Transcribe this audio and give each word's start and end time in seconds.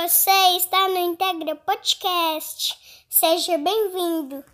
Você 0.00 0.30
está 0.56 0.88
no 0.88 0.96
Integra 0.96 1.56
Podcast. 1.56 2.78
Seja 3.10 3.58
bem-vindo. 3.58 4.44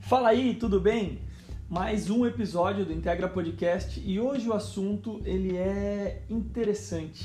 Fala 0.00 0.30
aí, 0.30 0.56
tudo 0.56 0.80
bem? 0.80 1.20
Mais 1.68 2.10
um 2.10 2.26
episódio 2.26 2.84
do 2.84 2.92
Integra 2.92 3.28
Podcast 3.28 4.02
e 4.04 4.18
hoje 4.18 4.48
o 4.48 4.54
assunto 4.54 5.20
ele 5.24 5.56
é 5.56 6.24
interessante. 6.28 7.24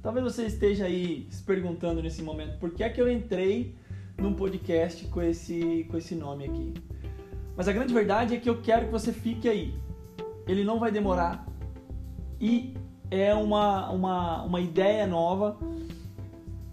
Talvez 0.00 0.22
você 0.22 0.46
esteja 0.46 0.84
aí 0.84 1.26
se 1.30 1.42
perguntando 1.42 2.00
nesse 2.00 2.22
momento 2.22 2.60
por 2.60 2.70
que 2.70 2.84
é 2.84 2.88
que 2.88 3.00
eu 3.00 3.10
entrei 3.10 3.74
num 4.16 4.34
podcast 4.34 5.04
com 5.08 5.20
esse, 5.20 5.84
com 5.90 5.96
esse 5.96 6.14
nome 6.14 6.44
aqui. 6.44 6.74
Mas 7.56 7.66
a 7.66 7.72
grande 7.72 7.92
verdade 7.92 8.36
é 8.36 8.38
que 8.38 8.48
eu 8.48 8.62
quero 8.62 8.86
que 8.86 8.92
você 8.92 9.12
fique 9.12 9.48
aí. 9.48 9.81
Ele 10.46 10.64
não 10.64 10.78
vai 10.78 10.90
demorar 10.90 11.46
e 12.40 12.74
é 13.10 13.34
uma, 13.34 13.90
uma, 13.90 14.42
uma 14.42 14.60
ideia 14.60 15.06
nova 15.06 15.56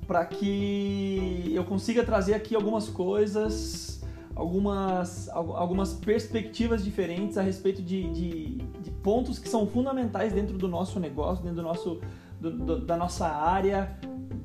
para 0.08 0.26
que 0.26 1.52
eu 1.54 1.64
consiga 1.64 2.04
trazer 2.04 2.34
aqui 2.34 2.56
algumas 2.56 2.90
coisas 2.90 4.00
algumas, 4.40 5.30
algumas 5.30 5.94
perspectivas 5.94 6.84
diferentes 6.84 7.38
a 7.38 7.42
respeito 7.42 7.82
de, 7.82 8.10
de, 8.12 8.56
de, 8.82 8.92
pontos 9.04 9.38
que 9.38 9.50
são 9.50 9.68
fundamentais 9.68 10.32
dentro 10.32 10.58
do 10.58 10.68
nosso 10.68 11.00
negócio, 11.00 11.44
dentro 11.44 11.58
do 11.58 11.64
nosso, 11.64 12.00
do, 12.40 12.52
do, 12.52 12.86
da 12.86 12.96
nossa 12.96 13.28
área 13.28 13.98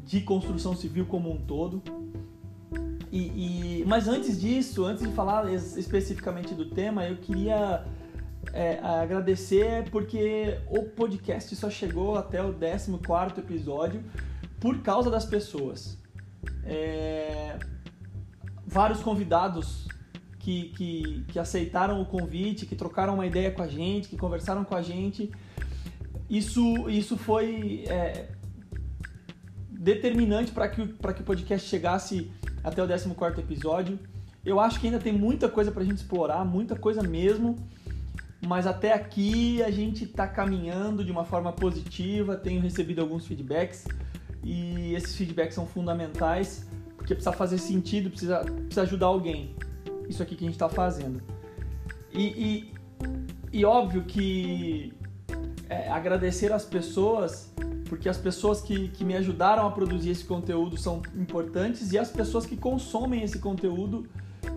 de 0.04 0.20
construção 0.20 0.74
civil 0.74 1.06
como 1.06 1.30
um 1.30 1.38
todo. 1.38 1.80
E, 3.12 3.80
e, 3.80 3.84
mas 3.87 4.09
antes 4.09 4.41
disso, 4.41 4.84
antes 4.84 5.06
de 5.06 5.12
falar 5.12 5.52
especificamente 5.52 6.54
do 6.54 6.66
tema, 6.66 7.06
eu 7.06 7.16
queria 7.16 7.84
é, 8.53 8.79
agradecer 8.83 9.89
porque 9.91 10.59
o 10.69 10.83
podcast 10.83 11.55
só 11.57 11.71
chegou 11.71 12.16
até 12.16 12.43
o 12.43 12.52
14 12.52 12.93
episódio 13.38 14.02
por 14.60 14.80
causa 14.82 15.10
das 15.10 15.24
pessoas. 15.24 15.99
É, 16.65 17.59
vários 18.66 19.01
convidados 19.01 19.87
que, 20.38 20.71
que, 20.77 21.24
que 21.29 21.38
aceitaram 21.38 22.01
o 22.02 22.07
convite, 22.07 22.66
que 22.66 22.77
trocaram 22.77 23.15
uma 23.15 23.27
ideia 23.27 23.51
com 23.51 23.63
a 23.63 23.68
gente, 23.68 24.09
que 24.09 24.16
conversaram 24.16 24.65
com 24.65 24.74
a 24.74 24.83
gente. 24.83 25.30
Isso, 26.29 26.88
isso 26.88 27.16
foi 27.16 27.85
é, 27.88 28.29
determinante 29.71 30.52
para 30.52 30.68
que, 30.68 30.87
que 30.87 31.21
o 31.21 31.24
podcast 31.24 31.68
chegasse 31.68 32.30
até 32.63 32.83
o 32.83 32.88
14 32.88 33.11
episódio. 33.38 33.99
Eu 34.45 34.61
acho 34.61 34.79
que 34.80 34.87
ainda 34.87 34.99
tem 34.99 35.13
muita 35.13 35.49
coisa 35.49 35.71
para 35.71 35.83
a 35.83 35.85
gente 35.85 35.99
explorar, 35.99 36.45
muita 36.45 36.77
coisa 36.77 37.02
mesmo, 37.02 37.57
mas 38.46 38.66
até 38.66 38.92
aqui 38.92 39.62
a 39.62 39.70
gente 39.70 40.04
está 40.04 40.26
caminhando 40.26 41.04
de 41.04 41.10
uma 41.10 41.24
forma 41.24 41.52
positiva. 41.52 42.37
Tenho 42.37 42.60
recebido 42.60 43.00
alguns 43.00 43.26
feedbacks 43.26 43.87
e 44.42 44.95
esses 44.95 45.14
feedbacks 45.16 45.54
são 45.54 45.66
fundamentais 45.66 46.66
porque 47.04 47.15
precisa 47.15 47.32
fazer 47.32 47.59
sentido, 47.59 48.09
precisa, 48.09 48.38
precisa 48.40 48.82
ajudar 48.82 49.06
alguém. 49.06 49.54
Isso 50.09 50.22
aqui 50.22 50.34
que 50.34 50.45
a 50.45 50.46
gente 50.46 50.54
está 50.54 50.70
fazendo. 50.70 51.22
E, 52.12 52.22
e, 52.22 53.59
e, 53.59 53.65
óbvio 53.65 54.04
que 54.04 54.95
é, 55.68 55.90
agradecer 55.90 56.50
as 56.50 56.65
pessoas, 56.65 57.52
porque 57.88 58.09
as 58.09 58.16
pessoas 58.16 58.62
que, 58.62 58.88
que 58.88 59.04
me 59.04 59.15
ajudaram 59.16 59.66
a 59.66 59.70
produzir 59.70 60.10
esse 60.10 60.24
conteúdo 60.24 60.78
são 60.78 61.02
importantes 61.15 61.92
e 61.92 61.98
as 61.98 62.10
pessoas 62.10 62.46
que 62.46 62.56
consomem 62.56 63.22
esse 63.22 63.38
conteúdo 63.38 64.06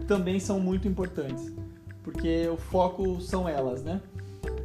também 0.07 0.39
são 0.39 0.57
muito 0.57 0.87
importantes, 0.87 1.51
porque 2.07 2.47
o 2.47 2.55
foco 2.55 3.19
são 3.19 3.49
elas, 3.49 3.83
né? 3.83 3.99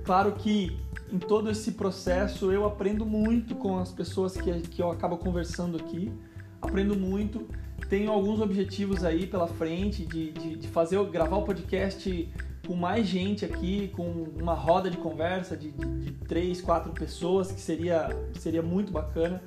Claro 0.04 0.30
que 0.30 0.78
em 1.12 1.18
todo 1.18 1.50
esse 1.50 1.72
processo 1.72 2.52
eu 2.52 2.64
aprendo 2.64 3.04
muito 3.04 3.56
com 3.56 3.80
as 3.80 3.90
pessoas 3.90 4.36
que, 4.36 4.60
que 4.60 4.80
eu 4.80 4.92
acabo 4.92 5.16
conversando 5.16 5.76
aqui, 5.76 6.12
aprendo 6.60 6.96
muito 6.96 7.44
tenho 7.88 8.12
alguns 8.12 8.40
objetivos 8.40 9.02
aí 9.04 9.26
pela 9.26 9.48
frente 9.48 10.06
de, 10.06 10.30
de, 10.30 10.56
de, 10.56 10.68
fazer, 10.68 11.04
gravar 11.10 11.36
o 11.36 11.42
podcast 11.42 12.32
com 12.64 12.76
mais 12.76 13.08
gente 13.08 13.44
aqui, 13.44 13.88
com 13.88 14.04
uma 14.40 14.54
roda 14.54 14.88
de 14.88 14.96
conversa 14.96 15.56
de, 15.56 15.72
de, 15.72 15.98
de 15.98 16.12
três, 16.12 16.62
quatro 16.62 16.92
pessoas, 16.92 17.50
que 17.50 17.60
seria, 17.60 18.08
seria 18.38 18.62
muito 18.62 18.92
bacana. 18.92 19.42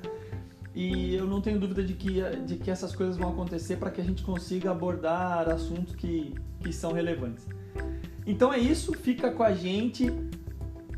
E 0.74 1.14
eu 1.14 1.24
não 1.24 1.40
tenho 1.40 1.58
dúvida 1.58 1.82
de 1.82 1.94
que, 1.94 2.20
de 2.44 2.56
que 2.56 2.70
essas 2.70 2.94
coisas 2.94 3.16
vão 3.16 3.30
acontecer 3.30 3.78
para 3.78 3.90
que 3.90 4.00
a 4.00 4.04
gente 4.04 4.22
consiga 4.22 4.70
abordar 4.70 5.48
assuntos 5.48 5.96
que, 5.96 6.34
que 6.60 6.72
são 6.72 6.92
relevantes. 6.92 7.46
Então 8.26 8.52
é 8.52 8.58
isso, 8.58 8.92
fica 8.92 9.30
com 9.30 9.42
a 9.42 9.54
gente, 9.54 10.12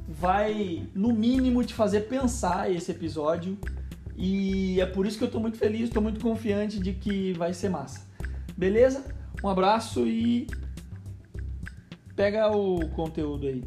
vai 0.08 0.88
no 0.94 1.12
mínimo 1.12 1.62
te 1.62 1.74
fazer 1.74 2.02
pensar 2.02 2.72
esse 2.72 2.90
episódio 2.90 3.58
e 4.16 4.80
é 4.80 4.86
por 4.86 5.06
isso 5.06 5.18
que 5.18 5.24
eu 5.24 5.28
estou 5.28 5.40
muito 5.40 5.58
feliz, 5.58 5.82
estou 5.82 6.02
muito 6.02 6.20
confiante 6.20 6.80
de 6.80 6.94
que 6.94 7.34
vai 7.34 7.52
ser 7.52 7.68
massa. 7.68 8.08
Beleza? 8.56 9.14
Um 9.44 9.48
abraço 9.48 10.06
e 10.06 10.48
pega 12.16 12.50
o 12.50 12.88
conteúdo 12.88 13.46
aí. 13.46 13.62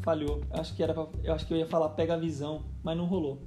Falhou. 0.00 0.42
Acho 0.50 0.74
que 0.74 0.82
era 0.82 0.92
pra... 0.92 1.06
eu 1.22 1.32
acho 1.32 1.46
que 1.46 1.54
eu 1.54 1.58
ia 1.58 1.66
falar 1.66 1.90
pega 1.90 2.14
a 2.14 2.18
visão, 2.18 2.64
mas 2.82 2.96
não 2.96 3.06
rolou. 3.06 3.40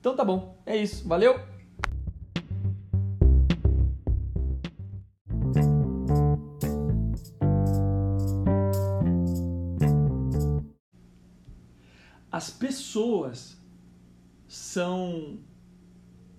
Então 0.00 0.14
tá 0.14 0.24
bom. 0.24 0.60
É 0.66 0.76
isso. 0.76 1.06
Valeu. 1.08 1.40
As 12.38 12.50
pessoas 12.50 13.56
são 14.46 15.40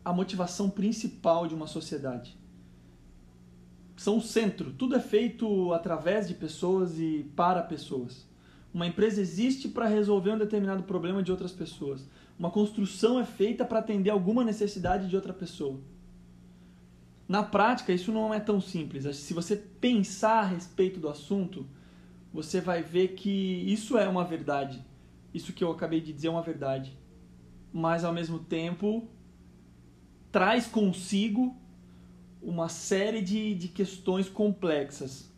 a 0.05 0.13
motivação 0.13 0.69
principal 0.69 1.45
de 1.45 1.53
uma 1.53 1.67
sociedade. 1.67 2.37
São 3.97 4.19
o 4.19 4.21
centro. 4.21 4.71
Tudo 4.71 4.95
é 4.95 5.01
feito 5.01 5.73
através 5.73 6.25
de 6.25 6.35
pessoas 6.35 6.97
e 6.97 7.29
para 7.35 7.61
pessoas. 7.61 8.25
Uma 8.73 8.87
empresa 8.87 9.19
existe 9.19 9.67
para 9.67 9.87
resolver 9.87 10.31
um 10.31 10.37
determinado 10.37 10.83
problema 10.83 11.21
de 11.21 11.33
outras 11.33 11.51
pessoas. 11.51 12.07
Uma 12.39 12.49
construção 12.49 13.19
é 13.19 13.25
feita 13.25 13.65
para 13.65 13.79
atender 13.79 14.09
alguma 14.09 14.41
necessidade 14.41 15.09
de 15.09 15.17
outra 15.17 15.33
pessoa. 15.33 15.81
Na 17.27 17.43
prática, 17.43 17.91
isso 17.91 18.13
não 18.13 18.33
é 18.33 18.39
tão 18.39 18.61
simples. 18.61 19.17
Se 19.17 19.33
você 19.33 19.57
pensar 19.57 20.43
a 20.43 20.47
respeito 20.47 20.97
do 20.97 21.09
assunto, 21.09 21.67
você 22.31 22.61
vai 22.61 22.81
ver 22.81 23.15
que 23.15 23.29
isso 23.67 23.97
é 23.97 24.07
uma 24.07 24.23
verdade. 24.23 24.87
Isso 25.33 25.53
que 25.53 25.63
eu 25.63 25.71
acabei 25.71 26.01
de 26.01 26.13
dizer 26.13 26.27
é 26.27 26.31
uma 26.31 26.41
verdade 26.41 26.97
mas 27.71 28.03
ao 28.03 28.13
mesmo 28.13 28.39
tempo 28.39 29.07
traz 30.31 30.67
consigo 30.67 31.55
uma 32.41 32.69
série 32.69 33.21
de, 33.21 33.53
de 33.55 33.67
questões 33.67 34.29
complexas. 34.29 35.31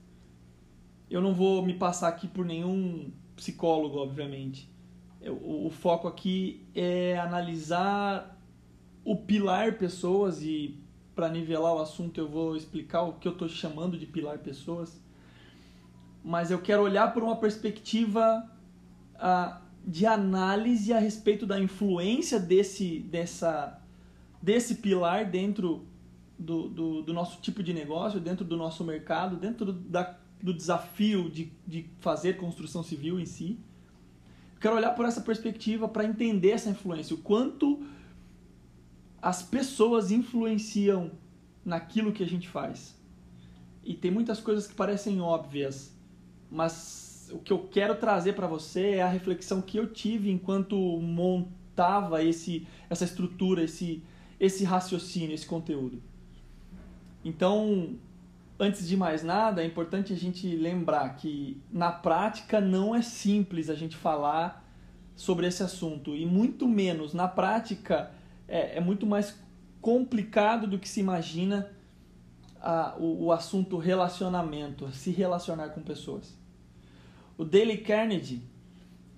Eu 1.10 1.22
não 1.22 1.34
vou 1.34 1.66
me 1.66 1.74
passar 1.74 2.08
aqui 2.08 2.28
por 2.28 2.46
nenhum 2.46 3.12
psicólogo, 3.36 3.98
obviamente. 3.98 4.70
O, 5.22 5.68
o 5.68 5.70
foco 5.70 6.08
aqui 6.08 6.66
é 6.74 7.18
analisar 7.18 8.38
o 9.04 9.16
pilar 9.16 9.78
pessoas 9.78 10.42
e 10.42 10.80
para 11.16 11.28
nivelar 11.28 11.74
o 11.74 11.80
assunto 11.80 12.20
eu 12.20 12.30
vou 12.30 12.56
explicar 12.56 13.02
o 13.02 13.14
que 13.14 13.28
eu 13.28 13.34
estou 13.34 13.50
chamando 13.50 13.98
de 13.98 14.06
pilar 14.06 14.38
pessoas. 14.40 15.02
Mas 16.24 16.52
eu 16.52 16.62
quero 16.62 16.84
olhar 16.84 17.14
por 17.14 17.24
uma 17.24 17.36
perspectiva 17.36 18.48
uh, 19.16 19.61
de 19.86 20.06
análise 20.06 20.94
a 20.94 21.00
respeito 21.00 21.46
da 21.46 21.60
influência 21.60 22.40
desse, 22.40 23.00
dessa, 23.00 23.82
desse 24.42 24.76
pilar 24.76 25.26
dentro 25.26 25.86
do, 26.38 26.70
do, 26.70 27.02
do, 27.02 27.14
nosso 27.14 27.42
tipo 27.42 27.62
de 27.64 27.74
negócio, 27.74 28.20
dentro 28.20 28.46
do 28.46 28.58
nosso 28.58 28.84
mercado, 28.84 29.36
dentro 29.36 29.66
do, 29.66 29.74
da, 29.74 30.18
do 30.42 30.54
desafio 30.54 31.30
de, 31.30 31.52
de 31.68 31.90
fazer 32.00 32.38
construção 32.38 32.84
civil 32.84 33.20
em 33.20 33.26
si. 33.26 33.60
Quero 34.60 34.76
olhar 34.76 34.92
por 34.92 35.06
essa 35.06 35.22
perspectiva 35.22 35.88
para 35.88 36.06
entender 36.06 36.52
essa 36.52 36.70
influência, 36.70 37.16
o 37.16 37.20
quanto 37.20 37.84
as 39.22 39.42
pessoas 39.42 40.12
influenciam 40.12 41.12
naquilo 41.64 42.12
que 42.12 42.24
a 42.24 42.28
gente 42.28 42.48
faz. 42.48 42.96
E 43.84 43.94
tem 43.96 44.12
muitas 44.12 44.40
coisas 44.40 44.68
que 44.68 44.76
parecem 44.76 45.22
óbvias, 45.22 45.96
mas 46.50 47.01
o 47.32 47.40
que 47.40 47.52
eu 47.52 47.60
quero 47.68 47.96
trazer 47.96 48.34
para 48.34 48.48
você 48.48 48.96
é 48.96 49.02
a 49.02 49.08
reflexão 49.08 49.62
que 49.62 49.78
eu 49.78 49.88
tive 49.88 50.30
enquanto 50.30 50.76
montava 50.76 52.24
esse, 52.24 52.68
essa 52.90 53.04
estrutura, 53.04 53.64
esse, 53.64 54.04
esse 54.40 54.64
raciocínio, 54.64 55.34
esse 55.34 55.46
conteúdo. 55.46 56.02
Então, 57.24 57.96
antes 58.60 58.88
de 58.88 58.98
mais 58.98 59.24
nada, 59.24 59.62
é 59.64 59.66
importante 59.66 60.14
a 60.14 60.16
gente 60.16 60.48
lembrar 60.56 61.16
que 61.16 61.62
na 61.72 61.92
prática 61.92 62.60
não 62.60 62.96
é 62.96 63.02
simples 63.02 63.70
a 63.70 63.76
gente 63.76 63.96
falar 63.96 64.68
sobre 65.16 65.48
esse 65.48 65.62
assunto 65.62 66.16
e 66.16 66.26
muito 66.26 66.68
menos 66.68 67.14
na 67.14 67.28
prática 67.28 68.12
é, 68.48 68.78
é 68.78 68.82
muito 68.82 69.06
mais 69.06 69.38
complicado 69.80 70.68
do 70.68 70.80
que 70.80 70.88
se 70.88 71.00
imagina 71.00 71.72
a, 72.60 72.96
o, 72.98 73.26
o 73.26 73.32
assunto 73.32 73.78
relacionamento, 73.78 74.92
se 74.92 75.12
relacionar 75.12 75.70
com 75.70 75.82
pessoas. 75.82 76.41
O 77.38 77.46
Dale 77.46 77.78
Carnegie, 77.78 78.42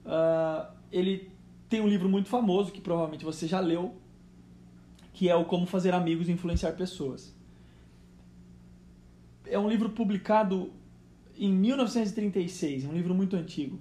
uh, 0.05 0.73
ele 0.91 1.31
tem 1.69 1.81
um 1.81 1.87
livro 1.87 2.07
muito 2.07 2.29
famoso 2.29 2.71
que 2.71 2.79
provavelmente 2.79 3.25
você 3.25 3.47
já 3.47 3.59
leu, 3.59 3.95
que 5.13 5.29
é 5.29 5.35
o 5.35 5.45
Como 5.45 5.65
Fazer 5.65 5.93
Amigos 5.93 6.29
e 6.29 6.31
Influenciar 6.31 6.73
Pessoas. 6.73 7.35
É 9.45 9.57
um 9.59 9.69
livro 9.69 9.89
publicado 9.89 10.71
em 11.37 11.51
1936, 11.51 12.85
é 12.85 12.87
um 12.87 12.93
livro 12.93 13.13
muito 13.13 13.35
antigo. 13.35 13.79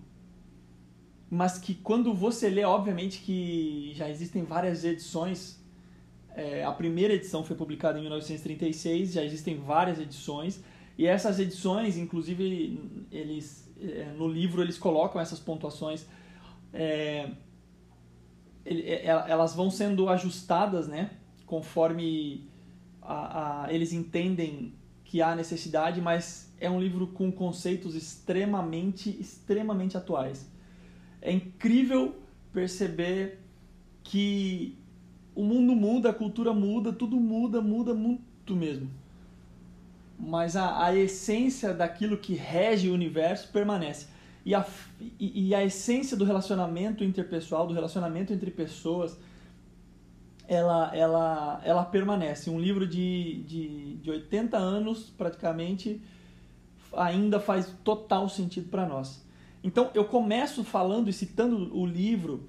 Mas 1.31 1.59
que 1.59 1.75
quando 1.75 2.13
você 2.13 2.49
lê, 2.49 2.65
obviamente 2.65 3.21
que 3.21 3.93
já 3.95 4.09
existem 4.09 4.43
várias 4.45 4.85
edições. 4.85 5.61
É, 6.35 6.65
a 6.65 6.73
primeira 6.73 7.13
edição 7.13 7.45
foi 7.45 7.57
publicada 7.57 7.99
em 7.99 8.03
1936, 8.03 9.13
já 9.13 9.25
existem 9.25 9.57
várias 9.57 9.99
edições. 9.99 10.63
E 10.97 11.07
essas 11.07 11.39
edições, 11.39 11.97
inclusive, 11.97 13.07
eles 13.11 13.71
no 14.17 14.29
livro 14.29 14.63
eles 14.63 14.79
colocam 14.79 15.21
essas 15.21 15.39
pontuações. 15.39 16.07
É, 16.73 17.31
é 18.65 19.07
elas 19.07 19.55
vão 19.55 19.71
sendo 19.71 20.09
ajustadas, 20.09 20.89
né? 20.89 21.11
Conforme 21.47 22.49
a, 23.01 23.65
a, 23.65 23.73
eles 23.73 23.93
entendem 23.93 24.73
que 25.05 25.21
há 25.21 25.35
necessidade, 25.35 26.01
mas 26.01 26.51
é 26.59 26.71
um 26.71 26.81
livro 26.81 27.09
com 27.09 27.31
conceitos 27.31 27.95
extremamente, 27.95 29.11
extremamente 29.21 29.97
atuais. 29.97 30.49
É 31.21 31.31
incrível 31.31 32.17
perceber 32.53 33.41
que 34.03 34.79
o 35.35 35.43
mundo 35.45 35.75
muda, 35.75 36.11
a 36.11 36.15
cultura 36.15 36.53
muda, 36.53 36.93
tudo 36.93 37.17
muda, 37.17 37.61
muda 37.61 37.95
muito 37.95 38.55
mesmo. 38.55 38.91
Mas 40.25 40.55
a, 40.55 40.87
a 40.87 40.95
essência 40.95 41.75
daquilo 41.75 42.17
que 42.17 42.35
rege 42.35 42.89
o 42.89 42.95
universo 42.95 43.51
permanece. 43.51 44.07
E 44.47 44.55
a, 44.55 44.65
e, 45.19 45.49
e 45.49 45.55
a 45.55 45.65
essência 45.65 46.17
do 46.17 46.25
relacionamento 46.25 47.03
interpessoal, 47.03 47.67
do 47.67 47.75
relacionamento 47.75 48.33
entre 48.33 48.51
pessoas, 48.53 49.19
ela, 50.47 50.95
ela, 50.95 51.61
ela 51.65 51.85
permanece. 51.85 52.49
Um 52.49 52.61
livro 52.61 52.87
de, 52.87 53.43
de, 53.43 53.97
de 53.97 54.11
80 54.11 54.57
anos, 54.57 55.11
praticamente, 55.11 56.01
ainda 56.97 57.41
faz 57.41 57.75
total 57.83 58.29
sentido 58.29 58.69
para 58.69 58.87
nós. 58.87 59.27
Então, 59.65 59.91
eu 59.93 60.05
começo 60.05 60.63
falando 60.63 61.09
e 61.09 61.13
citando 61.13 61.77
o 61.77 61.85
livro 61.85 62.49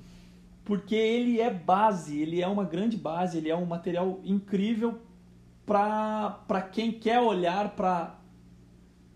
porque 0.65 0.95
ele 0.95 1.41
é 1.41 1.53
base, 1.53 2.21
ele 2.21 2.41
é 2.41 2.47
uma 2.47 2.63
grande 2.63 2.97
base, 2.97 3.37
ele 3.37 3.49
é 3.49 3.55
um 3.55 3.65
material 3.65 4.19
incrível 4.23 5.01
para 5.65 6.61
quem 6.71 6.91
quer 6.91 7.19
olhar 7.19 7.75
pra, 7.75 8.19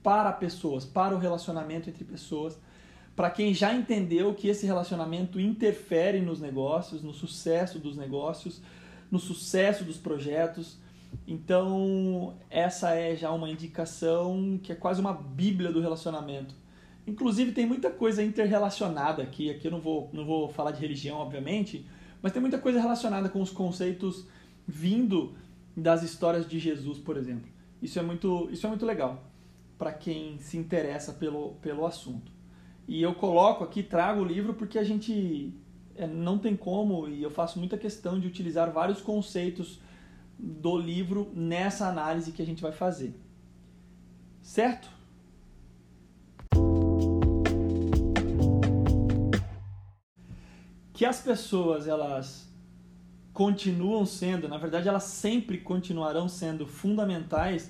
para 0.01 0.31
pessoas, 0.31 0.85
para 0.85 1.15
o 1.15 1.19
relacionamento 1.19 1.89
entre 1.89 2.03
pessoas, 2.03 2.57
para 3.15 3.29
quem 3.29 3.53
já 3.53 3.73
entendeu 3.73 4.33
que 4.33 4.47
esse 4.47 4.65
relacionamento 4.65 5.39
interfere 5.39 6.21
nos 6.21 6.39
negócios, 6.39 7.01
no 7.01 7.13
sucesso 7.13 7.79
dos 7.79 7.97
negócios, 7.97 8.61
no 9.11 9.19
sucesso 9.19 9.83
dos 9.83 9.97
projetos. 9.97 10.77
Então, 11.27 12.35
essa 12.49 12.91
é 12.91 13.15
já 13.15 13.31
uma 13.31 13.49
indicação 13.49 14.59
que 14.61 14.71
é 14.71 14.75
quase 14.75 15.01
uma 15.01 15.13
bíblia 15.13 15.71
do 15.71 15.81
relacionamento. 15.81 16.53
Inclusive, 17.07 17.53
tem 17.53 17.65
muita 17.65 17.89
coisa 17.89 18.21
interrelacionada 18.21 19.23
aqui. 19.23 19.49
Aqui 19.49 19.67
eu 19.67 19.71
não 19.71 19.79
vou, 19.79 20.09
não 20.13 20.25
vou 20.25 20.49
falar 20.49 20.71
de 20.71 20.79
religião, 20.79 21.17
obviamente, 21.17 21.85
mas 22.21 22.31
tem 22.31 22.41
muita 22.41 22.57
coisa 22.57 22.79
relacionada 22.79 23.29
com 23.29 23.41
os 23.41 23.49
conceitos 23.49 24.27
vindo 24.67 25.33
das 25.77 26.01
histórias 26.01 26.47
de 26.47 26.57
Jesus, 26.57 26.97
por 26.97 27.15
exemplo. 27.18 27.47
Isso 27.79 28.00
é 28.00 28.01
muito, 28.01 28.50
isso 28.51 28.65
é 28.65 28.69
muito 28.69 28.85
legal 28.85 29.24
para 29.77 29.94
quem 29.94 30.39
se 30.39 30.57
interessa 30.57 31.13
pelo, 31.13 31.51
pelo 31.62 31.85
assunto. 31.85 32.31
E 32.88 33.00
eu 33.00 33.13
coloco 33.13 33.63
aqui, 33.63 33.83
trago 33.83 34.21
o 34.21 34.25
livro 34.25 34.56
porque 34.56 34.79
a 34.79 34.83
gente 34.83 35.53
é, 35.95 36.07
não 36.07 36.39
tem 36.39 36.56
como, 36.56 37.07
e 37.07 37.21
eu 37.21 37.29
faço 37.29 37.59
muita 37.59 37.77
questão 37.77 38.19
de 38.19 38.25
utilizar 38.25 38.71
vários 38.71 39.01
conceitos 39.01 39.79
do 40.39 40.75
livro 40.75 41.31
nessa 41.35 41.88
análise 41.88 42.31
que 42.31 42.41
a 42.41 42.45
gente 42.45 42.62
vai 42.62 42.71
fazer. 42.71 43.13
Certo? 44.41 44.89
Que 50.91 51.06
as 51.06 51.21
pessoas 51.21 51.88
elas 51.88 52.46
continuam 53.38 54.04
sendo, 54.04 54.48
na 54.48 54.57
verdade 54.57 54.89
elas 54.89 55.04
sempre 55.04 55.60
continuarão 55.60 56.28
sendo 56.28 56.66
fundamentais 56.66 57.69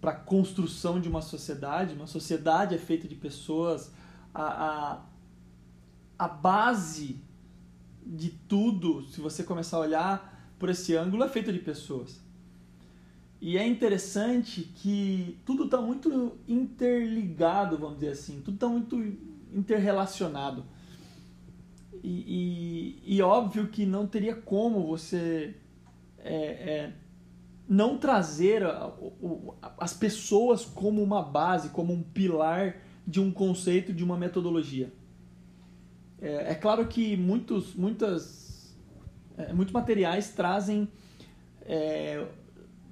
para 0.00 0.12
a 0.12 0.14
construção 0.14 0.98
de 0.98 1.10
uma 1.10 1.20
sociedade. 1.20 1.92
Uma 1.92 2.06
sociedade 2.06 2.74
é 2.74 2.78
feita 2.78 3.06
de 3.06 3.14
pessoas. 3.14 3.92
A, 4.32 4.44
a, 4.44 5.00
a 6.18 6.26
base 6.26 7.20
de 8.06 8.30
tudo, 8.30 9.02
se 9.02 9.20
você 9.20 9.44
começar 9.44 9.76
a 9.76 9.80
olhar 9.80 10.54
por 10.58 10.70
esse 10.70 10.96
ângulo 10.96 11.22
é 11.22 11.28
feito 11.28 11.52
de 11.52 11.58
pessoas. 11.58 12.18
E 13.38 13.58
é 13.58 13.66
interessante 13.66 14.62
que 14.76 15.38
tudo 15.44 15.64
está 15.64 15.82
muito 15.82 16.38
interligado, 16.48 17.76
vamos 17.76 17.96
dizer 17.96 18.12
assim, 18.12 18.40
tudo 18.40 18.54
está 18.54 18.68
muito 18.68 18.96
interrelacionado. 19.52 20.64
E, 22.02 23.00
e, 23.06 23.16
e, 23.16 23.22
óbvio 23.22 23.68
que 23.68 23.86
não 23.86 24.06
teria 24.06 24.34
como 24.34 24.86
você 24.86 25.54
é, 26.18 26.34
é, 26.34 26.92
não 27.68 27.98
trazer 27.98 28.64
a, 28.64 28.92
a, 29.62 29.74
as 29.78 29.92
pessoas 29.92 30.64
como 30.64 31.02
uma 31.02 31.22
base, 31.22 31.70
como 31.70 31.92
um 31.92 32.02
pilar 32.02 32.76
de 33.06 33.20
um 33.20 33.30
conceito, 33.30 33.92
de 33.92 34.02
uma 34.02 34.16
metodologia. 34.16 34.92
É, 36.20 36.52
é 36.52 36.54
claro 36.54 36.86
que 36.86 37.16
muitos, 37.16 37.74
muitas 37.74 38.46
é, 39.36 39.52
muitos 39.52 39.72
materiais 39.72 40.30
trazem 40.30 40.88
é, 41.62 42.26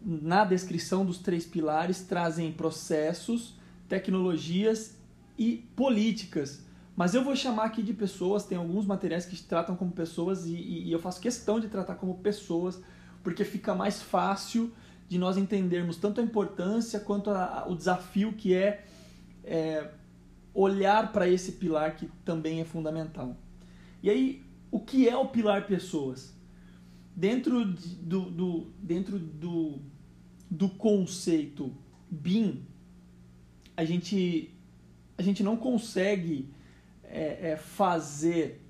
na 0.04 0.44
descrição 0.44 1.04
dos 1.04 1.18
três 1.18 1.46
pilares 1.46 2.02
trazem 2.02 2.52
processos, 2.52 3.54
tecnologias 3.88 4.96
e 5.38 5.66
políticas. 5.74 6.62
Mas 6.96 7.14
eu 7.14 7.24
vou 7.24 7.34
chamar 7.34 7.64
aqui 7.64 7.82
de 7.82 7.92
pessoas, 7.92 8.44
tem 8.44 8.56
alguns 8.56 8.86
materiais 8.86 9.26
que 9.26 9.40
tratam 9.42 9.74
como 9.74 9.90
pessoas 9.92 10.46
e, 10.46 10.54
e, 10.54 10.88
e 10.88 10.92
eu 10.92 10.98
faço 10.98 11.20
questão 11.20 11.58
de 11.58 11.68
tratar 11.68 11.96
como 11.96 12.18
pessoas, 12.18 12.80
porque 13.22 13.44
fica 13.44 13.74
mais 13.74 14.00
fácil 14.00 14.72
de 15.08 15.18
nós 15.18 15.36
entendermos 15.36 15.96
tanto 15.96 16.20
a 16.20 16.24
importância 16.24 17.00
quanto 17.00 17.30
a, 17.30 17.60
a, 17.60 17.68
o 17.68 17.74
desafio 17.74 18.32
que 18.32 18.54
é, 18.54 18.84
é 19.42 19.90
olhar 20.52 21.12
para 21.12 21.28
esse 21.28 21.52
pilar 21.52 21.96
que 21.96 22.08
também 22.24 22.60
é 22.60 22.64
fundamental. 22.64 23.36
E 24.02 24.08
aí, 24.08 24.44
o 24.70 24.78
que 24.78 25.08
é 25.08 25.16
o 25.16 25.26
pilar 25.26 25.66
pessoas? 25.66 26.34
dentro 27.14 27.64
do, 27.64 28.30
do, 28.30 28.66
dentro 28.82 29.18
do, 29.18 29.78
do 30.50 30.68
conceito 30.68 31.72
BIM, 32.10 32.64
a 33.76 33.84
gente, 33.84 34.52
a 35.16 35.22
gente 35.22 35.42
não 35.42 35.56
consegue 35.56 36.50
é, 37.14 37.52
é, 37.52 37.56
fazer 37.56 38.60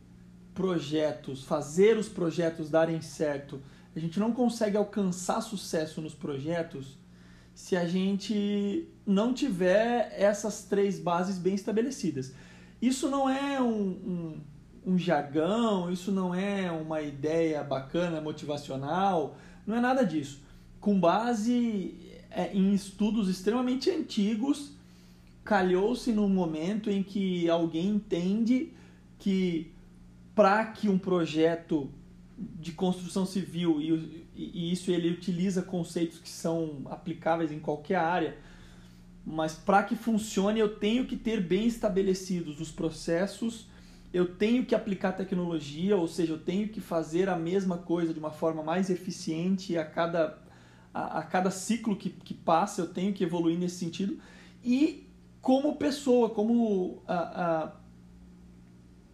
projetos, 0.54 1.42
fazer 1.44 1.96
os 1.96 2.08
projetos 2.08 2.70
darem 2.70 3.00
certo. 3.00 3.60
A 3.96 3.98
gente 3.98 4.20
não 4.20 4.32
consegue 4.32 4.76
alcançar 4.76 5.40
sucesso 5.40 6.00
nos 6.00 6.14
projetos 6.14 6.98
se 7.54 7.76
a 7.76 7.86
gente 7.86 8.88
não 9.06 9.32
tiver 9.32 10.12
essas 10.16 10.64
três 10.64 10.98
bases 10.98 11.38
bem 11.38 11.54
estabelecidas. 11.54 12.32
Isso 12.82 13.08
não 13.08 13.30
é 13.30 13.60
um, 13.60 13.72
um 13.72 14.40
um 14.86 14.98
jargão, 14.98 15.90
isso 15.90 16.12
não 16.12 16.34
é 16.34 16.70
uma 16.70 17.00
ideia 17.00 17.62
bacana, 17.64 18.20
motivacional, 18.20 19.36
não 19.66 19.76
é 19.76 19.80
nada 19.80 20.04
disso. 20.04 20.42
Com 20.78 21.00
base 21.00 21.94
é, 22.30 22.52
em 22.52 22.74
estudos 22.74 23.28
extremamente 23.28 23.90
antigos, 23.90 24.72
calhou-se 25.44 26.10
num 26.12 26.28
momento 26.28 26.90
em 26.90 27.02
que 27.02 27.48
alguém 27.48 27.88
entende 27.88 28.72
que 29.18 29.72
para 30.34 30.64
que 30.66 30.88
um 30.88 30.98
projeto 30.98 31.90
de 32.36 32.72
construção 32.72 33.24
civil 33.24 33.80
e, 33.80 34.26
e, 34.34 34.72
isso 34.72 34.90
ele 34.90 35.10
utiliza 35.10 35.62
conceitos 35.62 36.18
que 36.18 36.28
são 36.28 36.82
aplicáveis 36.86 37.52
em 37.52 37.60
qualquer 37.60 37.96
área, 37.96 38.36
mas 39.24 39.54
para 39.54 39.82
que 39.84 39.94
funcione 39.94 40.58
eu 40.58 40.76
tenho 40.76 41.06
que 41.06 41.16
ter 41.16 41.40
bem 41.40 41.66
estabelecidos 41.66 42.60
os 42.60 42.72
processos 42.72 43.68
eu 44.14 44.32
tenho 44.32 44.64
que 44.64 44.76
aplicar 44.76 45.10
tecnologia, 45.10 45.96
ou 45.96 46.06
seja, 46.06 46.34
eu 46.34 46.38
tenho 46.38 46.68
que 46.68 46.80
fazer 46.80 47.28
a 47.28 47.36
mesma 47.36 47.78
coisa 47.78 48.14
de 48.14 48.20
uma 48.20 48.30
forma 48.30 48.62
mais 48.62 48.88
eficiente 48.88 49.76
a 49.76 49.84
cada, 49.84 50.38
a, 50.94 51.18
a 51.18 51.22
cada 51.24 51.50
ciclo 51.50 51.96
que, 51.96 52.10
que 52.10 52.32
passa, 52.32 52.80
eu 52.80 52.86
tenho 52.86 53.12
que 53.12 53.24
evoluir 53.24 53.58
nesse 53.58 53.74
sentido. 53.74 54.16
E 54.62 55.03
como 55.44 55.76
pessoa, 55.76 56.30
como, 56.30 57.02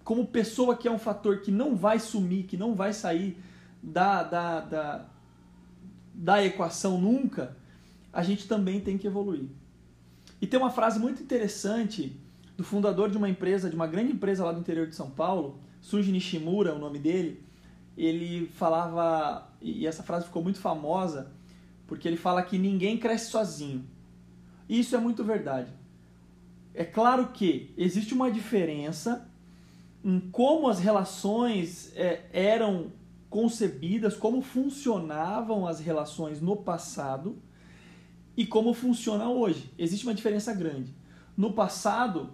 como 0.05 0.29
pessoa 0.29 0.77
que 0.77 0.87
é 0.87 0.91
um 0.91 0.99
fator 0.99 1.41
que 1.41 1.51
não 1.51 1.75
vai 1.75 1.99
sumir, 1.99 2.45
que 2.45 2.57
não 2.57 2.77
vai 2.77 2.93
sair 2.93 3.37
da, 3.83 4.23
da, 4.23 4.61
da, 4.61 5.07
da 6.15 6.45
equação 6.45 7.01
nunca, 7.01 7.57
a 8.13 8.23
gente 8.23 8.47
também 8.47 8.81
tem 8.81 8.97
que 8.97 9.09
evoluir. 9.09 9.49
E 10.41 10.47
tem 10.47 10.61
uma 10.61 10.71
frase 10.71 11.01
muito 11.01 11.21
interessante 11.21 12.17
do 12.57 12.63
fundador 12.63 13.11
de 13.11 13.17
uma 13.17 13.29
empresa, 13.29 13.69
de 13.69 13.75
uma 13.75 13.89
grande 13.89 14.13
empresa 14.13 14.45
lá 14.45 14.53
do 14.53 14.61
interior 14.61 14.87
de 14.87 14.95
São 14.95 15.11
Paulo, 15.11 15.59
Suji 15.81 16.13
Nishimura, 16.13 16.77
o 16.77 16.79
nome 16.79 17.01
dele. 17.01 17.43
Ele 17.99 18.47
falava, 18.55 19.51
e 19.61 19.85
essa 19.85 20.05
frase 20.05 20.27
ficou 20.27 20.45
muito 20.45 20.61
famosa, 20.61 21.33
porque 21.89 22.07
ele 22.07 22.17
fala 22.17 22.41
que 22.41 22.57
ninguém 22.57 22.97
cresce 22.97 23.33
sozinho. 23.33 23.85
Isso 24.69 24.95
é 24.95 24.99
muito 25.01 25.25
verdade. 25.25 25.80
É 26.75 26.85
claro 26.85 27.29
que 27.29 27.73
existe 27.77 28.15
uma 28.15 28.31
diferença 28.31 29.29
em 30.05 30.21
como 30.21 30.69
as 30.69 30.79
relações 30.79 31.93
é, 31.95 32.25
eram 32.33 32.93
concebidas, 33.29 34.17
como 34.17 34.43
funcionavam 34.43 35.67
as 35.67 35.79
relações 35.79 36.41
no 36.41 36.57
passado 36.57 37.37
e 38.37 38.47
como 38.47 38.73
funciona 38.73 39.29
hoje. 39.29 39.71
Existe 39.79 40.07
uma 40.07 40.15
diferença 40.15 40.53
grande. 40.55 40.95
No 41.37 41.53
passado, 41.53 42.31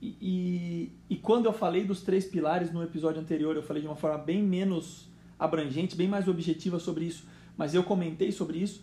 e, 0.00 0.16
e, 0.20 0.92
e, 1.10 1.16
quando 1.16 1.46
eu 1.46 1.52
falei 1.52 1.84
dos 1.84 2.02
três 2.02 2.24
pilares 2.24 2.72
no 2.72 2.82
episódio 2.82 3.20
anterior, 3.20 3.56
eu 3.56 3.62
falei 3.62 3.82
de 3.82 3.88
uma 3.88 3.96
forma 3.96 4.18
bem 4.18 4.42
menos 4.42 5.08
abrangente, 5.38 5.96
bem 5.96 6.08
mais 6.08 6.28
objetiva 6.28 6.78
sobre 6.78 7.06
isso, 7.06 7.26
mas 7.56 7.74
eu 7.74 7.82
comentei 7.82 8.30
sobre 8.32 8.58
isso. 8.58 8.82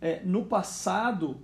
É, 0.00 0.22
no 0.24 0.44
passado, 0.44 1.38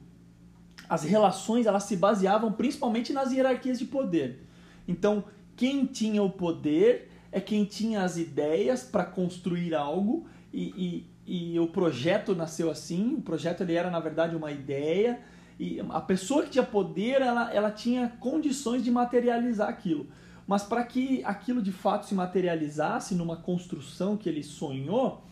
as 0.89 1.05
relações 1.05 1.67
elas 1.67 1.85
se 1.85 1.97
baseavam 1.97 2.53
principalmente 2.53 3.13
nas 3.13 3.33
hierarquias 3.33 3.79
de 3.79 3.85
poder. 3.85 4.47
Então, 4.87 5.25
quem 5.57 5.87
tinha 5.87 6.23
o 6.23 6.31
poder 6.31 7.11
é 7.31 7.41
quem 7.41 7.65
tinha 7.65 8.03
as 8.03 8.17
ideias 8.17 8.83
para 8.83 9.05
construir 9.05 9.75
algo 9.75 10.27
e, 10.53 11.07
e, 11.27 11.55
e, 11.55 11.61
o 11.61 11.67
projeto 11.67 12.35
nasceu 12.35 12.71
assim. 12.71 13.15
O 13.15 13.23
projeto 13.23 13.63
ele 13.63 13.75
era 13.75 13.91
na 13.91 14.01
verdade 14.01 14.37
uma 14.37 14.53
ideia 14.53 15.21
e 15.59 15.81
a 15.91 16.01
pessoa 16.01 16.43
que 16.43 16.51
tinha 16.51 16.65
poder 16.65 17.23
ela, 17.23 17.53
ela 17.53 17.71
tinha 17.71 18.09
condições 18.21 18.85
de 18.85 18.91
materializar 18.91 19.69
aquilo. 19.69 20.07
Mas 20.47 20.63
para 20.63 20.85
que 20.85 21.23
aquilo 21.25 21.63
de 21.63 21.73
fato 21.73 22.07
se 22.07 22.15
materializasse 22.15 23.15
numa 23.15 23.37
construção 23.37 24.17
que 24.17 24.29
ele 24.29 24.43
sonhou, 24.43 25.25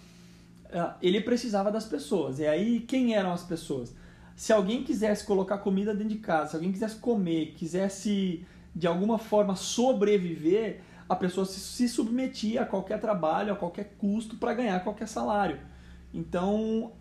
eh, 0.70 0.90
ele 1.02 1.20
precisava 1.20 1.70
das 1.70 1.84
pessoas. 1.84 2.38
E 2.38 2.46
aí 2.46 2.80
quem 2.80 3.14
eram 3.14 3.32
as 3.32 3.42
pessoas? 3.42 3.94
Se 4.40 4.54
alguém 4.54 4.82
quisesse 4.82 5.22
colocar 5.26 5.58
comida 5.58 5.92
dentro 5.92 6.14
de 6.14 6.18
casa, 6.18 6.52
se 6.52 6.56
alguém 6.56 6.72
quisesse 6.72 6.96
comer, 6.96 7.52
quisesse 7.58 8.42
de 8.74 8.86
alguma 8.86 9.18
forma 9.18 9.54
sobreviver, 9.54 10.80
a 11.06 11.14
pessoa 11.14 11.44
se 11.44 11.86
submetia 11.86 12.62
a 12.62 12.64
qualquer 12.64 12.98
trabalho, 12.98 13.52
a 13.52 13.56
qualquer 13.56 13.92
custo 13.98 14.38
para 14.38 14.54
ganhar 14.54 14.82
qualquer 14.82 15.08
salário. 15.08 15.60
Então, 16.14 16.92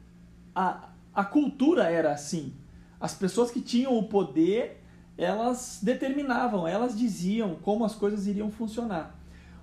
a, 0.53 0.89
a 1.15 1.23
cultura 1.23 1.83
era 1.89 2.11
assim. 2.11 2.53
As 2.99 3.13
pessoas 3.13 3.49
que 3.49 3.61
tinham 3.61 3.97
o 3.97 4.03
poder, 4.09 4.83
elas 5.17 5.79
determinavam, 5.81 6.67
elas 6.67 6.99
diziam 6.99 7.55
como 7.55 7.85
as 7.85 7.95
coisas 7.95 8.27
iriam 8.27 8.51
funcionar. 8.51 9.17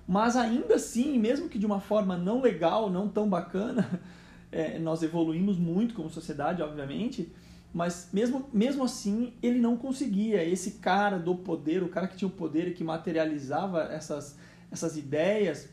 Mas 0.07 0.35
ainda 0.35 0.77
assim, 0.77 1.19
mesmo 1.19 1.47
que 1.47 1.59
de 1.59 1.67
uma 1.67 1.79
forma 1.79 2.17
não 2.17 2.41
legal, 2.41 2.89
não 2.89 3.07
tão 3.07 3.29
bacana, 3.29 4.01
é, 4.51 4.79
nós 4.79 5.03
evoluímos 5.03 5.59
muito 5.59 5.93
como 5.93 6.09
sociedade, 6.09 6.63
obviamente, 6.63 7.31
mas 7.77 8.09
mesmo, 8.11 8.49
mesmo 8.51 8.83
assim 8.83 9.35
ele 9.39 9.59
não 9.59 9.77
conseguia. 9.77 10.43
Esse 10.43 10.71
cara 10.79 11.19
do 11.19 11.35
poder, 11.35 11.83
o 11.83 11.89
cara 11.89 12.07
que 12.07 12.17
tinha 12.17 12.27
o 12.27 12.31
poder 12.31 12.69
e 12.69 12.73
que 12.73 12.83
materializava 12.83 13.83
essas, 13.83 14.35
essas 14.71 14.97
ideias, 14.97 15.69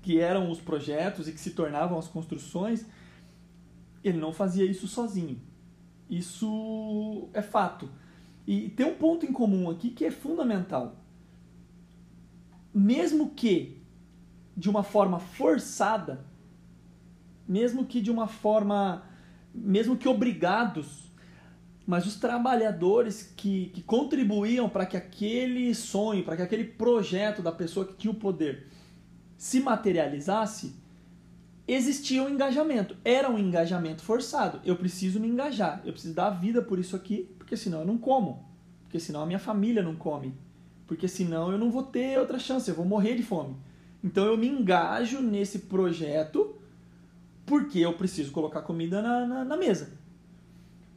que 0.00 0.18
eram 0.18 0.50
os 0.50 0.62
projetos 0.62 1.28
e 1.28 1.32
que 1.32 1.38
se 1.38 1.50
tornavam 1.50 1.98
as 1.98 2.08
construções, 2.08 2.86
ele 4.02 4.16
não 4.16 4.32
fazia 4.32 4.64
isso 4.64 4.88
sozinho. 4.88 5.38
Isso 6.08 7.28
é 7.34 7.42
fato. 7.42 7.90
E 8.46 8.70
tem 8.70 8.86
um 8.86 8.94
ponto 8.94 9.26
em 9.26 9.32
comum 9.32 9.68
aqui 9.68 9.90
que 9.90 10.06
é 10.06 10.10
fundamental. 10.10 10.96
Mesmo 12.72 13.28
que 13.32 13.82
de 14.56 14.70
uma 14.70 14.82
forma 14.82 15.18
forçada, 15.18 16.24
mesmo 17.46 17.84
que 17.84 18.00
de 18.00 18.10
uma 18.10 18.26
forma 18.26 19.02
mesmo 19.54 19.96
que 19.96 20.08
obrigados, 20.08 21.04
mas 21.86 22.06
os 22.06 22.16
trabalhadores 22.16 23.32
que, 23.36 23.66
que 23.66 23.82
contribuíam 23.82 24.68
para 24.68 24.86
que 24.86 24.96
aquele 24.96 25.74
sonho, 25.74 26.24
para 26.24 26.36
que 26.36 26.42
aquele 26.42 26.64
projeto 26.64 27.42
da 27.42 27.52
pessoa 27.52 27.86
que 27.86 27.94
tinha 27.94 28.10
o 28.10 28.16
poder 28.16 28.66
se 29.36 29.60
materializasse, 29.60 30.74
existia 31.68 32.22
um 32.22 32.28
engajamento. 32.28 32.96
Era 33.04 33.30
um 33.30 33.38
engajamento 33.38 34.02
forçado. 34.02 34.60
Eu 34.64 34.76
preciso 34.76 35.20
me 35.20 35.28
engajar, 35.28 35.82
eu 35.84 35.92
preciso 35.92 36.14
dar 36.14 36.26
a 36.26 36.30
vida 36.30 36.62
por 36.62 36.78
isso 36.78 36.96
aqui, 36.96 37.28
porque 37.38 37.56
senão 37.56 37.80
eu 37.80 37.86
não 37.86 37.98
como, 37.98 38.48
porque 38.82 38.98
senão 38.98 39.22
a 39.22 39.26
minha 39.26 39.38
família 39.38 39.82
não 39.82 39.94
come, 39.94 40.34
porque 40.86 41.06
senão 41.06 41.52
eu 41.52 41.58
não 41.58 41.70
vou 41.70 41.82
ter 41.82 42.18
outra 42.18 42.38
chance, 42.38 42.68
eu 42.68 42.74
vou 42.74 42.86
morrer 42.86 43.14
de 43.14 43.22
fome. 43.22 43.56
Então 44.02 44.24
eu 44.24 44.36
me 44.36 44.48
engajo 44.48 45.20
nesse 45.20 45.60
projeto 45.60 46.54
porque 47.46 47.78
eu 47.78 47.92
preciso 47.92 48.32
colocar 48.32 48.62
comida 48.62 49.02
na, 49.02 49.26
na, 49.26 49.44
na 49.44 49.56
mesa. 49.56 49.92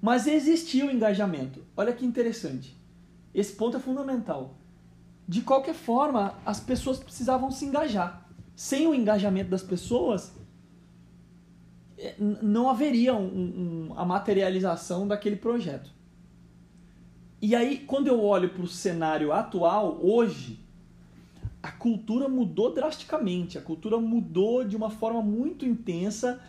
Mas 0.01 0.27
existia 0.27 0.85
o 0.85 0.91
engajamento. 0.91 1.63
Olha 1.75 1.93
que 1.93 2.05
interessante. 2.05 2.75
Esse 3.33 3.53
ponto 3.53 3.77
é 3.77 3.79
fundamental. 3.79 4.55
De 5.27 5.41
qualquer 5.41 5.75
forma, 5.75 6.35
as 6.45 6.59
pessoas 6.59 6.99
precisavam 6.99 7.51
se 7.51 7.65
engajar. 7.65 8.25
Sem 8.55 8.87
o 8.87 8.93
engajamento 8.93 9.49
das 9.49 9.61
pessoas, 9.61 10.33
é, 11.97 12.15
não 12.19 12.69
haveria 12.69 13.13
um, 13.15 13.89
um, 13.89 13.93
a 13.95 14.05
materialização 14.05 15.07
daquele 15.07 15.35
projeto. 15.35 15.91
E 17.41 17.55
aí, 17.55 17.79
quando 17.79 18.07
eu 18.07 18.23
olho 18.23 18.49
para 18.49 18.63
o 18.63 18.67
cenário 18.67 19.31
atual, 19.31 19.99
hoje, 20.01 20.59
a 21.67 21.71
cultura 21.73 22.29
mudou 22.29 22.73
drasticamente, 22.73 23.57
a 23.57 23.61
cultura 23.61 23.97
mudou 23.97 24.63
de 24.63 24.77
uma 24.77 24.89
forma 24.89 25.21
muito 25.21 25.65
intensa, 25.65 26.41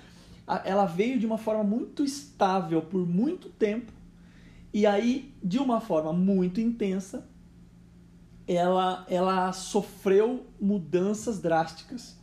ela 0.65 0.87
veio 0.87 1.19
de 1.19 1.27
uma 1.27 1.37
forma 1.37 1.65
muito 1.65 2.05
estável 2.05 2.81
por 2.83 3.05
muito 3.05 3.49
tempo, 3.49 3.93
e 4.73 4.87
aí, 4.87 5.35
de 5.43 5.59
uma 5.59 5.81
forma 5.81 6.13
muito 6.13 6.61
intensa, 6.61 7.29
ela, 8.47 9.05
ela 9.09 9.53
sofreu 9.53 10.47
mudanças 10.61 11.41
drásticas. 11.41 12.17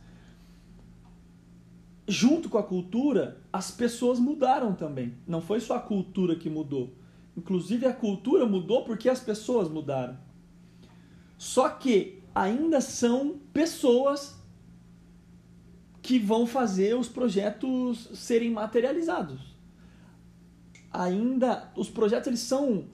Junto 2.08 2.48
com 2.48 2.56
a 2.56 2.62
cultura, 2.62 3.42
as 3.52 3.70
pessoas 3.70 4.18
mudaram 4.18 4.74
também. 4.74 5.12
Não 5.26 5.42
foi 5.42 5.60
só 5.60 5.76
a 5.76 5.80
cultura 5.80 6.34
que 6.34 6.48
mudou. 6.48 6.94
Inclusive, 7.36 7.84
a 7.84 7.92
cultura 7.92 8.46
mudou 8.46 8.84
porque 8.84 9.08
as 9.08 9.20
pessoas 9.20 9.68
mudaram. 9.68 10.16
Só 11.36 11.68
que 11.68 12.15
ainda 12.36 12.82
são 12.82 13.38
pessoas 13.50 14.36
que 16.02 16.18
vão 16.18 16.46
fazer 16.46 16.94
os 16.94 17.08
projetos 17.08 18.10
serem 18.12 18.50
materializados. 18.50 19.56
Ainda 20.92 21.72
os 21.74 21.88
projetos 21.88 22.28
eles 22.28 22.40
são 22.40 22.84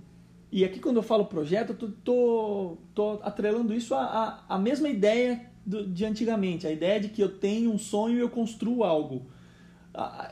e 0.50 0.64
aqui 0.64 0.78
quando 0.78 0.96
eu 0.96 1.02
falo 1.02 1.24
projeto, 1.24 1.70
eu 1.70 1.92
tô, 2.04 2.76
tô, 2.94 3.10
atrelando 3.22 3.74
isso 3.74 3.94
à 3.94 4.58
mesma 4.62 4.88
ideia 4.88 5.50
do, 5.64 5.86
de 5.86 6.04
antigamente, 6.04 6.66
a 6.66 6.70
ideia 6.70 7.00
de 7.00 7.08
que 7.08 7.22
eu 7.22 7.38
tenho 7.38 7.72
um 7.72 7.78
sonho 7.78 8.18
e 8.18 8.20
eu 8.20 8.28
construo 8.28 8.84
algo. 8.84 9.26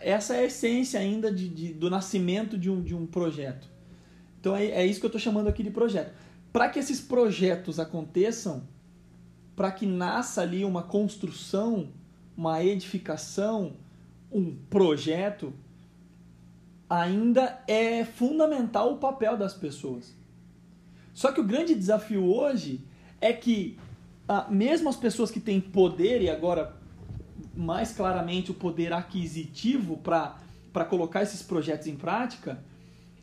Essa 0.02 0.37
é 0.37 0.40
a 0.40 0.45
essência 0.45 1.00
ainda 1.00 1.33
de, 1.33 1.49
de 1.49 1.73
do 1.73 1.90
nascimento 1.90 2.57
de 2.57 2.71
um, 2.71 2.81
de 2.83 2.95
um 2.95 3.07
projeto. 3.07 3.67
Então 4.38 4.55
é, 4.55 4.67
é 4.67 4.87
isso 4.87 5.00
que 5.00 5.07
eu 5.07 5.09
estou 5.09 5.21
chamando 5.21 5.49
aqui 5.49 5.62
de 5.62 5.71
projeto. 5.71 6.12
Para 6.52 6.69
que 6.69 6.79
esses 6.79 7.00
projetos 7.00 7.81
aconteçam, 7.81 8.62
para 9.61 9.71
que 9.71 9.85
nasça 9.85 10.40
ali 10.40 10.64
uma 10.64 10.83
construção, 10.83 11.90
uma 12.35 12.64
edificação, 12.64 13.75
um 14.33 14.57
projeto, 14.71 15.52
ainda 16.88 17.62
é 17.69 18.02
fundamental 18.07 18.95
o 18.95 18.97
papel 18.97 19.37
das 19.37 19.52
pessoas. 19.52 20.14
Só 21.12 21.31
que 21.31 21.43
o 21.43 21.45
grande 21.45 21.75
desafio 21.75 22.25
hoje 22.25 22.81
é 23.21 23.35
que, 23.35 23.79
ah, 24.26 24.47
mesmo 24.49 24.88
as 24.88 24.97
pessoas 24.97 25.31
que 25.31 25.38
têm 25.38 25.61
poder, 25.61 26.23
e 26.23 26.31
agora 26.31 26.75
mais 27.55 27.93
claramente 27.93 28.50
o 28.50 28.55
poder 28.55 28.95
aquisitivo 28.95 29.99
para 29.99 30.87
colocar 30.87 31.23
esses 31.23 31.43
projetos 31.43 31.87
em 31.87 31.97
prática, 31.97 32.64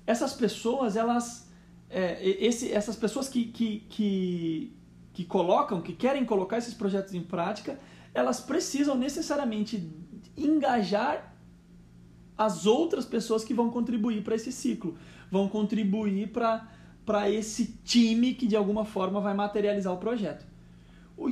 essas 0.06 0.34
pessoas, 0.34 0.96
elas. 0.96 1.48
É, 1.89 2.24
esse, 2.24 2.72
essas 2.72 2.96
pessoas 2.96 3.27
que, 3.27 3.46
que, 3.46 3.79
que 3.89 4.76
que 5.17 5.25
colocam, 5.25 5.81
que 5.81 5.93
querem 5.93 6.24
colocar 6.24 6.59
esses 6.59 6.75
projetos 6.75 7.15
em 7.15 7.24
prática, 7.24 7.79
elas 8.13 8.39
precisam 8.39 8.95
necessariamente 8.95 9.91
engajar 10.38 11.36
as 12.38 12.67
outras 12.67 13.03
pessoas 13.03 13.43
que 13.43 13.51
vão 13.51 13.71
contribuir 13.71 14.24
para 14.24 14.36
esse 14.36 14.51
ciclo, 14.51 14.95
vão 15.31 15.50
contribuir 15.50 16.27
para 16.29 17.31
esse 17.31 17.79
time 17.83 18.36
que 18.36 18.45
de 18.45 18.55
alguma 18.55 18.86
forma 18.86 19.19
vai 19.19 19.33
materializar 19.33 19.91
o 19.91 19.97
projeto. 19.97 20.45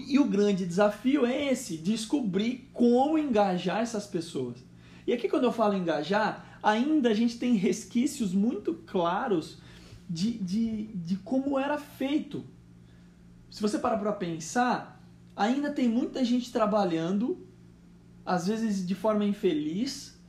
E 0.08 0.18
o 0.18 0.26
grande 0.26 0.66
desafio 0.66 1.24
é 1.24 1.52
esse, 1.52 1.78
descobrir 1.78 2.68
como 2.74 3.20
engajar 3.20 3.82
essas 3.84 4.08
pessoas. 4.08 4.66
E 5.06 5.14
aqui 5.14 5.30
quando 5.30 5.44
eu 5.44 5.52
falo 5.52 5.76
engajar, 5.76 6.58
ainda 6.64 7.10
a 7.10 7.14
gente 7.14 7.38
tem 7.38 7.54
resquícios 7.54 8.34
muito 8.34 8.74
claros 8.88 9.60
de, 10.10 10.32
de, 10.40 10.86
de 10.88 11.18
como 11.18 11.60
era 11.60 11.78
feito. 11.78 12.55
Se 13.56 13.62
você 13.62 13.80
parar 13.80 13.96
para 13.96 14.12
pensar, 14.12 15.02
ainda 15.34 15.72
tem 15.72 15.88
muita 15.88 16.26
gente 16.26 16.52
trabalhando, 16.52 17.48
às 18.26 18.48
vezes 18.48 18.86
de 18.86 18.94
forma 18.94 19.24
infeliz, 19.24 20.20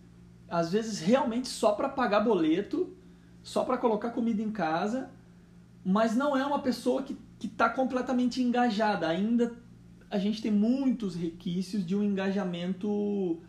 às 0.49 0.71
vezes 0.71 1.01
realmente 1.01 1.49
só 1.49 1.73
para 1.73 1.89
pagar 1.89 2.21
boleto, 2.21 2.97
só 3.43 3.65
para 3.65 3.79
colocar 3.79 4.11
comida 4.11 4.41
em 4.41 4.53
casa, 4.53 5.11
mas 5.85 6.15
não 6.15 6.37
é 6.37 6.47
uma 6.47 6.61
pessoa 6.61 7.03
que 7.03 7.19
está 7.43 7.69
completamente 7.69 8.41
engajada. 8.41 9.09
Ainda 9.09 9.57
a 10.09 10.19
gente 10.19 10.41
tem 10.41 10.53
muitos 10.53 11.17
requisitos 11.17 11.85
de 11.85 11.97
um 11.97 12.05
engajamento, 12.05 13.41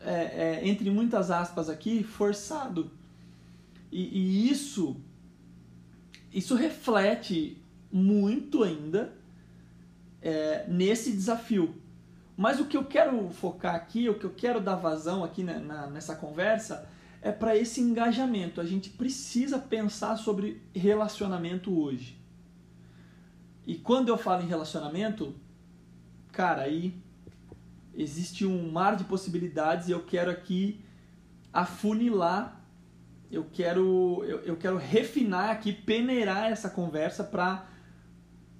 é, 0.00 0.14
é, 0.64 0.68
entre 0.68 0.90
muitas 0.90 1.30
aspas 1.30 1.70
aqui, 1.70 2.02
forçado. 2.02 2.90
E, 3.92 4.02
e 4.02 4.50
isso, 4.50 4.96
isso 6.32 6.56
reflete 6.56 7.62
muito 7.96 8.62
ainda 8.62 9.14
é, 10.20 10.66
nesse 10.68 11.10
desafio. 11.12 11.74
Mas 12.36 12.60
o 12.60 12.66
que 12.66 12.76
eu 12.76 12.84
quero 12.84 13.30
focar 13.30 13.74
aqui, 13.74 14.08
o 14.10 14.18
que 14.18 14.24
eu 14.24 14.34
quero 14.34 14.60
dar 14.60 14.76
vazão 14.76 15.24
aqui 15.24 15.42
na, 15.42 15.58
na, 15.58 15.86
nessa 15.86 16.14
conversa, 16.14 16.86
é 17.22 17.32
para 17.32 17.56
esse 17.56 17.80
engajamento. 17.80 18.60
A 18.60 18.66
gente 18.66 18.90
precisa 18.90 19.58
pensar 19.58 20.16
sobre 20.16 20.60
relacionamento 20.74 21.80
hoje. 21.80 22.20
E 23.66 23.76
quando 23.76 24.08
eu 24.08 24.18
falo 24.18 24.42
em 24.42 24.46
relacionamento, 24.46 25.34
cara, 26.30 26.62
aí 26.62 26.94
existe 27.94 28.44
um 28.44 28.70
mar 28.70 28.94
de 28.94 29.04
possibilidades 29.04 29.88
e 29.88 29.92
eu 29.92 30.02
quero 30.04 30.30
aqui 30.30 30.84
afunilar, 31.50 32.60
eu 33.32 33.46
quero, 33.50 34.22
eu, 34.24 34.40
eu 34.40 34.56
quero 34.56 34.76
refinar 34.76 35.48
aqui, 35.48 35.72
peneirar 35.72 36.52
essa 36.52 36.68
conversa 36.68 37.24
para 37.24 37.66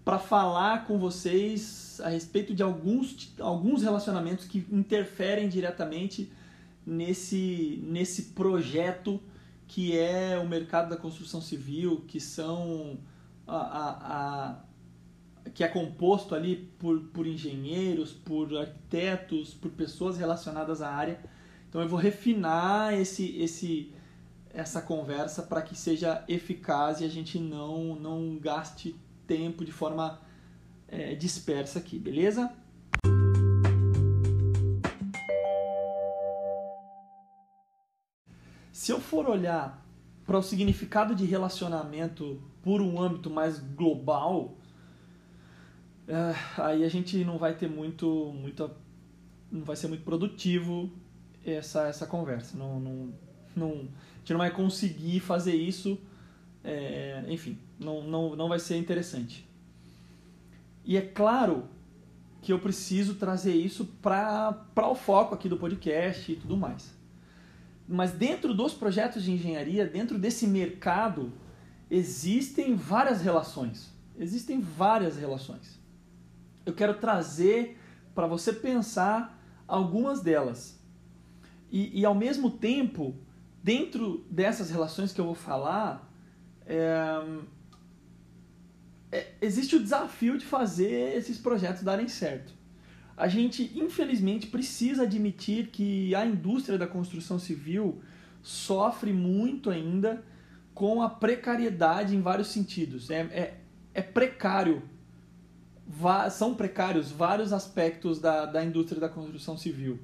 para 0.07 0.21
falar 0.21 0.87
com 0.87 1.01
vocês 1.01 2.01
a 2.01 2.09
respeito 2.09 2.55
de 2.55 2.63
alguns, 2.63 3.35
alguns 3.41 3.83
relacionamentos 3.83 4.45
que 4.45 4.65
interferem 4.71 5.49
diretamente 5.49 6.31
nesse, 6.87 7.83
nesse 7.83 8.27
projeto 8.27 9.21
que 9.67 9.99
é 9.99 10.39
o 10.39 10.47
mercado 10.47 10.91
da 10.91 10.97
construção 10.97 11.41
civil, 11.41 12.05
que 12.07 12.21
são 12.21 13.01
a, 13.49 13.57
a, 13.57 14.53
a 14.53 15.51
que 15.53 15.65
é 15.65 15.69
composto 15.69 16.37
ali 16.37 16.71
por, 16.79 17.01
por 17.09 17.27
engenheiros, 17.27 18.13
por 18.13 18.57
arquitetos, 18.57 19.55
por 19.55 19.73
pessoas 19.73 20.17
relacionadas 20.17 20.83
à 20.83 20.89
área. 20.89 21.19
Então 21.69 21.83
eu 21.83 21.89
vou 21.89 21.99
refinar 21.99 22.95
esse, 22.95 23.37
esse, 23.41 23.93
essa 24.55 24.81
conversa 24.81 25.43
para 25.43 25.63
que 25.63 25.75
seja 25.77 26.23
eficaz 26.29 27.01
e 27.01 27.05
a 27.05 27.09
gente 27.09 27.41
não, 27.41 27.97
não 27.97 28.39
gaste 28.39 28.95
tempo 29.27 29.65
de 29.65 29.73
forma 29.73 30.21
é, 30.89 31.15
dispersa 31.15 31.79
aqui, 31.79 31.99
beleza? 31.99 32.53
Se 38.73 38.93
eu 38.93 39.01
for 39.01 39.29
olhar 39.29 39.85
para 40.25 40.39
o 40.39 40.43
significado 40.43 41.15
de 41.15 41.25
relacionamento 41.25 42.43
por 42.63 42.81
um 42.81 43.01
âmbito 43.01 43.31
mais 43.31 43.59
global, 43.59 44.57
é, 46.07 46.35
aí 46.61 46.85
a 46.85 46.89
gente 46.89 47.25
não 47.25 47.39
vai 47.39 47.55
ter 47.55 47.69
muito, 47.69 48.33
muito, 48.33 48.71
não 49.51 49.65
vai 49.65 49.77
ser 49.77 49.89
muito 49.89 50.05
produtivo 50.05 50.91
essa, 51.45 51.89
essa 51.89 52.07
conversa. 52.07 52.57
Não, 52.57 52.79
não, 52.79 53.13
não, 53.55 53.71
a 53.71 54.19
gente 54.19 54.33
não 54.33 54.39
vai 54.39 54.51
conseguir 54.51 55.21
fazer 55.21 55.55
isso, 55.55 55.99
é, 56.67 57.25
enfim, 57.29 57.59
não, 57.79 58.03
não, 58.03 58.37
não 58.37 58.49
vai 58.49 58.59
ser 58.59 58.77
interessante. 58.77 59.49
E 60.85 60.97
é 60.97 61.01
claro 61.01 61.69
que 62.43 62.53
eu 62.53 62.59
preciso 62.59 63.15
trazer 63.15 63.55
isso 63.55 63.85
para 64.03 64.67
o 64.77 64.95
foco 64.95 65.35
aqui 65.35 65.49
do 65.49 65.57
podcast 65.57 66.31
e 66.31 66.37
tudo 66.37 66.57
mais. 66.57 66.95
Mas 67.89 68.13
dentro 68.13 68.53
dos 68.53 68.75
projetos 68.75 69.23
de 69.23 69.33
engenharia, 69.33 69.87
dentro 69.87 70.19
desse 70.19 70.47
mercado, 70.47 71.33
existem 71.91 72.75
várias 72.75 73.23
relações. 73.23 73.93
Existem 74.19 74.61
várias 74.61 75.17
relações 75.17 75.77
eu 76.67 76.75
quero 76.75 76.95
trazer 76.95 77.79
para 78.13 78.27
você 78.27 78.53
pensar 78.53 79.41
algumas 79.69 80.21
delas. 80.21 80.79
E, 81.71 82.01
e, 82.01 82.05
ao 82.05 82.15
mesmo 82.15 82.51
tempo, 82.51 83.15
dentro 83.63 84.25
dessas 84.29 84.69
relações 84.69 85.13
que 85.13 85.21
eu 85.21 85.25
vou 85.25 85.35
falar, 85.35 86.13
é, 86.67 87.23
é, 89.13 89.33
existe 89.41 89.77
o 89.77 89.83
desafio 89.83 90.37
de 90.37 90.45
fazer 90.45 91.17
esses 91.17 91.39
projetos 91.39 91.83
darem 91.83 92.09
certo. 92.09 92.55
A 93.17 93.29
gente, 93.29 93.73
infelizmente, 93.75 94.47
precisa 94.47 95.05
admitir 95.05 95.69
que 95.69 96.15
a 96.15 96.27
indústria 96.27 96.77
da 96.77 96.87
construção 96.87 97.39
civil 97.39 98.03
sofre 98.43 99.13
muito 99.13 99.71
ainda 99.71 100.23
com 100.75 101.01
a 101.01 101.09
precariedade 101.09 102.15
em 102.15 102.21
vários 102.21 102.49
sentidos. 102.49 103.11
É, 103.11 103.21
é, 103.21 103.61
é 103.95 104.03
precário 104.03 104.83
são 106.31 106.55
precários 106.55 107.11
vários 107.11 107.53
aspectos 107.53 108.21
da, 108.21 108.45
da 108.45 108.65
indústria 108.65 109.01
da 109.01 109.09
construção 109.09 109.57
civil. 109.57 109.99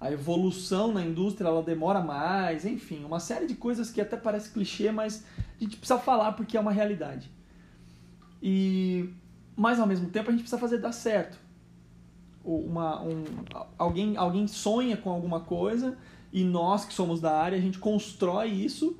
A 0.00 0.12
evolução 0.12 0.92
na 0.92 1.02
indústria 1.02 1.48
ela 1.48 1.62
demora 1.62 2.00
mais, 2.00 2.64
enfim, 2.64 3.04
uma 3.04 3.18
série 3.18 3.46
de 3.46 3.54
coisas 3.54 3.90
que 3.90 4.00
até 4.00 4.16
parece 4.16 4.50
clichê, 4.50 4.92
mas 4.92 5.24
a 5.36 5.64
gente 5.64 5.76
precisa 5.76 5.98
falar 5.98 6.32
porque 6.32 6.56
é 6.56 6.60
uma 6.60 6.72
realidade. 6.72 7.30
E 8.42 9.10
mas 9.56 9.80
ao 9.80 9.88
mesmo 9.88 10.08
tempo 10.08 10.28
a 10.28 10.32
gente 10.32 10.42
precisa 10.42 10.60
fazer 10.60 10.78
dar 10.78 10.92
certo. 10.92 11.36
Uma, 12.44 13.02
um, 13.02 13.24
alguém, 13.76 14.16
alguém 14.16 14.46
sonha 14.46 14.96
com 14.96 15.10
alguma 15.10 15.40
coisa 15.40 15.98
e 16.32 16.44
nós 16.44 16.84
que 16.84 16.94
somos 16.94 17.20
da 17.20 17.36
área 17.36 17.58
a 17.58 17.60
gente 17.60 17.78
constrói 17.78 18.50
isso 18.50 18.96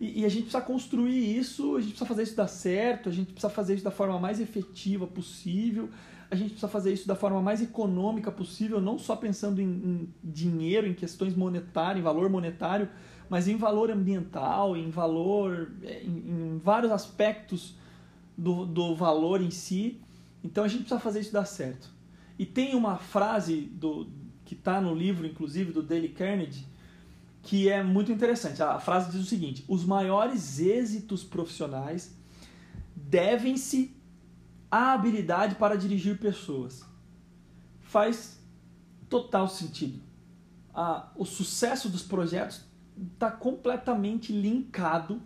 e, 0.00 0.22
e, 0.22 0.24
a 0.24 0.28
gente 0.28 0.44
precisa 0.44 0.62
construir 0.62 1.38
isso, 1.38 1.76
a 1.76 1.80
gente 1.80 1.90
precisa 1.90 2.06
fazer 2.06 2.22
isso 2.22 2.34
dar 2.34 2.48
certo, 2.48 3.08
a 3.08 3.12
gente 3.12 3.32
precisa 3.32 3.50
fazer 3.50 3.74
isso 3.74 3.84
da 3.84 3.90
forma 3.90 4.18
mais 4.18 4.40
efetiva 4.40 5.06
possível, 5.06 5.90
a 6.30 6.36
gente 6.36 6.50
precisa 6.50 6.68
fazer 6.68 6.92
isso 6.92 7.08
da 7.08 7.16
forma 7.16 7.42
mais 7.42 7.60
econômica 7.60 8.30
possível, 8.30 8.80
não 8.80 8.98
só 8.98 9.16
pensando 9.16 9.60
em, 9.60 9.66
em 9.66 10.14
dinheiro, 10.22 10.86
em 10.86 10.94
questões 10.94 11.34
monetárias, 11.34 11.98
em 11.98 12.02
valor 12.02 12.30
monetário, 12.30 12.88
mas 13.28 13.48
em 13.48 13.56
valor 13.56 13.90
ambiental, 13.90 14.76
em 14.76 14.90
valor, 14.90 15.72
é, 15.82 16.02
em, 16.02 16.54
em 16.54 16.58
vários 16.62 16.92
aspectos 16.92 17.74
do, 18.36 18.64
do 18.64 18.94
valor 18.94 19.40
em 19.40 19.50
si. 19.50 20.00
Então 20.42 20.62
a 20.62 20.68
gente 20.68 20.80
precisa 20.80 21.00
fazer 21.00 21.20
isso 21.20 21.32
dar 21.32 21.44
certo. 21.44 21.90
E 22.38 22.46
tem 22.46 22.74
uma 22.74 22.96
frase 22.96 23.62
do, 23.62 24.08
que 24.44 24.54
está 24.54 24.80
no 24.80 24.94
livro, 24.94 25.26
inclusive, 25.26 25.72
do 25.72 25.82
Dale 25.82 26.08
Carnegie, 26.08 26.64
que 27.42 27.68
é 27.68 27.82
muito 27.82 28.12
interessante. 28.12 28.62
A 28.62 28.78
frase 28.78 29.10
diz 29.10 29.20
o 29.20 29.28
seguinte: 29.28 29.64
os 29.68 29.84
maiores 29.84 30.60
êxitos 30.60 31.24
profissionais 31.24 32.14
devem-se 32.94 33.94
à 34.70 34.92
habilidade 34.92 35.56
para 35.56 35.76
dirigir 35.76 36.18
pessoas. 36.18 36.84
Faz 37.80 38.40
total 39.08 39.48
sentido. 39.48 40.00
O 41.16 41.24
sucesso 41.24 41.88
dos 41.88 42.02
projetos 42.02 42.64
está 43.12 43.30
completamente 43.30 44.32
linkado 44.32 45.20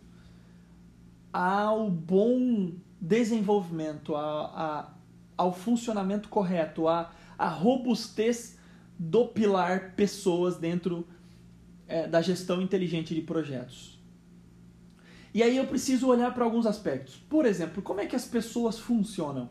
ao 1.33 1.91
bom 1.91 2.73
desenvolvimento, 3.01 4.15
a, 4.15 4.45
a, 4.45 4.89
ao 5.37 5.53
funcionamento 5.53 6.29
correto, 6.29 6.89
a, 6.89 7.13
a 7.37 7.49
robustez 7.49 8.57
do 8.99 9.27
pilar 9.27 9.95
pessoas 9.95 10.57
dentro 10.57 11.07
é, 11.87 12.07
da 12.07 12.23
gestão 12.23 12.63
inteligente 12.63 13.15
de 13.15 13.21
projetos. 13.21 13.94
E 15.35 15.43
aí 15.43 15.57
eu 15.57 15.67
preciso 15.67 16.07
olhar 16.07 16.33
para 16.33 16.45
alguns 16.45 16.65
aspectos. 16.65 17.17
Por 17.29 17.45
exemplo, 17.45 17.83
como 17.83 18.01
é 18.01 18.07
que 18.07 18.15
as 18.15 18.25
pessoas 18.25 18.79
funcionam? 18.79 19.51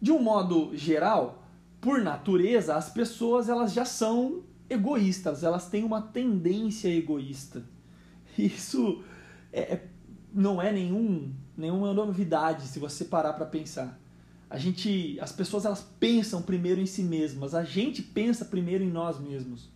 De 0.00 0.10
um 0.10 0.20
modo 0.20 0.74
geral, 0.74 1.46
por 1.80 2.00
natureza, 2.00 2.74
as 2.74 2.88
pessoas 2.88 3.50
elas 3.50 3.72
já 3.72 3.84
são 3.84 4.42
egoístas, 4.70 5.44
elas 5.44 5.68
têm 5.68 5.84
uma 5.84 6.00
tendência 6.00 6.88
egoísta. 6.88 7.62
Isso 8.36 9.04
é, 9.52 9.60
é, 9.60 9.88
não 10.32 10.60
é 10.60 10.72
nenhum, 10.72 11.34
nenhuma 11.54 11.92
novidade 11.92 12.66
se 12.66 12.78
você 12.78 13.04
parar 13.04 13.34
para 13.34 13.44
pensar. 13.44 14.00
A 14.48 14.56
gente, 14.56 15.18
as 15.20 15.32
pessoas 15.32 15.66
elas 15.66 15.86
pensam 16.00 16.40
primeiro 16.40 16.80
em 16.80 16.86
si 16.86 17.02
mesmas, 17.02 17.54
a 17.54 17.62
gente 17.62 18.02
pensa 18.02 18.44
primeiro 18.44 18.82
em 18.82 18.90
nós 18.90 19.20
mesmos 19.20 19.70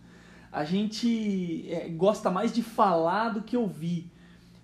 a 0.51 0.63
gente 0.63 1.69
é, 1.69 1.87
gosta 1.89 2.31
mais 2.31 2.51
de 2.51 2.63
falar 2.63 3.29
do 3.29 3.41
que 3.41 3.55
ouvir. 3.55 4.11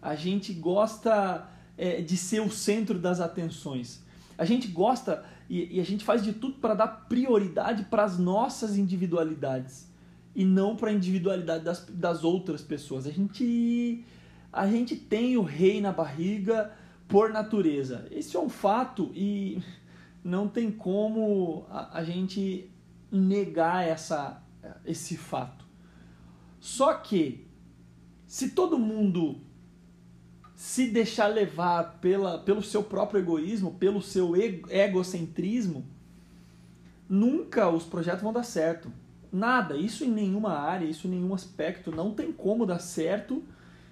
A 0.04 0.16
gente 0.16 0.52
gosta 0.52 1.50
é, 1.78 2.02
de 2.02 2.18
ser 2.18 2.42
o 2.42 2.52
centro 2.52 3.00
das 3.00 3.22
atenções. 3.22 4.04
A 4.38 4.46
gente 4.46 4.68
gosta 4.68 5.24
e, 5.50 5.78
e 5.78 5.80
a 5.80 5.84
gente 5.84 6.04
faz 6.04 6.24
de 6.24 6.34
tudo 6.34 6.56
para 6.56 6.74
dar 6.74 6.88
prioridade 6.88 7.86
para 7.86 8.04
as 8.04 8.18
nossas 8.18 8.78
individualidades 8.78 9.92
e 10.36 10.44
não 10.44 10.76
para 10.76 10.90
a 10.90 10.94
individualidade 10.94 11.64
das, 11.64 11.86
das 11.86 12.24
outras 12.24 12.62
pessoas. 12.62 13.08
A 13.08 13.12
gente 13.12 14.04
a 14.52 14.68
gente 14.68 14.96
tem 14.96 15.36
o 15.38 15.42
rei 15.42 15.82
na 15.82 15.92
barriga 15.92 16.72
por 17.08 17.32
natureza. 17.32 18.08
Esse 18.12 18.36
é 18.36 18.40
um 18.40 18.50
fato 18.50 19.12
e 19.16 19.64
não 20.24 20.48
tem 20.48 20.72
como 20.72 21.66
a, 21.70 22.00
a 22.00 22.04
gente 22.04 22.70
negar 23.12 23.88
essa, 23.88 24.44
esse 24.86 25.18
fato. 25.18 25.66
Só 26.60 26.94
que 26.94 27.48
se 28.28 28.52
todo 28.52 28.78
mundo 28.78 29.42
se 30.64 30.88
deixar 30.88 31.28
levar 31.28 32.00
pela, 32.00 32.38
pelo 32.38 32.64
seu 32.64 32.82
próprio 32.82 33.20
egoísmo, 33.20 33.74
pelo 33.74 34.02
seu 34.02 34.32
egocentrismo, 34.70 35.86
nunca 37.10 37.68
os 37.70 37.84
projetos 37.84 38.24
vão 38.24 38.32
dar 38.32 38.44
certo. 38.44 38.90
Nada, 39.30 39.76
isso 39.76 40.06
em 40.06 40.10
nenhuma 40.10 40.54
área, 40.54 40.86
isso 40.86 41.06
em 41.06 41.10
nenhum 41.10 41.34
aspecto, 41.34 41.92
não 41.92 42.14
tem 42.14 42.32
como 42.32 42.66
dar 42.66 42.80
certo 42.80 43.44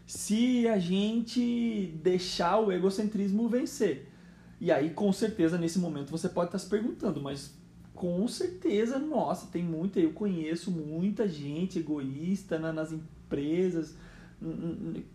se 0.07 0.65
a 0.69 0.79
gente 0.79 1.93
deixar 2.01 2.57
o 2.59 2.71
egocentrismo 2.71 3.49
vencer. 3.49 4.09
E 4.57 4.71
aí, 4.71 4.91
com 4.91 5.11
certeza, 5.11 5.57
nesse 5.57 5.77
momento 5.77 6.09
você 6.09 6.29
pode 6.29 6.47
estar 6.47 6.59
se 6.59 6.69
perguntando, 6.69 7.21
mas 7.21 7.53
com 7.93 8.25
certeza, 8.29 8.97
nossa, 8.97 9.47
tem 9.47 9.61
muita, 9.61 9.99
eu 9.99 10.13
conheço 10.13 10.71
muita 10.71 11.27
gente 11.27 11.79
egoísta 11.79 12.57
nas 12.57 12.93
empresas, 12.93 13.93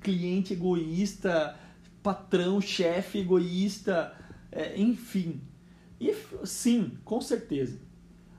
cliente 0.01 0.53
egoísta, 0.53 1.57
patrão, 2.03 2.61
chefe 2.61 3.19
egoísta, 3.19 4.15
é, 4.53 4.79
enfim. 4.81 5.41
E 6.01 6.15
sim, 6.45 6.97
com 7.05 7.21
certeza. 7.21 7.81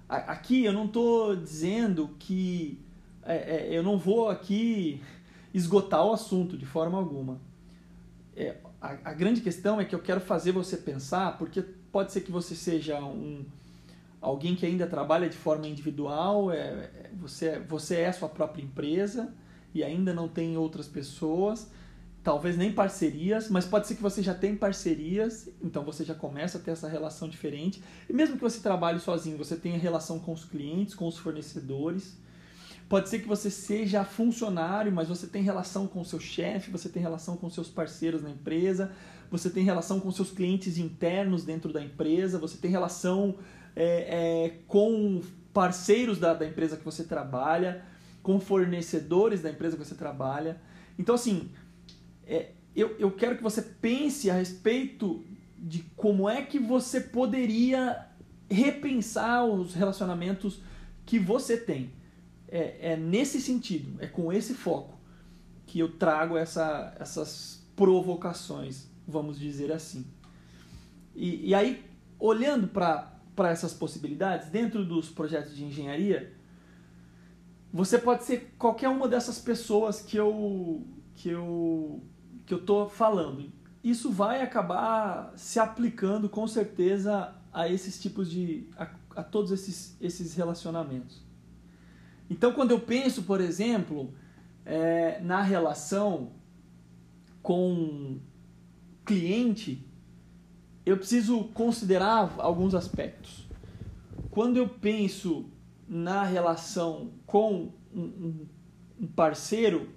Aqui 0.08 0.63
eu 0.63 0.71
não 0.71 0.86
estou 0.86 1.36
dizendo 1.36 2.15
que 2.17 2.80
é, 3.23 3.36
é, 3.36 3.78
eu 3.78 3.84
não 3.84 3.97
vou 3.97 4.30
aqui 4.30 5.02
esgotar 5.54 6.06
o 6.06 6.13
assunto 6.13 6.58
de 6.58 6.65
forma 6.65 6.97
alguma. 6.97 7.41
É, 8.34 8.56
a, 8.80 8.91
a, 9.04 9.13
grande 9.13 9.41
questão 9.41 9.82
é 9.82 9.86
que 9.86 9.93
eu 9.93 10.00
quero 10.00 10.21
fazer 10.21 10.54
você 10.54 10.78
pensar, 10.78 11.38
porque 11.38 11.62
pode 11.91 12.13
ser 12.13 12.21
que 12.21 12.32
você 12.32 12.56
seja 12.56 13.02
um 13.02 13.43
alguém 14.21 14.56
que 14.56 14.65
ainda 14.65 14.88
trabalha 14.88 15.30
de 15.30 15.38
forma 15.38 15.67
individual, 15.67 16.52
é, 16.52 16.58
é 16.58 17.12
você, 17.13 17.60
você 17.60 17.97
é 17.97 18.08
a 18.08 18.13
sua 18.13 18.30
própria 18.30 18.63
empresa 18.63 19.34
e 19.78 19.84
ainda 19.84 20.13
não 20.13 20.28
tem 20.28 20.58
outras 20.58 20.88
pessoas, 20.88 21.70
talvez 22.24 22.58
nem 22.58 22.72
parcerias, 22.72 23.50
mas 23.50 23.66
pode 23.66 23.88
ser 23.88 23.96
que 23.96 24.02
você 24.02 24.22
já 24.22 24.34
tem 24.34 24.56
parcerias, 24.56 25.48
então 25.62 25.84
você 25.86 26.04
já 26.04 26.16
começa 26.16 26.58
a 26.58 26.62
ter 26.62 26.72
essa 26.72 26.88
relação 26.88 27.30
diferente. 27.30 27.82
E 28.10 28.13
mesmo 28.13 28.36
que 28.36 28.42
você 28.42 28.60
trabalhe 28.60 29.00
sozinho, 29.00 29.38
você 29.38 29.56
tenha 29.56 29.78
relação 29.78 30.20
com 30.20 30.34
os 30.34 30.44
clientes, 30.44 30.96
com 30.96 31.08
os 31.08 31.18
fornecedores. 31.18 32.18
Pode 32.90 33.08
ser 33.08 33.20
que 33.20 33.28
você 33.28 33.52
seja 33.52 34.04
funcionário, 34.04 34.92
mas 34.92 35.08
você 35.08 35.28
tem 35.28 35.44
relação 35.44 35.88
com 35.88 36.02
o 36.02 36.06
seu 36.06 36.20
chefe, 36.20 36.72
você 36.72 36.90
tem 36.90 37.02
relação 37.02 37.38
com 37.38 37.50
seus 37.50 37.70
parceiros 37.70 38.24
na 38.24 38.32
empresa, 38.32 38.92
você 39.30 39.50
tem 39.50 39.63
relação 39.63 40.00
com 40.00 40.10
seus 40.12 40.32
clientes 40.32 40.78
internos 40.78 41.44
dentro 41.44 41.72
da 41.72 41.84
empresa, 41.84 42.40
você 42.40 42.58
tem 42.58 42.72
relação 42.72 43.36
é, 43.76 43.86
é, 43.86 44.60
com 44.68 45.22
parceiros 45.54 46.18
da, 46.18 46.34
da 46.34 46.46
empresa 46.46 46.78
que 46.78 46.84
você 46.84 47.04
trabalha, 47.04 47.84
com 48.28 48.42
fornecedores 48.42 49.42
da 49.42 49.50
empresa 49.50 49.78
que 49.78 49.86
você 49.86 49.96
trabalha. 49.96 50.60
Então, 51.00 51.16
assim, 51.16 51.50
é, 52.26 52.52
eu, 52.76 52.94
eu 53.00 53.10
quero 53.10 53.38
que 53.38 53.42
você 53.42 53.62
pense 53.62 54.30
a 54.30 54.34
respeito 54.34 55.24
de 55.58 55.82
como 55.96 56.28
é 56.28 56.42
que 56.42 56.60
você 56.60 57.00
poderia 57.00 58.06
repensar 58.50 59.46
os 59.46 59.74
relacionamentos 59.74 60.60
que 61.06 61.18
você 61.18 61.56
tem. 61.56 61.94
É, 62.50 62.92
é 62.92 62.98
nesse 62.98 63.40
sentido, 63.40 63.96
é 64.04 64.08
com 64.08 64.34
esse 64.34 64.54
foco 64.54 65.00
que 65.66 65.80
eu 65.80 65.94
trago 65.94 66.36
essa, 66.36 66.98
essas 67.00 67.66
provocações, 67.78 68.90
vamos 69.08 69.40
dizer 69.40 69.72
assim. 69.72 70.06
E, 71.16 71.48
e 71.48 71.56
aí, 71.56 71.82
olhando 72.20 72.68
para 72.68 73.50
essas 73.50 73.74
possibilidades, 73.74 74.50
dentro 74.50 74.84
dos 74.84 75.08
projetos 75.08 75.56
de 75.56 75.63
engenharia, 75.63 76.36
você 77.78 78.00
pode 78.00 78.24
ser 78.24 78.56
qualquer 78.58 78.90
uma 78.90 79.08
dessas 79.08 79.38
pessoas 79.38 80.02
que 80.02 80.18
eu, 80.18 80.84
que 81.16 81.30
eu 81.30 82.02
que 82.44 82.54
eu 82.54 82.58
estou 82.58 82.90
falando. 82.90 83.52
Isso 83.84 84.12
vai 84.12 84.42
acabar 84.42 85.32
se 85.36 85.60
aplicando 85.60 86.28
com 86.28 86.48
certeza 86.48 87.36
a 87.54 87.70
esses 87.70 88.02
tipos 88.02 88.32
de. 88.32 88.68
a, 88.76 88.90
a 89.18 89.24
todos 89.24 89.52
esses, 89.52 89.96
esses 90.02 90.34
relacionamentos. 90.34 91.22
Então, 92.28 92.52
quando 92.52 92.72
eu 92.72 92.80
penso, 92.80 93.24
por 93.24 93.40
exemplo, 93.40 94.12
é, 94.66 95.20
na 95.22 95.44
relação 95.44 96.32
com 97.44 98.20
cliente, 99.06 99.86
eu 100.84 100.98
preciso 100.98 101.44
considerar 101.54 102.34
alguns 102.40 102.74
aspectos. 102.74 103.48
Quando 104.32 104.58
eu 104.58 104.68
penso 104.68 105.46
na 105.88 106.23
relação 106.23 107.12
com 107.26 107.71
um, 107.93 108.45
um 109.00 109.08
parceiro, 109.08 109.89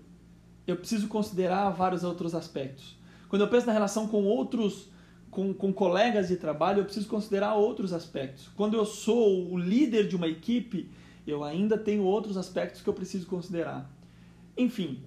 eu 0.66 0.76
preciso 0.76 1.08
considerar 1.08 1.70
vários 1.70 2.04
outros 2.04 2.34
aspectos. 2.34 2.96
Quando 3.28 3.42
eu 3.42 3.48
penso 3.48 3.66
na 3.66 3.72
relação 3.72 4.06
com 4.06 4.24
outros, 4.24 4.88
com, 5.30 5.52
com 5.52 5.72
colegas 5.72 6.28
de 6.28 6.36
trabalho, 6.36 6.80
eu 6.80 6.84
preciso 6.84 7.08
considerar 7.08 7.54
outros 7.54 7.92
aspectos. 7.92 8.48
Quando 8.56 8.74
eu 8.74 8.84
sou 8.84 9.50
o 9.50 9.58
líder 9.58 10.08
de 10.08 10.16
uma 10.16 10.28
equipe, 10.28 10.90
eu 11.26 11.44
ainda 11.44 11.76
tenho 11.76 12.02
outros 12.02 12.36
aspectos 12.36 12.82
que 12.82 12.88
eu 12.88 12.94
preciso 12.94 13.26
considerar. 13.26 13.90
Enfim, 14.56 15.02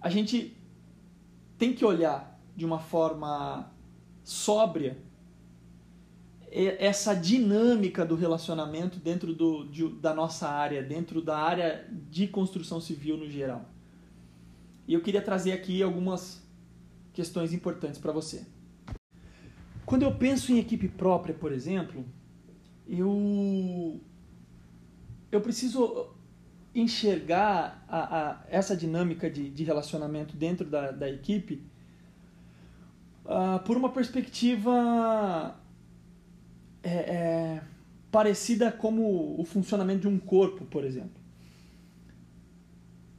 a 0.00 0.08
gente 0.08 0.56
tem 1.58 1.72
que 1.74 1.84
olhar 1.84 2.40
de 2.56 2.64
uma 2.64 2.78
forma 2.78 3.70
sóbria 4.22 4.98
essa 6.66 7.14
dinâmica 7.14 8.04
do 8.04 8.14
relacionamento 8.14 8.98
dentro 8.98 9.34
do, 9.34 9.64
de, 9.64 9.88
da 9.88 10.12
nossa 10.14 10.48
área, 10.48 10.82
dentro 10.82 11.22
da 11.22 11.38
área 11.38 11.86
de 12.10 12.26
construção 12.26 12.80
civil 12.80 13.16
no 13.16 13.28
geral. 13.28 13.68
E 14.86 14.94
eu 14.94 15.00
queria 15.00 15.22
trazer 15.22 15.52
aqui 15.52 15.82
algumas 15.82 16.42
questões 17.12 17.52
importantes 17.52 18.00
para 18.00 18.12
você. 18.12 18.46
Quando 19.86 20.02
eu 20.02 20.14
penso 20.14 20.52
em 20.52 20.58
equipe 20.58 20.88
própria, 20.88 21.34
por 21.34 21.52
exemplo, 21.52 22.04
eu 22.88 24.00
eu 25.30 25.40
preciso 25.40 26.08
enxergar 26.74 27.84
a, 27.88 28.18
a, 28.18 28.44
essa 28.48 28.76
dinâmica 28.76 29.30
de, 29.30 29.50
de, 29.50 29.64
relacionamento 29.64 30.36
dentro 30.36 30.68
da, 30.68 30.90
da 30.90 31.08
equipe 31.08 31.62
uh, 33.24 33.58
por 33.64 33.76
uma 33.76 33.90
perspectiva 33.90 35.59
é, 36.82 36.90
é, 36.90 37.60
parecida 38.10 38.72
como 38.72 39.40
o 39.40 39.44
funcionamento 39.44 40.02
de 40.02 40.08
um 40.08 40.18
corpo, 40.18 40.64
por 40.64 40.84
exemplo. 40.84 41.20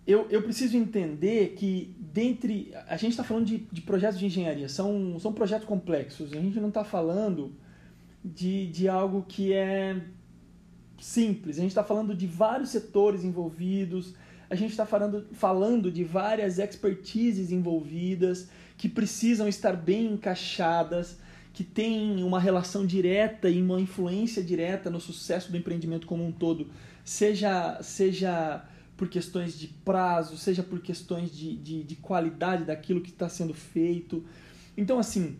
Eu, 0.06 0.28
eu 0.30 0.41
preciso 0.41 0.76
entender 0.76 1.54
que 1.56 1.95
dentre 2.00 2.74
a 2.88 2.97
gente 2.97 3.12
está 3.12 3.24
falando 3.24 3.45
de, 3.45 3.60
de 3.71 3.82
projetos 3.82 4.19
de 4.19 4.26
engenharia 4.26 4.67
são, 4.67 5.17
são 5.19 5.32
projetos 5.32 5.67
complexos. 5.67 6.34
A 6.34 6.41
gente 6.41 6.60
não 6.60 6.69
está 6.69 6.84
falando 6.84 7.54
de, 8.24 8.67
de 8.67 8.89
algo 8.89 9.24
que 9.28 9.54
é 9.54 10.02
simples. 11.00 11.58
A 11.58 11.62
gente 11.62 11.71
está 11.71 11.84
falando 11.84 12.15
de 12.15 12.28
vários 12.28 12.69
setores 12.69 13.24
envolvidos. 13.24 14.15
A 14.50 14.56
gente 14.56 14.71
está 14.71 14.86
falando, 14.86 15.28
falando 15.34 15.91
de 15.91 16.04
várias 16.04 16.60
expertises 16.60 17.52
envolvidas 17.52 18.50
que 18.78 18.89
precisam 18.89 19.47
estar 19.47 19.74
bem 19.74 20.13
encaixadas 20.13 21.19
que 21.54 21.64
têm 21.64 22.24
uma 22.24 22.40
relação 22.40 22.86
direta 22.86 23.50
e 23.50 23.62
uma 23.62 23.80
influência 23.80 24.44
direta 24.44 24.90
no 24.90 25.00
sucesso 25.00 25.52
do 25.52 25.58
empreendimento 25.58 26.08
como 26.08 26.26
um 26.26 26.32
todo 26.32 26.70
seja 27.04 27.82
seja 27.82 28.66
por 29.02 29.10
questões 29.10 29.58
de 29.58 29.68
prazo, 29.68 30.38
seja 30.38 30.62
por 30.62 30.80
questões 30.80 31.36
de, 31.36 31.58
de, 31.58 31.84
de 31.84 31.96
qualidade 31.96 32.66
daquilo 32.66 33.02
que 33.02 33.10
está 33.10 33.28
sendo 33.28 33.52
feito. 33.52 34.24
Então, 34.78 35.00
assim, 35.00 35.38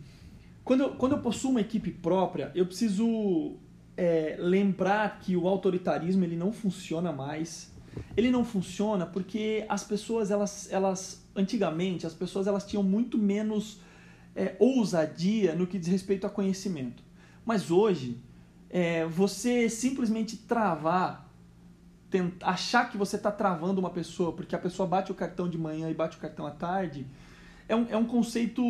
quando 0.64 0.80
eu, 0.80 0.90
quando 0.96 1.12
eu 1.12 1.18
possuo 1.20 1.52
uma 1.52 1.60
equipe 1.60 1.92
própria, 1.92 2.50
eu 2.56 2.66
preciso 2.66 3.54
é, 3.96 4.36
lembrar 4.38 5.20
que 5.20 5.36
o 5.36 5.46
autoritarismo 5.46 6.24
ele 6.24 6.36
não 6.36 6.52
funciona 6.52 7.12
mais. 7.12 7.72
Ele 8.16 8.32
não 8.32 8.44
funciona 8.44 9.06
porque 9.06 9.64
as 9.68 9.84
pessoas, 9.84 10.32
elas, 10.32 10.68
elas 10.72 11.24
antigamente, 11.36 12.04
as 12.04 12.14
pessoas 12.14 12.48
elas 12.48 12.66
tinham 12.66 12.82
muito 12.82 13.16
menos 13.16 13.80
é, 14.34 14.56
ousadia 14.58 15.54
no 15.54 15.66
que 15.66 15.78
diz 15.78 15.88
respeito 15.88 16.26
a 16.26 16.30
conhecimento. 16.30 17.02
Mas 17.44 17.70
hoje, 17.70 18.18
é, 18.70 19.04
você 19.06 19.68
simplesmente 19.68 20.36
travar 20.36 21.30
tentar, 22.12 22.50
achar 22.50 22.90
que 22.90 22.96
você 22.96 23.16
está 23.16 23.32
travando 23.32 23.80
uma 23.80 23.90
pessoa 23.90 24.32
porque 24.32 24.54
a 24.54 24.58
pessoa 24.58 24.86
bate 24.86 25.10
o 25.10 25.14
cartão 25.14 25.48
de 25.48 25.56
manhã 25.56 25.90
e 25.90 25.94
bate 25.94 26.18
o 26.18 26.20
cartão 26.20 26.46
à 26.46 26.50
tarde, 26.50 27.06
é 27.66 27.74
um, 27.74 27.86
é 27.88 27.96
um 27.96 28.04
conceito 28.04 28.62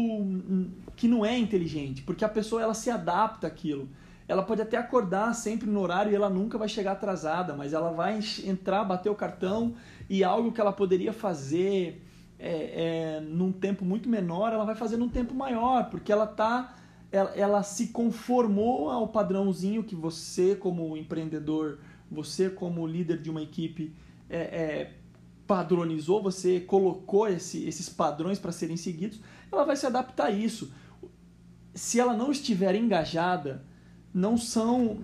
que 0.95 1.09
não 1.09 1.27
é 1.27 1.37
inteligente, 1.37 2.03
porque 2.03 2.25
a 2.25 2.29
pessoa 2.29 2.63
ela 2.63 2.75
se 2.75 2.89
adapta 2.89 3.49
àquilo. 3.49 3.89
Ela 4.29 4.45
pode 4.45 4.63
até 4.63 4.77
acordar 4.77 5.35
sempre 5.35 5.69
no 5.69 5.81
horário 5.81 6.13
e 6.13 6.15
ela 6.15 6.31
nunca 6.31 6.57
vai 6.57 6.69
chegar 6.69 6.93
atrasada, 6.93 7.55
mas 7.55 7.73
ela 7.73 7.91
vai 7.91 8.21
entrar, 8.45 8.85
bater 8.85 9.11
o 9.11 9.15
cartão 9.15 9.75
e 10.09 10.23
algo 10.23 10.53
que 10.53 10.61
ela 10.61 10.73
poderia 10.73 11.13
fazer 11.13 12.01
é, 12.45 13.19
é, 13.19 13.21
num 13.21 13.53
tempo 13.53 13.85
muito 13.85 14.09
menor, 14.09 14.53
ela 14.53 14.65
vai 14.65 14.75
fazer 14.75 14.97
num 14.97 15.09
tempo 15.09 15.33
maior, 15.33 15.89
porque 15.91 16.11
ela 16.11 16.27
tá 16.27 16.75
ela, 17.13 17.31
ela 17.37 17.63
se 17.63 17.89
conformou 17.89 18.91
ao 18.91 19.07
padrãozinho 19.07 19.85
que 19.85 19.95
você 19.95 20.57
como 20.57 20.97
empreendedor, 20.97 21.79
você 22.11 22.51
como 22.51 22.85
líder 22.85 23.23
de 23.23 23.31
uma 23.31 23.43
equipe 23.43 23.95
é, 24.29 24.39
é, 24.39 24.95
padronizou, 25.47 26.21
você 26.21 26.59
colocou 26.59 27.29
esse, 27.29 27.65
esses 27.65 27.89
padrões 27.89 28.41
para 28.41 28.51
serem 28.51 28.77
seguidos, 28.77 29.21
ela 29.53 29.65
vai 29.65 29.77
se 29.77 29.87
adaptar 29.87 30.27
a 30.27 30.31
isso. 30.31 30.73
Se 31.73 32.01
ela 32.01 32.17
não 32.17 32.33
estiver 32.33 32.75
engajada, 32.75 33.65
não 34.13 34.37
são 34.37 34.99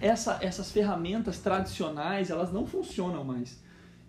essa, 0.00 0.38
essas 0.40 0.70
ferramentas 0.70 1.38
tradicionais, 1.38 2.30
elas 2.30 2.52
não 2.52 2.66
funcionam 2.66 3.24
mais. 3.24 3.60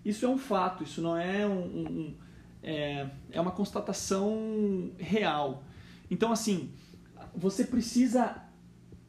Isso 0.04 0.24
é 0.24 0.30
um 0.30 0.38
fato, 0.38 0.84
isso 0.84 1.02
não 1.02 1.18
é 1.18 1.48
um, 1.48 1.62
um 1.62 2.25
é, 2.66 3.08
é 3.32 3.40
uma 3.40 3.52
constatação 3.52 4.92
real. 4.98 5.64
Então 6.10 6.32
assim, 6.32 6.72
você 7.36 7.64
precisa 7.64 8.44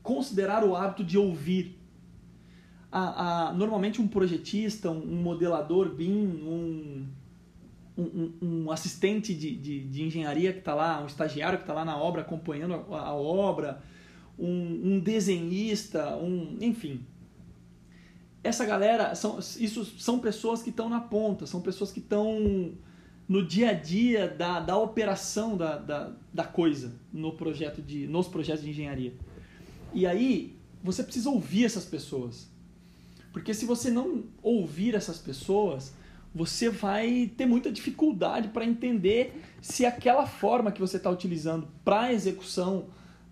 considerar 0.02 0.62
o 0.62 0.76
hábito 0.76 1.02
de 1.02 1.16
ouvir. 1.16 1.78
A, 2.92 3.48
a, 3.48 3.52
normalmente 3.52 4.00
um 4.00 4.06
projetista, 4.06 4.90
um, 4.90 5.02
um 5.02 5.22
modelador 5.22 5.94
BIM, 5.94 6.26
um, 6.44 7.06
um, 7.98 8.32
um 8.40 8.70
assistente 8.70 9.34
de, 9.34 9.56
de, 9.56 9.80
de 9.80 10.02
engenharia 10.02 10.52
que 10.52 10.60
está 10.60 10.74
lá, 10.74 11.02
um 11.02 11.06
estagiário 11.06 11.58
que 11.58 11.64
está 11.64 11.74
lá 11.74 11.84
na 11.84 11.96
obra 11.96 12.22
acompanhando 12.22 12.74
a, 12.94 13.08
a 13.08 13.14
obra, 13.14 13.82
um, 14.38 15.00
desenhista, 15.00 16.16
um, 16.16 16.58
enfim. 16.60 17.04
Essa 18.44 18.64
galera, 18.64 19.14
são, 19.14 19.38
isso 19.38 19.84
são 19.98 20.18
pessoas 20.18 20.62
que 20.62 20.70
estão 20.70 20.88
na 20.88 21.00
ponta, 21.00 21.46
são 21.46 21.60
pessoas 21.60 21.90
que 21.90 21.98
estão 21.98 22.72
no 23.28 23.44
dia 23.44 23.70
a 23.70 23.72
dia 23.72 24.28
da, 24.28 24.60
da 24.60 24.76
operação 24.76 25.56
da, 25.56 25.76
da, 25.78 26.12
da 26.32 26.44
coisa 26.44 26.94
no 27.12 27.32
projeto 27.32 27.82
de, 27.82 28.06
nos 28.06 28.28
projetos 28.28 28.62
de 28.62 28.70
engenharia. 28.70 29.14
E 29.92 30.06
aí 30.06 30.56
você 30.82 31.02
precisa 31.02 31.30
ouvir 31.30 31.64
essas 31.64 31.84
pessoas. 31.84 32.48
Porque 33.32 33.52
se 33.52 33.66
você 33.66 33.90
não 33.90 34.24
ouvir 34.42 34.94
essas 34.94 35.18
pessoas, 35.18 35.92
você 36.34 36.70
vai 36.70 37.30
ter 37.36 37.46
muita 37.46 37.72
dificuldade 37.72 38.48
para 38.48 38.64
entender 38.64 39.42
se 39.60 39.84
aquela 39.84 40.26
forma 40.26 40.70
que 40.70 40.80
você 40.80 40.96
está 40.96 41.10
utilizando 41.10 41.68
para 41.84 42.02
a 42.02 42.12
execução 42.12 42.86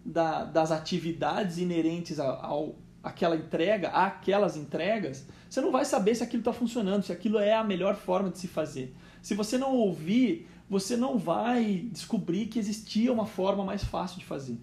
da, 0.05 0.45
das 0.45 0.71
atividades 0.71 1.59
inerentes 1.59 2.19
ao, 2.19 2.77
ao, 3.05 3.11
àquela 3.11 3.37
entrega, 3.37 3.89
àquelas 3.89 4.57
entregas, 4.57 5.27
você 5.49 5.61
não 5.61 5.71
vai 5.71 5.85
saber 5.85 6.15
se 6.15 6.23
aquilo 6.23 6.41
está 6.41 6.53
funcionando, 6.53 7.03
se 7.03 7.13
aquilo 7.13 7.39
é 7.39 7.55
a 7.55 7.65
melhor 7.65 7.97
forma 7.97 8.31
de 8.31 8.39
se 8.39 8.49
fazer. 8.49 8.95
Se 9.23 9.35
você 9.35 9.57
não 9.57 9.75
ouvir, 9.75 10.49
você 10.69 10.97
não 10.97 11.19
vai 11.19 11.89
descobrir 11.93 12.47
que 12.47 12.59
existia 12.59 13.13
uma 13.13 13.27
forma 13.27 13.65
mais 13.65 13.85
fácil 13.85 14.19
de 14.19 14.25
fazer. 14.25 14.59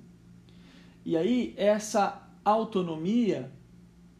E 1.06 1.18
aí, 1.18 1.54
essa 1.58 2.28
autonomia, 2.44 3.52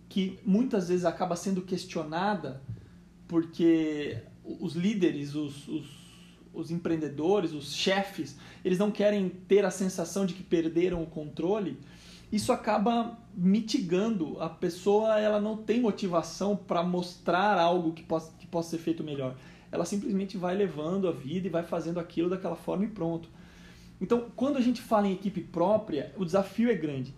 que 0.10 0.40
muitas 0.46 0.90
vezes 0.90 1.06
acaba 1.06 1.36
sendo 1.36 1.62
questionada, 1.62 2.62
porque 3.28 4.18
os 4.44 4.76
líderes, 4.76 5.36
os, 5.36 5.68
os, 5.68 5.88
os 6.54 6.72
empreendedores, 6.72 7.54
os 7.54 7.74
chefes, 7.74 8.38
eles 8.64 8.80
não 8.80 8.92
querem 8.92 9.30
ter 9.30 9.64
a 9.64 9.72
sensação 9.72 10.26
de 10.26 10.34
que 10.34 10.44
perderam 10.44 11.02
o 11.04 11.08
controle, 11.08 11.80
isso 12.32 12.52
acaba 12.52 13.18
mitigando 13.36 14.40
a 14.40 14.50
pessoa 14.50 15.20
ela 15.20 15.40
não 15.40 15.58
tem 15.58 15.80
motivação 15.80 16.56
para 16.56 16.84
mostrar 16.84 17.60
algo 17.60 17.94
que 17.94 18.04
possa, 18.04 18.32
que 18.38 18.46
possa 18.46 18.72
ser 18.72 18.78
feito 18.78 19.04
melhor 19.04 19.36
ela 19.72 19.86
simplesmente 19.86 20.38
vai 20.38 20.56
levando 20.56 21.08
a 21.08 21.12
vida 21.12 21.48
e 21.48 21.50
vai 21.50 21.64
fazendo 21.64 22.00
aquilo 22.00 22.30
daquela 22.30 22.56
forma 22.56 22.84
e 22.84 22.90
pronto. 22.90 23.30
Então, 24.02 24.28
quando 24.36 24.58
a 24.58 24.62
gente 24.62 24.82
fala 24.82 25.08
em 25.08 25.14
equipe 25.14 25.42
própria, 25.42 26.14
o 26.18 26.26
desafio 26.26 26.70
é 26.70 26.76
grande. 26.76 27.14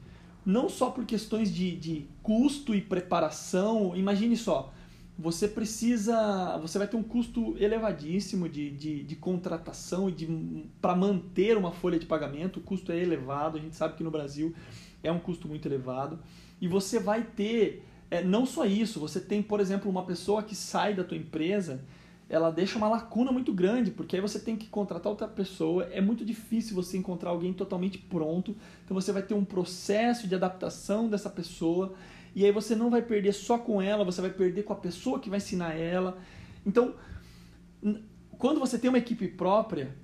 Não 0.45 0.69
só 0.69 0.91
por 0.91 1.05
questões 1.05 1.53
de, 1.53 1.75
de 1.75 2.05
custo 2.21 2.75
e 2.75 2.81
preparação. 2.81 3.95
Imagine 3.95 4.35
só, 4.35 4.71
você 5.17 5.47
precisa. 5.47 6.57
Você 6.61 6.77
vai 6.77 6.87
ter 6.87 6.97
um 6.97 7.03
custo 7.03 7.55
elevadíssimo 7.57 8.49
de, 8.49 8.69
de, 8.71 9.03
de 9.03 9.15
contratação 9.15 10.09
e 10.09 10.69
para 10.81 10.93
manter 10.95 11.57
uma 11.57 11.71
folha 11.71 11.97
de 11.97 12.05
pagamento. 12.05 12.59
O 12.59 12.63
custo 12.63 12.91
é 12.91 12.99
elevado, 12.99 13.57
a 13.57 13.61
gente 13.61 13.75
sabe 13.75 13.95
que 13.95 14.03
no 14.03 14.11
Brasil 14.11 14.53
é 15.03 15.11
um 15.11 15.19
custo 15.19 15.47
muito 15.47 15.67
elevado. 15.67 16.19
E 16.59 16.67
você 16.67 16.99
vai 16.99 17.21
ter. 17.21 17.85
É, 18.09 18.23
não 18.23 18.45
só 18.45 18.65
isso, 18.65 18.99
você 18.99 19.19
tem, 19.19 19.41
por 19.41 19.59
exemplo, 19.59 19.89
uma 19.89 20.05
pessoa 20.05 20.41
que 20.41 20.55
sai 20.55 20.93
da 20.93 21.03
tua 21.03 21.17
empresa 21.17 21.83
ela 22.29 22.49
deixa 22.49 22.77
uma 22.77 22.89
lacuna 22.89 23.31
muito 23.31 23.53
grande, 23.53 23.91
porque 23.91 24.15
aí 24.15 24.21
você 24.21 24.39
tem 24.39 24.55
que 24.55 24.67
contratar 24.67 25.11
outra 25.11 25.27
pessoa, 25.27 25.83
é 25.91 26.01
muito 26.01 26.25
difícil 26.25 26.75
você 26.75 26.97
encontrar 26.97 27.29
alguém 27.29 27.53
totalmente 27.53 27.97
pronto, 27.97 28.55
então 28.83 28.95
você 28.95 29.11
vai 29.11 29.21
ter 29.21 29.33
um 29.33 29.45
processo 29.45 30.27
de 30.27 30.33
adaptação 30.33 31.07
dessa 31.07 31.29
pessoa, 31.29 31.93
e 32.35 32.43
aí 32.43 32.51
você 32.51 32.75
não 32.75 32.89
vai 32.89 33.01
perder 33.01 33.33
só 33.33 33.59
com 33.59 33.79
ela, 33.79 34.03
você 34.03 34.19
vai 34.19 34.31
perder 34.31 34.63
com 34.63 34.73
a 34.73 34.77
pessoa 34.77 35.19
que 35.19 35.29
vai 35.29 35.37
ensinar 35.37 35.73
ela. 35.73 36.17
Então, 36.65 36.95
quando 38.39 38.59
você 38.59 38.79
tem 38.79 38.89
uma 38.89 38.97
equipe 38.97 39.27
própria, 39.27 39.95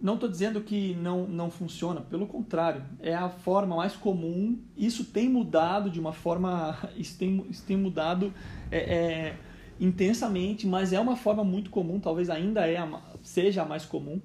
não 0.00 0.14
estou 0.14 0.28
dizendo 0.28 0.60
que 0.60 0.94
não, 0.96 1.26
não 1.26 1.50
funciona, 1.50 2.00
pelo 2.02 2.26
contrário, 2.26 2.84
é 3.00 3.14
a 3.14 3.30
forma 3.30 3.76
mais 3.76 3.96
comum. 3.96 4.58
Isso 4.76 5.04
tem 5.04 5.28
mudado 5.28 5.90
de 5.90 5.98
uma 5.98 6.12
forma. 6.12 6.78
Isso 6.96 7.18
tem, 7.18 7.46
isso 7.48 7.64
tem 7.64 7.76
mudado 7.76 8.32
é, 8.70 8.78
é, 8.78 9.36
intensamente, 9.80 10.66
mas 10.66 10.92
é 10.92 11.00
uma 11.00 11.16
forma 11.16 11.42
muito 11.44 11.70
comum, 11.70 11.98
talvez 11.98 12.28
ainda 12.28 12.66
é 12.66 12.76
a, 12.76 13.00
seja 13.22 13.62
a 13.62 13.64
mais 13.64 13.84
comum. 13.84 14.20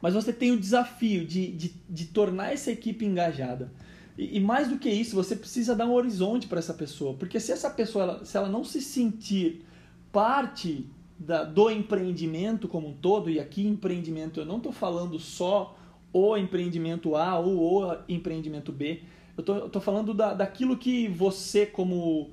Mas 0.00 0.14
você 0.14 0.32
tem 0.32 0.50
o 0.50 0.58
desafio 0.58 1.26
de, 1.26 1.52
de, 1.52 1.74
de 1.88 2.06
tornar 2.06 2.52
essa 2.52 2.70
equipe 2.70 3.04
engajada. 3.04 3.70
E, 4.16 4.38
e, 4.38 4.40
mais 4.40 4.68
do 4.68 4.78
que 4.78 4.88
isso, 4.88 5.14
você 5.14 5.36
precisa 5.36 5.76
dar 5.76 5.86
um 5.86 5.92
horizonte 5.92 6.46
para 6.46 6.58
essa 6.58 6.74
pessoa. 6.74 7.14
Porque 7.14 7.38
se 7.38 7.52
essa 7.52 7.70
pessoa, 7.70 8.04
ela, 8.04 8.24
se 8.24 8.36
ela 8.36 8.48
não 8.48 8.64
se 8.64 8.80
sentir 8.80 9.64
parte 10.10 10.86
da, 11.20 11.44
do 11.44 11.70
empreendimento 11.70 12.66
como 12.66 12.88
um 12.88 12.94
todo, 12.94 13.28
e 13.28 13.38
aqui 13.38 13.66
empreendimento 13.66 14.40
eu 14.40 14.46
não 14.46 14.56
estou 14.56 14.72
falando 14.72 15.18
só 15.18 15.76
o 16.10 16.34
empreendimento 16.34 17.14
A 17.14 17.38
ou 17.38 17.84
o 17.84 17.96
empreendimento 18.08 18.72
B, 18.72 19.02
eu 19.36 19.66
estou 19.66 19.82
falando 19.82 20.14
da, 20.14 20.32
daquilo 20.32 20.76
que 20.76 21.06
você 21.08 21.66
como 21.66 22.30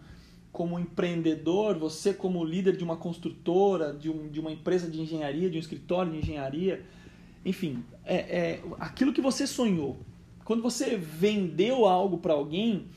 como 0.49 0.79
empreendedor, 0.79 1.77
você 1.77 2.11
como 2.11 2.43
líder 2.43 2.75
de 2.75 2.83
uma 2.83 2.97
construtora, 2.97 3.93
de, 3.93 4.09
um, 4.09 4.27
de 4.27 4.39
uma 4.39 4.51
empresa 4.51 4.89
de 4.89 4.99
engenharia, 4.99 5.51
de 5.51 5.57
um 5.57 5.59
escritório 5.59 6.11
de 6.11 6.17
engenharia, 6.17 6.83
enfim, 7.45 7.83
é, 8.03 8.15
é 8.15 8.63
aquilo 8.79 9.13
que 9.13 9.21
você 9.21 9.45
sonhou. 9.45 9.97
Quando 10.43 10.63
você 10.63 10.95
vendeu 10.95 11.85
algo 11.85 12.17
para 12.17 12.33
alguém, 12.33 12.87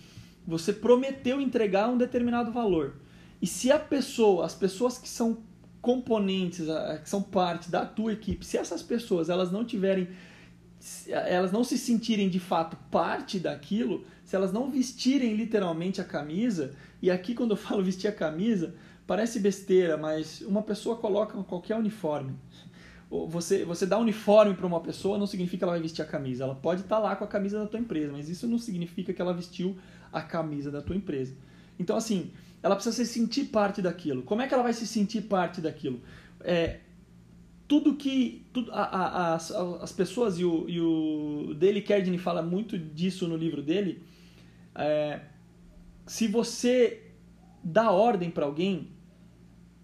você 0.46 0.72
prometeu 0.72 1.38
entregar 1.38 1.90
um 1.90 1.98
determinado 1.98 2.50
valor. 2.50 2.94
E 3.42 3.46
se 3.46 3.70
a 3.70 3.78
pessoa, 3.78 4.46
as 4.46 4.54
pessoas 4.54 4.96
que 4.96 5.08
são 5.08 5.38
componentes, 5.80 6.66
que 7.02 7.08
são 7.08 7.22
parte 7.22 7.70
da 7.70 7.86
tua 7.86 8.12
equipe, 8.12 8.44
se 8.44 8.58
essas 8.58 8.82
pessoas 8.82 9.28
elas 9.28 9.50
não 9.50 9.64
tiverem 9.64 10.08
elas 11.08 11.52
não 11.52 11.62
se 11.62 11.76
sentirem 11.76 12.28
de 12.30 12.40
fato 12.40 12.76
parte 12.90 13.38
daquilo, 13.38 14.04
se 14.24 14.34
elas 14.34 14.50
não 14.50 14.70
vestirem 14.70 15.34
literalmente 15.34 16.00
a 16.00 16.04
camisa, 16.04 16.72
e 17.02 17.10
aqui 17.10 17.34
quando 17.34 17.50
eu 17.50 17.56
falo 17.58 17.82
vestir 17.82 18.08
a 18.08 18.12
camisa, 18.12 18.74
parece 19.06 19.40
besteira, 19.40 19.96
mas 19.96 20.40
uma 20.40 20.62
pessoa 20.62 20.96
coloca 20.96 21.42
qualquer 21.44 21.76
uniforme. 21.76 22.34
Você, 23.28 23.64
você 23.64 23.84
dá 23.84 23.98
uniforme 23.98 24.54
para 24.54 24.66
uma 24.66 24.80
pessoa 24.80 25.18
não 25.18 25.26
significa 25.26 25.58
que 25.58 25.64
ela 25.64 25.72
vai 25.72 25.82
vestir 25.82 26.00
a 26.00 26.06
camisa. 26.06 26.44
Ela 26.44 26.54
pode 26.54 26.82
estar 26.82 26.96
tá 26.96 27.02
lá 27.02 27.16
com 27.16 27.24
a 27.24 27.26
camisa 27.26 27.58
da 27.58 27.66
tua 27.66 27.80
empresa, 27.80 28.12
mas 28.12 28.28
isso 28.28 28.46
não 28.46 28.56
significa 28.56 29.12
que 29.12 29.20
ela 29.20 29.34
vestiu 29.34 29.76
a 30.12 30.22
camisa 30.22 30.70
da 30.70 30.80
tua 30.80 30.94
empresa. 30.94 31.34
Então, 31.76 31.96
assim, 31.96 32.30
ela 32.62 32.74
precisa 32.74 32.96
se 32.96 33.06
sentir 33.06 33.46
parte 33.46 33.80
daquilo. 33.80 34.22
Como 34.22 34.42
é 34.42 34.46
que 34.46 34.54
ela 34.54 34.62
vai 34.62 34.72
se 34.72 34.86
sentir 34.86 35.22
parte 35.22 35.60
daquilo? 35.60 36.00
É, 36.40 36.80
tudo 37.70 37.94
que 37.94 38.44
tudo, 38.52 38.72
a, 38.72 38.82
a, 38.82 39.34
as, 39.36 39.52
as 39.52 39.92
pessoas 39.92 40.40
e 40.40 40.44
o, 40.44 40.68
e 40.68 40.80
o 40.80 41.54
Dale 41.54 41.80
Carnegie 41.80 42.18
fala 42.18 42.42
muito 42.42 42.76
disso 42.76 43.28
no 43.28 43.36
livro 43.36 43.62
dele 43.62 44.02
é, 44.74 45.20
se 46.04 46.26
você 46.26 47.00
dá 47.62 47.92
ordem 47.92 48.28
para 48.28 48.44
alguém 48.44 48.88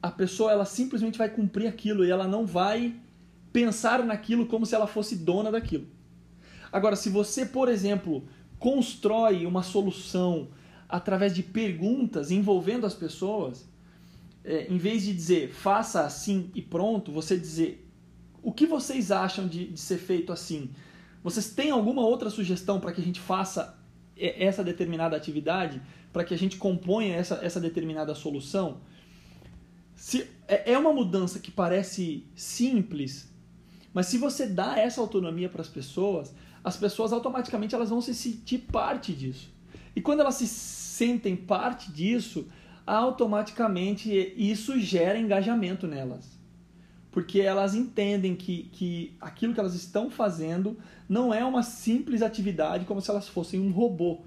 a 0.03 0.11
pessoa 0.11 0.51
ela 0.51 0.65
simplesmente 0.65 1.17
vai 1.17 1.29
cumprir 1.29 1.69
aquilo 1.69 2.05
e 2.05 2.11
ela 2.11 2.27
não 2.27 2.45
vai 2.45 2.93
pensar 3.53 4.05
naquilo 4.05 4.47
como 4.47 4.67
se 4.67 4.75
ela 4.75 4.89
fosse 4.89 5.15
dona 5.15 5.53
daquilo 5.53 5.87
agora 6.73 6.97
se 6.97 7.09
você 7.09 7.47
por 7.47 7.69
exemplo 7.69 8.27
constrói 8.59 9.47
uma 9.47 9.62
solução 9.62 10.49
através 10.88 11.35
de 11.35 11.42
perguntas 11.42 12.31
envolvendo 12.31 12.87
as 12.87 12.94
pessoas 12.94 13.68
é, 14.44 14.66
em 14.70 14.79
vez 14.79 15.03
de 15.03 15.12
dizer 15.12 15.53
faça 15.53 16.05
assim 16.05 16.51
e 16.55 16.62
pronto, 16.62 17.11
você 17.11 17.37
dizer 17.37 17.87
o 18.42 18.53
que 18.53 18.64
vocês 18.64 19.11
acham 19.11 19.49
de, 19.49 19.66
de 19.66 19.81
ser 19.81 19.99
feito 19.99 20.33
assim? 20.33 20.70
Vocês 21.22 21.51
têm 21.51 21.72
alguma 21.72 22.03
outra 22.03 22.31
sugestão 22.31 22.79
para 22.79 22.92
que 22.92 23.01
a 23.01 23.05
gente 23.05 23.18
faça 23.18 23.77
essa 24.16 24.62
determinada 24.62 25.16
atividade, 25.16 25.83
para 26.12 26.22
que 26.22 26.33
a 26.33 26.38
gente 26.38 26.57
componha 26.57 27.16
essa, 27.16 27.40
essa 27.42 27.61
determinada 27.61 28.14
solução? 28.14 28.81
Se, 29.96 30.31
é, 30.46 30.75
é 30.75 30.79
uma 30.79 30.92
mudança 30.92 31.40
que 31.40 31.51
parece 31.51 32.25
simples, 32.37 33.29
mas 33.92 34.07
se 34.07 34.16
você 34.16 34.46
dá 34.46 34.79
essa 34.79 35.01
autonomia 35.01 35.49
para 35.49 35.62
as 35.62 35.68
pessoas, 35.68 36.33
as 36.62 36.77
pessoas 36.77 37.12
automaticamente 37.12 37.75
elas 37.75 37.90
vão 37.90 38.01
se 38.01 38.14
sentir 38.14 38.59
parte 38.59 39.12
disso. 39.12 39.53
E 39.96 40.00
quando 40.02 40.20
elas 40.20 40.35
se 40.35 40.46
sentem 40.46 41.35
parte 41.35 41.90
disso, 41.90 42.46
automaticamente 42.87 44.35
isso 44.37 44.78
gera 44.78 45.18
engajamento 45.18 45.87
nelas. 45.87 46.37
Porque 47.11 47.40
elas 47.40 47.74
entendem 47.74 48.37
que, 48.37 48.64
que 48.64 49.16
aquilo 49.18 49.54
que 49.54 49.61
elas 49.61 49.74
estão 49.74 50.11
fazendo 50.11 50.76
não 51.09 51.32
é 51.32 51.42
uma 51.42 51.62
simples 51.62 52.20
atividade 52.20 52.85
como 52.85 53.00
se 53.00 53.11
elas 53.11 53.26
fossem 53.26 53.59
um 53.59 53.72
robô. 53.72 54.20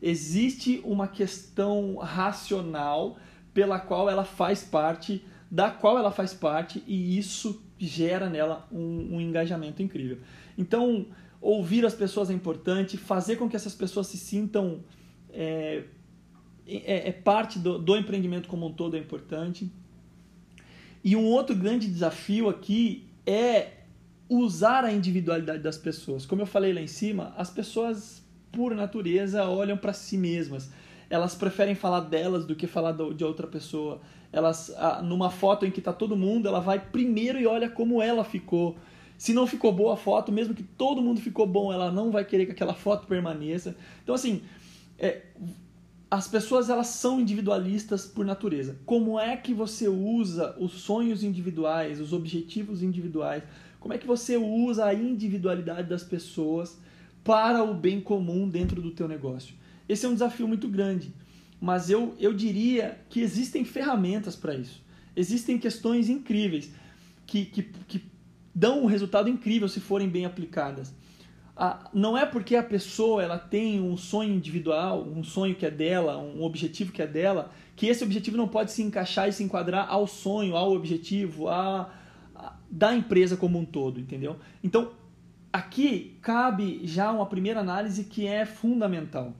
Existe 0.00 0.80
uma 0.82 1.06
questão 1.06 1.96
racional 1.96 3.18
pela 3.52 3.78
qual 3.78 4.08
ela 4.08 4.24
faz 4.24 4.64
parte, 4.64 5.22
da 5.50 5.70
qual 5.70 5.98
ela 5.98 6.10
faz 6.10 6.32
parte, 6.32 6.82
e 6.86 7.18
isso 7.18 7.62
gera 7.78 8.30
nela 8.30 8.66
um, 8.72 9.16
um 9.16 9.20
engajamento 9.20 9.82
incrível. 9.82 10.18
Então, 10.56 11.06
ouvir 11.42 11.84
as 11.84 11.94
pessoas 11.94 12.30
é 12.30 12.32
importante, 12.32 12.96
fazer 12.96 13.36
com 13.36 13.50
que 13.50 13.56
essas 13.56 13.74
pessoas 13.74 14.06
se 14.06 14.16
sintam 14.16 14.80
é, 15.32 15.84
é, 16.66 17.08
é 17.08 17.12
parte 17.12 17.58
do, 17.58 17.78
do 17.78 17.96
empreendimento 17.96 18.48
como 18.48 18.66
um 18.66 18.72
todo 18.72 18.96
é 18.96 19.00
importante. 19.00 19.70
E 21.02 21.16
um 21.16 21.24
outro 21.24 21.56
grande 21.56 21.86
desafio 21.86 22.48
aqui 22.48 23.08
é 23.26 23.80
usar 24.28 24.84
a 24.84 24.92
individualidade 24.92 25.62
das 25.62 25.76
pessoas. 25.76 26.24
Como 26.24 26.42
eu 26.42 26.46
falei 26.46 26.72
lá 26.72 26.80
em 26.80 26.86
cima, 26.86 27.34
as 27.36 27.50
pessoas, 27.50 28.22
por 28.52 28.74
natureza, 28.74 29.44
olham 29.48 29.76
para 29.76 29.92
si 29.92 30.16
mesmas. 30.16 30.70
Elas 31.08 31.34
preferem 31.34 31.74
falar 31.74 32.00
delas 32.00 32.46
do 32.46 32.54
que 32.54 32.66
falar 32.66 32.92
de 32.92 33.24
outra 33.24 33.46
pessoa. 33.46 34.00
Elas, 34.32 34.72
numa 35.02 35.30
foto 35.30 35.66
em 35.66 35.70
que 35.70 35.80
está 35.80 35.92
todo 35.92 36.16
mundo, 36.16 36.46
ela 36.46 36.60
vai 36.60 36.78
primeiro 36.78 37.40
e 37.40 37.46
olha 37.46 37.68
como 37.68 38.00
ela 38.00 38.22
ficou. 38.22 38.76
Se 39.18 39.34
não 39.34 39.46
ficou 39.46 39.72
boa 39.72 39.94
a 39.94 39.96
foto, 39.96 40.30
mesmo 40.30 40.54
que 40.54 40.62
todo 40.62 41.02
mundo 41.02 41.20
ficou 41.20 41.46
bom, 41.46 41.72
ela 41.72 41.90
não 41.90 42.12
vai 42.12 42.24
querer 42.24 42.46
que 42.46 42.52
aquela 42.52 42.72
foto 42.74 43.06
permaneça. 43.08 43.76
Então, 44.02 44.14
assim, 44.14 44.42
é, 45.00 45.22
as 46.10 46.28
pessoas 46.28 46.68
elas 46.68 46.88
são 46.88 47.18
individualistas 47.18 48.04
por 48.04 48.24
natureza. 48.24 48.76
Como 48.84 49.18
é 49.18 49.36
que 49.36 49.54
você 49.54 49.88
usa 49.88 50.54
os 50.58 50.72
sonhos 50.72 51.24
individuais, 51.24 52.00
os 52.00 52.12
objetivos 52.12 52.82
individuais? 52.82 53.42
Como 53.78 53.94
é 53.94 53.98
que 53.98 54.06
você 54.06 54.36
usa 54.36 54.84
a 54.84 54.94
individualidade 54.94 55.88
das 55.88 56.02
pessoas 56.02 56.78
para 57.24 57.64
o 57.64 57.74
bem 57.74 58.00
comum 58.00 58.48
dentro 58.48 58.82
do 58.82 58.90
teu 58.90 59.08
negócio? 59.08 59.54
Esse 59.88 60.04
é 60.04 60.08
um 60.08 60.12
desafio 60.12 60.46
muito 60.46 60.68
grande, 60.68 61.14
mas 61.60 61.88
eu, 61.88 62.14
eu 62.18 62.34
diria 62.34 63.00
que 63.08 63.20
existem 63.20 63.64
ferramentas 63.64 64.36
para 64.36 64.54
isso. 64.54 64.82
Existem 65.16 65.58
questões 65.58 66.08
incríveis 66.08 66.70
que, 67.26 67.46
que, 67.46 67.62
que 67.62 68.02
dão 68.54 68.82
um 68.82 68.86
resultado 68.86 69.28
incrível 69.28 69.68
se 69.68 69.80
forem 69.80 70.08
bem 70.08 70.26
aplicadas 70.26 70.92
não 71.92 72.16
é 72.16 72.24
porque 72.24 72.56
a 72.56 72.62
pessoa 72.62 73.22
ela 73.22 73.38
tem 73.38 73.80
um 73.80 73.94
sonho 73.94 74.32
individual, 74.32 75.02
um 75.02 75.22
sonho 75.22 75.54
que 75.54 75.66
é 75.66 75.70
dela, 75.70 76.16
um 76.16 76.42
objetivo 76.42 76.90
que 76.90 77.02
é 77.02 77.06
dela, 77.06 77.52
que 77.76 77.86
esse 77.86 78.02
objetivo 78.02 78.36
não 78.36 78.48
pode 78.48 78.72
se 78.72 78.82
encaixar 78.82 79.28
e 79.28 79.32
se 79.32 79.42
enquadrar 79.42 79.86
ao 79.90 80.06
sonho, 80.06 80.56
ao 80.56 80.72
objetivo, 80.72 81.48
a, 81.48 81.92
a 82.34 82.54
da 82.70 82.94
empresa 82.94 83.36
como 83.36 83.58
um 83.58 83.64
todo, 83.64 84.00
entendeu? 84.00 84.36
Então, 84.64 84.92
aqui 85.52 86.16
cabe 86.22 86.80
já 86.84 87.12
uma 87.12 87.26
primeira 87.26 87.60
análise 87.60 88.04
que 88.04 88.26
é 88.26 88.46
fundamental. 88.46 89.34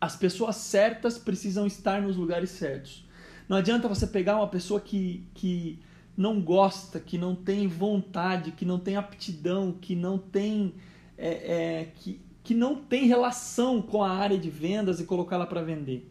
As 0.00 0.16
pessoas 0.16 0.56
certas 0.56 1.18
precisam 1.18 1.66
estar 1.66 2.00
nos 2.00 2.16
lugares 2.16 2.50
certos. 2.50 3.06
Não 3.46 3.56
adianta 3.58 3.86
você 3.86 4.06
pegar 4.06 4.36
uma 4.36 4.48
pessoa 4.48 4.80
que, 4.80 5.26
que 5.34 5.78
não 6.16 6.40
gosta, 6.40 6.98
que 6.98 7.18
não 7.18 7.34
tem 7.34 7.66
vontade, 7.66 8.52
que 8.52 8.64
não 8.64 8.78
tem 8.78 8.96
aptidão, 8.96 9.72
que 9.72 9.94
não 9.94 10.16
tem 10.16 10.72
é, 11.18 11.28
é, 11.28 11.92
que, 11.96 12.20
que 12.44 12.54
não 12.54 12.76
tem 12.76 13.06
relação 13.06 13.82
com 13.82 14.02
a 14.02 14.10
área 14.10 14.38
de 14.38 14.48
vendas 14.48 15.00
e 15.00 15.04
colocá-la 15.04 15.46
para 15.46 15.62
vender. 15.62 16.08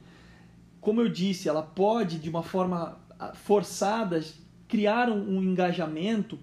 Como 0.82 1.02
eu 1.02 1.10
disse, 1.10 1.48
ela 1.48 1.64
pode, 1.64 2.20
de 2.20 2.30
uma 2.30 2.44
forma 2.44 3.00
ah, 3.18 3.34
forçada, 3.34 4.22
criar 4.68 5.10
um, 5.10 5.38
um 5.38 5.42
engajamento 5.42 6.38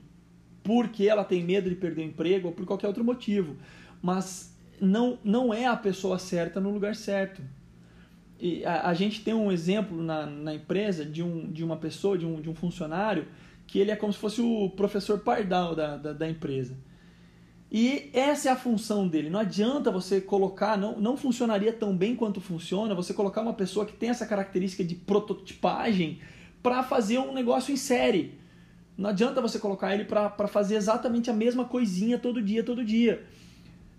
porque 0.62 1.06
ela 1.06 1.22
tem 1.22 1.44
medo 1.44 1.68
de 1.68 1.76
perder 1.76 2.00
o 2.00 2.04
emprego 2.04 2.48
ou 2.48 2.54
por 2.54 2.64
qualquer 2.64 2.86
outro 2.86 3.04
motivo. 3.04 3.56
Mas 4.02 4.56
não, 4.80 5.18
não 5.22 5.52
é 5.52 5.66
a 5.66 5.76
pessoa 5.76 6.18
certa 6.18 6.58
no 6.58 6.70
lugar 6.70 6.96
certo. 6.96 7.42
E 8.40 8.64
a, 8.64 8.88
a 8.88 8.94
gente 8.94 9.22
tem 9.22 9.34
um 9.34 9.52
exemplo 9.52 10.02
na, 10.02 10.26
na 10.26 10.54
empresa 10.54 11.04
de, 11.04 11.22
um, 11.22 11.50
de 11.52 11.62
uma 11.62 11.76
pessoa, 11.76 12.16
de 12.16 12.26
um, 12.26 12.40
de 12.40 12.48
um 12.48 12.54
funcionário, 12.54 13.28
que 13.66 13.78
ele 13.78 13.90
é 13.90 13.96
como 13.96 14.12
se 14.12 14.18
fosse 14.18 14.40
o 14.40 14.70
professor 14.70 15.18
pardal 15.20 15.74
da, 15.74 15.96
da, 15.96 16.12
da 16.12 16.28
empresa. 16.28 16.76
E 17.76 18.08
essa 18.12 18.50
é 18.50 18.52
a 18.52 18.56
função 18.56 19.08
dele. 19.08 19.28
Não 19.28 19.40
adianta 19.40 19.90
você 19.90 20.20
colocar, 20.20 20.78
não, 20.78 20.96
não 21.00 21.16
funcionaria 21.16 21.72
tão 21.72 21.92
bem 21.96 22.14
quanto 22.14 22.40
funciona, 22.40 22.94
você 22.94 23.12
colocar 23.12 23.42
uma 23.42 23.52
pessoa 23.52 23.84
que 23.84 23.92
tem 23.92 24.10
essa 24.10 24.24
característica 24.24 24.84
de 24.84 24.94
prototipagem 24.94 26.20
para 26.62 26.84
fazer 26.84 27.18
um 27.18 27.34
negócio 27.34 27.74
em 27.74 27.76
série. 27.76 28.38
Não 28.96 29.10
adianta 29.10 29.42
você 29.42 29.58
colocar 29.58 29.92
ele 29.92 30.04
para 30.04 30.46
fazer 30.46 30.76
exatamente 30.76 31.30
a 31.30 31.32
mesma 31.32 31.64
coisinha 31.64 32.16
todo 32.16 32.40
dia, 32.40 32.62
todo 32.62 32.84
dia. 32.84 33.26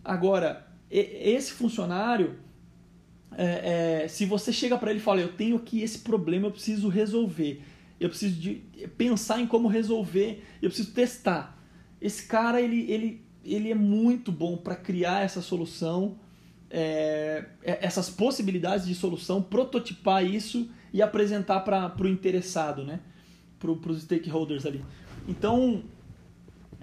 Agora, 0.06 0.66
esse 0.90 1.52
funcionário, 1.52 2.40
é, 3.38 4.04
é, 4.04 4.08
se 4.08 4.26
você 4.26 4.54
chega 4.54 4.78
para 4.78 4.90
ele 4.90 5.02
e 5.02 5.04
fala, 5.04 5.20
eu 5.20 5.34
tenho 5.34 5.58
aqui 5.58 5.82
esse 5.82 6.00
problema, 6.00 6.48
eu 6.48 6.52
preciso 6.52 6.88
resolver, 6.88 7.62
eu 8.00 8.08
preciso 8.08 8.40
de 8.40 8.54
pensar 8.98 9.42
em 9.42 9.46
como 9.46 9.68
resolver, 9.68 10.46
eu 10.62 10.70
preciso 10.70 10.94
testar. 10.94 11.62
Esse 12.00 12.26
cara, 12.26 12.62
ele, 12.62 12.90
ele 12.90 13.25
ele 13.46 13.72
é 13.72 13.76
muito 13.76 14.32
bom 14.32 14.58
para 14.58 14.76
criar 14.76 15.24
essa 15.24 15.42
solução, 15.42 16.18
é, 16.70 17.46
é, 17.64 17.86
essas 17.86 18.10
possibilidades 18.10 18.88
de 18.88 18.96
solução, 18.96 19.42
prototipar 19.42 20.26
isso 20.26 20.70
e 20.92 21.02
apresentar 21.02 21.60
para 21.62 21.94
o 22.02 22.08
interessado, 22.08 22.84
né? 22.84 23.00
para 23.60 23.92
os 23.92 24.02
stakeholders 24.02 24.66
ali. 24.66 24.84
Então, 25.28 25.84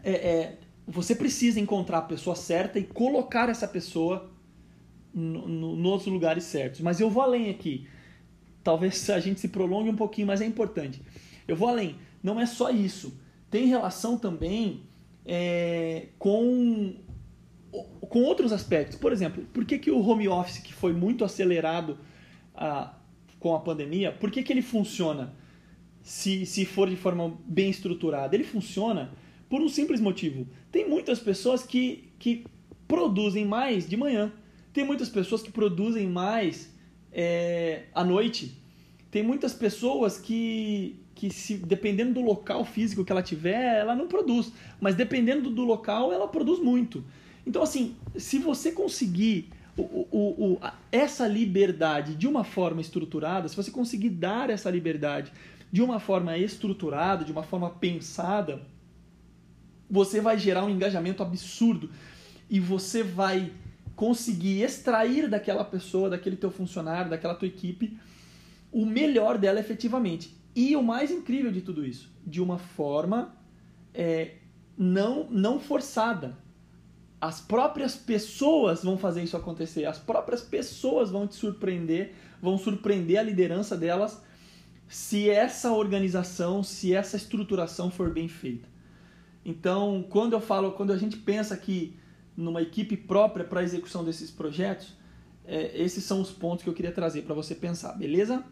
é, 0.03 0.13
é, 0.13 0.59
você 0.87 1.15
precisa 1.15 1.61
encontrar 1.61 1.99
a 1.99 2.03
pessoa 2.03 2.35
certa 2.35 2.79
e 2.79 2.85
colocar 2.85 3.49
essa 3.49 3.69
pessoa 3.69 4.31
no, 5.13 5.47
no, 5.47 5.77
nos 5.77 6.07
lugares 6.07 6.45
certos. 6.45 6.81
Mas 6.81 7.01
eu 7.01 7.11
vou 7.11 7.23
além 7.23 7.51
aqui. 7.51 7.87
Talvez 8.63 9.09
a 9.11 9.21
gente 9.21 9.41
se 9.41 9.49
prolongue 9.49 9.91
um 9.91 9.97
pouquinho, 9.97 10.27
mas 10.27 10.41
é 10.41 10.47
importante. 10.47 11.01
Eu 11.47 11.57
vou 11.57 11.69
além. 11.69 11.97
Não 12.23 12.41
é 12.41 12.47
só 12.47 12.71
isso. 12.71 13.17
Tem 13.51 13.67
relação 13.67 14.17
também 14.17 14.83
é, 15.25 16.09
com, 16.19 16.95
com 18.01 18.23
outros 18.23 18.53
aspectos. 18.53 18.97
Por 18.97 19.13
exemplo, 19.13 19.45
por 19.53 19.65
que, 19.65 19.79
que 19.79 19.91
o 19.91 20.01
home 20.01 20.29
office, 20.29 20.59
que 20.59 20.73
foi 20.73 20.93
muito 20.93 21.25
acelerado 21.25 21.99
a, 22.55 22.95
com 23.39 23.55
a 23.55 23.61
pandemia, 23.61 24.13
por 24.13 24.31
que, 24.31 24.43
que 24.43 24.53
ele 24.53 24.63
funciona 24.63 25.35
se, 26.03 26.45
se 26.47 26.65
for 26.65 26.89
de 26.89 26.97
forma 26.97 27.39
bem 27.47 27.71
estruturada? 27.71 28.35
Ele 28.35 28.45
funciona 28.45 29.13
por 29.49 29.61
um 29.61 29.69
simples 29.69 30.01
motivo. 30.01 30.47
Tem 30.71 30.89
muitas 30.89 31.19
pessoas 31.19 31.63
que, 31.63 32.13
que 32.19 32.45
produzem 32.89 33.45
mais 33.45 33.89
de 33.89 33.97
manhã. 33.97 34.33
Tem 34.73 34.85
muitas 34.85 35.09
pessoas 35.09 35.43
que 35.43 35.53
produzem 35.53 36.07
mais 36.07 36.73
é, 37.13 37.85
à 37.95 38.03
noite. 38.03 38.57
Tem 39.11 39.23
muitas 39.23 39.53
pessoas 39.53 40.19
que 40.19 41.02
que 41.15 41.31
se 41.31 41.57
dependendo 41.57 42.15
do 42.15 42.21
local 42.21 42.65
físico 42.65 43.05
que 43.05 43.13
ela 43.13 43.23
tiver, 43.23 43.79
ela 43.79 43.95
não 43.95 44.09
produz, 44.09 44.53
mas 44.81 44.95
dependendo 44.95 45.51
do 45.51 45.65
local, 45.65 46.13
ela 46.13 46.29
produz 46.29 46.59
muito. 46.59 47.05
Então, 47.47 47.63
assim, 47.63 47.97
se 48.17 48.39
você 48.39 48.73
conseguir 48.73 49.51
o, 49.77 49.83
o, 49.83 50.53
o, 50.53 50.61
essa 50.91 51.27
liberdade 51.27 52.15
de 52.15 52.27
uma 52.27 52.45
forma 52.45 52.81
estruturada, 52.81 53.49
se 53.49 53.57
você 53.57 53.71
conseguir 53.71 54.11
dar 54.11 54.51
essa 54.51 54.71
liberdade 54.71 55.33
de 55.71 55.83
uma 55.83 55.99
forma 55.99 56.37
estruturada, 56.37 57.25
de 57.25 57.33
uma 57.33 57.43
forma 57.43 57.71
pensada, 57.71 58.63
você 59.91 60.21
vai 60.21 60.39
gerar 60.39 60.65
um 60.65 60.71
engajamento 60.71 61.23
absurdo 61.23 61.91
e 62.49 62.61
você 62.61 63.03
vai 63.03 63.51
conseguir 63.97 64.63
extrair 64.63 65.29
daquela 65.29 65.65
pessoa, 65.65 66.11
daquele 66.11 66.37
teu 66.37 66.51
funcionário, 66.51 67.11
daquela 67.11 67.35
tua 67.35 67.49
equipe, 67.49 67.99
o 68.71 68.85
melhor 68.85 69.39
dela 69.39 69.61
efetivamente. 69.61 70.35
E 70.55 70.77
o 70.77 70.83
mais 70.83 71.11
incrível 71.11 71.51
de 71.51 71.63
tudo 71.63 71.85
isso, 71.85 72.13
de 72.27 72.41
uma 72.41 72.59
forma 72.59 73.35
é, 73.95 74.37
não, 74.77 75.29
não 75.31 75.59
forçada. 75.59 76.37
As 77.21 77.41
próprias 77.41 77.95
pessoas 77.95 78.83
vão 78.83 78.99
fazer 78.99 79.23
isso 79.23 79.37
acontecer, 79.37 79.85
as 79.85 79.99
próprias 79.99 80.43
pessoas 80.43 81.11
vão 81.11 81.27
te 81.27 81.37
surpreender, 81.37 82.15
vão 82.41 82.59
surpreender 82.59 83.19
a 83.19 83.23
liderança 83.23 83.77
delas 83.77 84.23
se 84.89 85.31
essa 85.31 85.73
organização, 85.73 86.63
se 86.63 86.93
essa 86.93 87.17
estruturação 87.17 87.91
for 87.91 88.13
bem 88.13 88.29
feita. 88.29 88.69
Então, 89.45 90.05
quando 90.11 90.35
eu 90.35 90.41
falo, 90.41 90.73
quando 90.73 90.93
a 90.93 90.99
gente 90.99 91.17
pensa 91.17 91.55
aqui 91.55 91.97
numa 92.37 92.61
equipe 92.61 92.97
própria 92.97 93.45
para 93.45 93.61
a 93.61 93.65
execução 93.65 94.05
desses 94.05 94.31
projetos, 94.31 94.95
é, 95.45 95.81
esses 95.81 96.05
são 96.05 96.21
os 96.21 96.31
pontos 96.31 96.63
que 96.63 96.69
eu 96.69 96.75
queria 96.75 96.93
trazer 96.93 97.23
para 97.23 97.35
você 97.35 97.55
pensar, 97.55 97.93
beleza? 97.95 98.45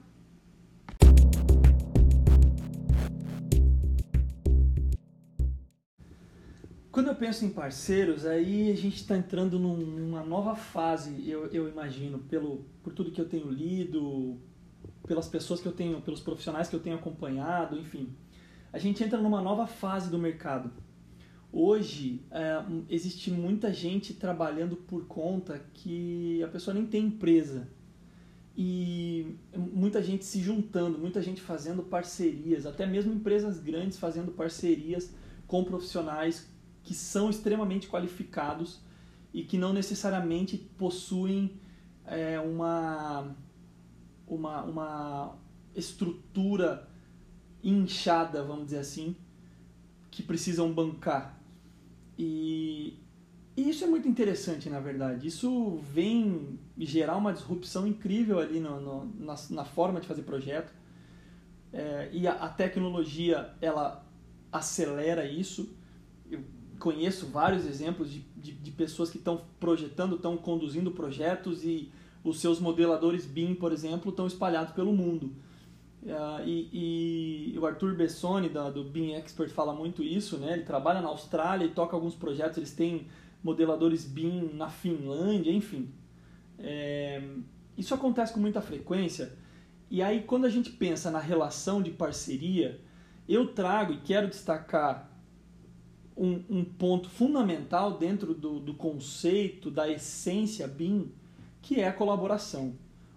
Quando 7.00 7.08
eu 7.08 7.14
penso 7.14 7.46
em 7.46 7.48
parceiros, 7.48 8.26
aí 8.26 8.70
a 8.70 8.76
gente 8.76 8.96
está 8.96 9.16
entrando 9.16 9.58
numa 9.58 10.22
nova 10.22 10.54
fase, 10.54 11.26
eu, 11.26 11.46
eu 11.46 11.66
imagino, 11.66 12.18
pelo, 12.18 12.66
por 12.82 12.92
tudo 12.92 13.10
que 13.10 13.18
eu 13.18 13.26
tenho 13.26 13.48
lido, 13.48 14.36
pelas 15.06 15.26
pessoas 15.26 15.62
que 15.62 15.66
eu 15.66 15.72
tenho, 15.72 16.02
pelos 16.02 16.20
profissionais 16.20 16.68
que 16.68 16.76
eu 16.76 16.80
tenho 16.80 16.96
acompanhado, 16.96 17.78
enfim. 17.78 18.14
A 18.70 18.78
gente 18.78 19.02
entra 19.02 19.18
numa 19.18 19.40
nova 19.40 19.66
fase 19.66 20.10
do 20.10 20.18
mercado. 20.18 20.70
Hoje, 21.50 22.22
é, 22.30 22.62
existe 22.90 23.30
muita 23.30 23.72
gente 23.72 24.12
trabalhando 24.12 24.76
por 24.76 25.06
conta 25.06 25.58
que 25.72 26.42
a 26.42 26.48
pessoa 26.48 26.74
nem 26.74 26.84
tem 26.84 27.06
empresa. 27.06 27.66
E 28.54 29.38
muita 29.56 30.02
gente 30.02 30.26
se 30.26 30.38
juntando, 30.42 30.98
muita 30.98 31.22
gente 31.22 31.40
fazendo 31.40 31.82
parcerias, 31.82 32.66
até 32.66 32.84
mesmo 32.84 33.10
empresas 33.10 33.58
grandes 33.58 33.98
fazendo 33.98 34.32
parcerias 34.32 35.14
com 35.46 35.64
profissionais 35.64 36.59
que 36.90 36.94
são 36.96 37.30
extremamente 37.30 37.86
qualificados 37.86 38.80
e 39.32 39.44
que 39.44 39.56
não 39.56 39.72
necessariamente 39.72 40.58
possuem 40.76 41.52
é, 42.04 42.40
uma, 42.40 43.32
uma, 44.26 44.64
uma 44.64 45.38
estrutura 45.72 46.90
inchada, 47.62 48.42
vamos 48.42 48.64
dizer 48.64 48.78
assim, 48.78 49.14
que 50.10 50.20
precisam 50.20 50.72
bancar. 50.72 51.40
E, 52.18 52.98
e 53.56 53.70
isso 53.70 53.84
é 53.84 53.86
muito 53.86 54.08
interessante, 54.08 54.68
na 54.68 54.80
verdade. 54.80 55.28
Isso 55.28 55.76
vem 55.94 56.58
gerar 56.76 57.16
uma 57.16 57.32
disrupção 57.32 57.86
incrível 57.86 58.40
ali 58.40 58.58
no, 58.58 58.80
no 58.80 59.04
na, 59.24 59.36
na, 59.50 59.64
forma 59.64 60.00
de 60.00 60.08
fazer 60.08 60.22
projeto. 60.22 60.74
É, 61.72 62.10
e 62.12 62.26
a, 62.26 62.32
a, 62.32 62.48
tecnologia, 62.48 63.54
ela 63.60 64.04
acelera 64.50 65.24
isso. 65.24 65.78
Conheço 66.80 67.26
vários 67.26 67.64
exemplos 67.66 68.10
de, 68.10 68.20
de, 68.36 68.52
de 68.52 68.70
pessoas 68.72 69.10
que 69.10 69.18
estão 69.18 69.42
projetando, 69.60 70.16
estão 70.16 70.36
conduzindo 70.36 70.90
projetos 70.90 71.62
e 71.64 71.92
os 72.24 72.40
seus 72.40 72.58
modeladores 72.58 73.24
BIM, 73.26 73.54
por 73.54 73.72
exemplo, 73.72 74.10
estão 74.10 74.26
espalhados 74.26 74.72
pelo 74.72 74.92
mundo. 74.92 75.32
Uh, 76.02 76.42
e, 76.46 77.52
e, 77.54 77.58
o 77.58 77.66
Arthur 77.66 77.94
Bessoni, 77.94 78.48
da, 78.48 78.70
do 78.70 78.82
BIM 78.82 79.12
Expert, 79.12 79.50
fala 79.50 79.74
muito 79.74 80.02
isso, 80.02 80.38
né? 80.38 80.54
Ele 80.54 80.62
trabalha 80.62 81.02
na 81.02 81.08
Austrália 81.08 81.66
e 81.66 81.70
toca 81.70 81.94
alguns 81.94 82.14
projetos, 82.14 82.56
eles 82.56 82.72
têm 82.72 83.06
modeladores 83.42 84.04
BIM 84.04 84.50
na 84.54 84.68
Finlândia, 84.68 85.52
enfim. 85.52 85.90
É, 86.58 87.22
isso 87.76 87.94
acontece 87.94 88.32
com 88.32 88.40
muita 88.40 88.60
frequência. 88.62 89.34
E 89.90 90.02
aí, 90.02 90.22
quando 90.22 90.46
a 90.46 90.50
gente 90.50 90.70
pensa 90.70 91.10
na 91.10 91.18
relação 91.18 91.82
de 91.82 91.90
parceria, 91.90 92.80
eu 93.28 93.48
trago 93.48 93.92
e 93.92 93.98
quero 93.98 94.28
destacar 94.28 95.09
um, 96.16 96.42
um 96.48 96.64
ponto 96.64 97.08
fundamental 97.08 97.98
dentro 97.98 98.34
do, 98.34 98.60
do 98.60 98.74
conceito, 98.74 99.70
da 99.70 99.88
essência 99.88 100.66
BIM, 100.66 101.10
que 101.62 101.80
é 101.80 101.88
a 101.88 101.92
colaboração. 101.92 102.74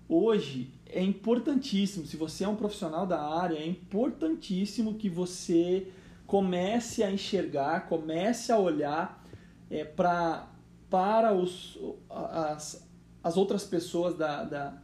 Hoje, 0.07 0.69
é 0.85 1.01
importantíssimo, 1.01 2.05
se 2.05 2.15
você 2.15 2.43
é 2.43 2.47
um 2.47 2.55
profissional 2.55 3.05
da 3.05 3.21
área, 3.21 3.57
é 3.57 3.65
importantíssimo 3.65 4.95
que 4.95 5.09
você 5.09 5.87
comece 6.27 7.03
a 7.03 7.11
enxergar, 7.11 7.87
comece 7.87 8.51
a 8.51 8.57
olhar 8.57 9.25
é, 9.69 9.83
pra, 9.83 10.47
para 10.89 11.33
os, 11.33 11.77
as, 12.09 12.87
as 13.23 13.37
outras 13.37 13.63
pessoas 13.63 14.15
da, 14.17 14.43
da 14.43 14.83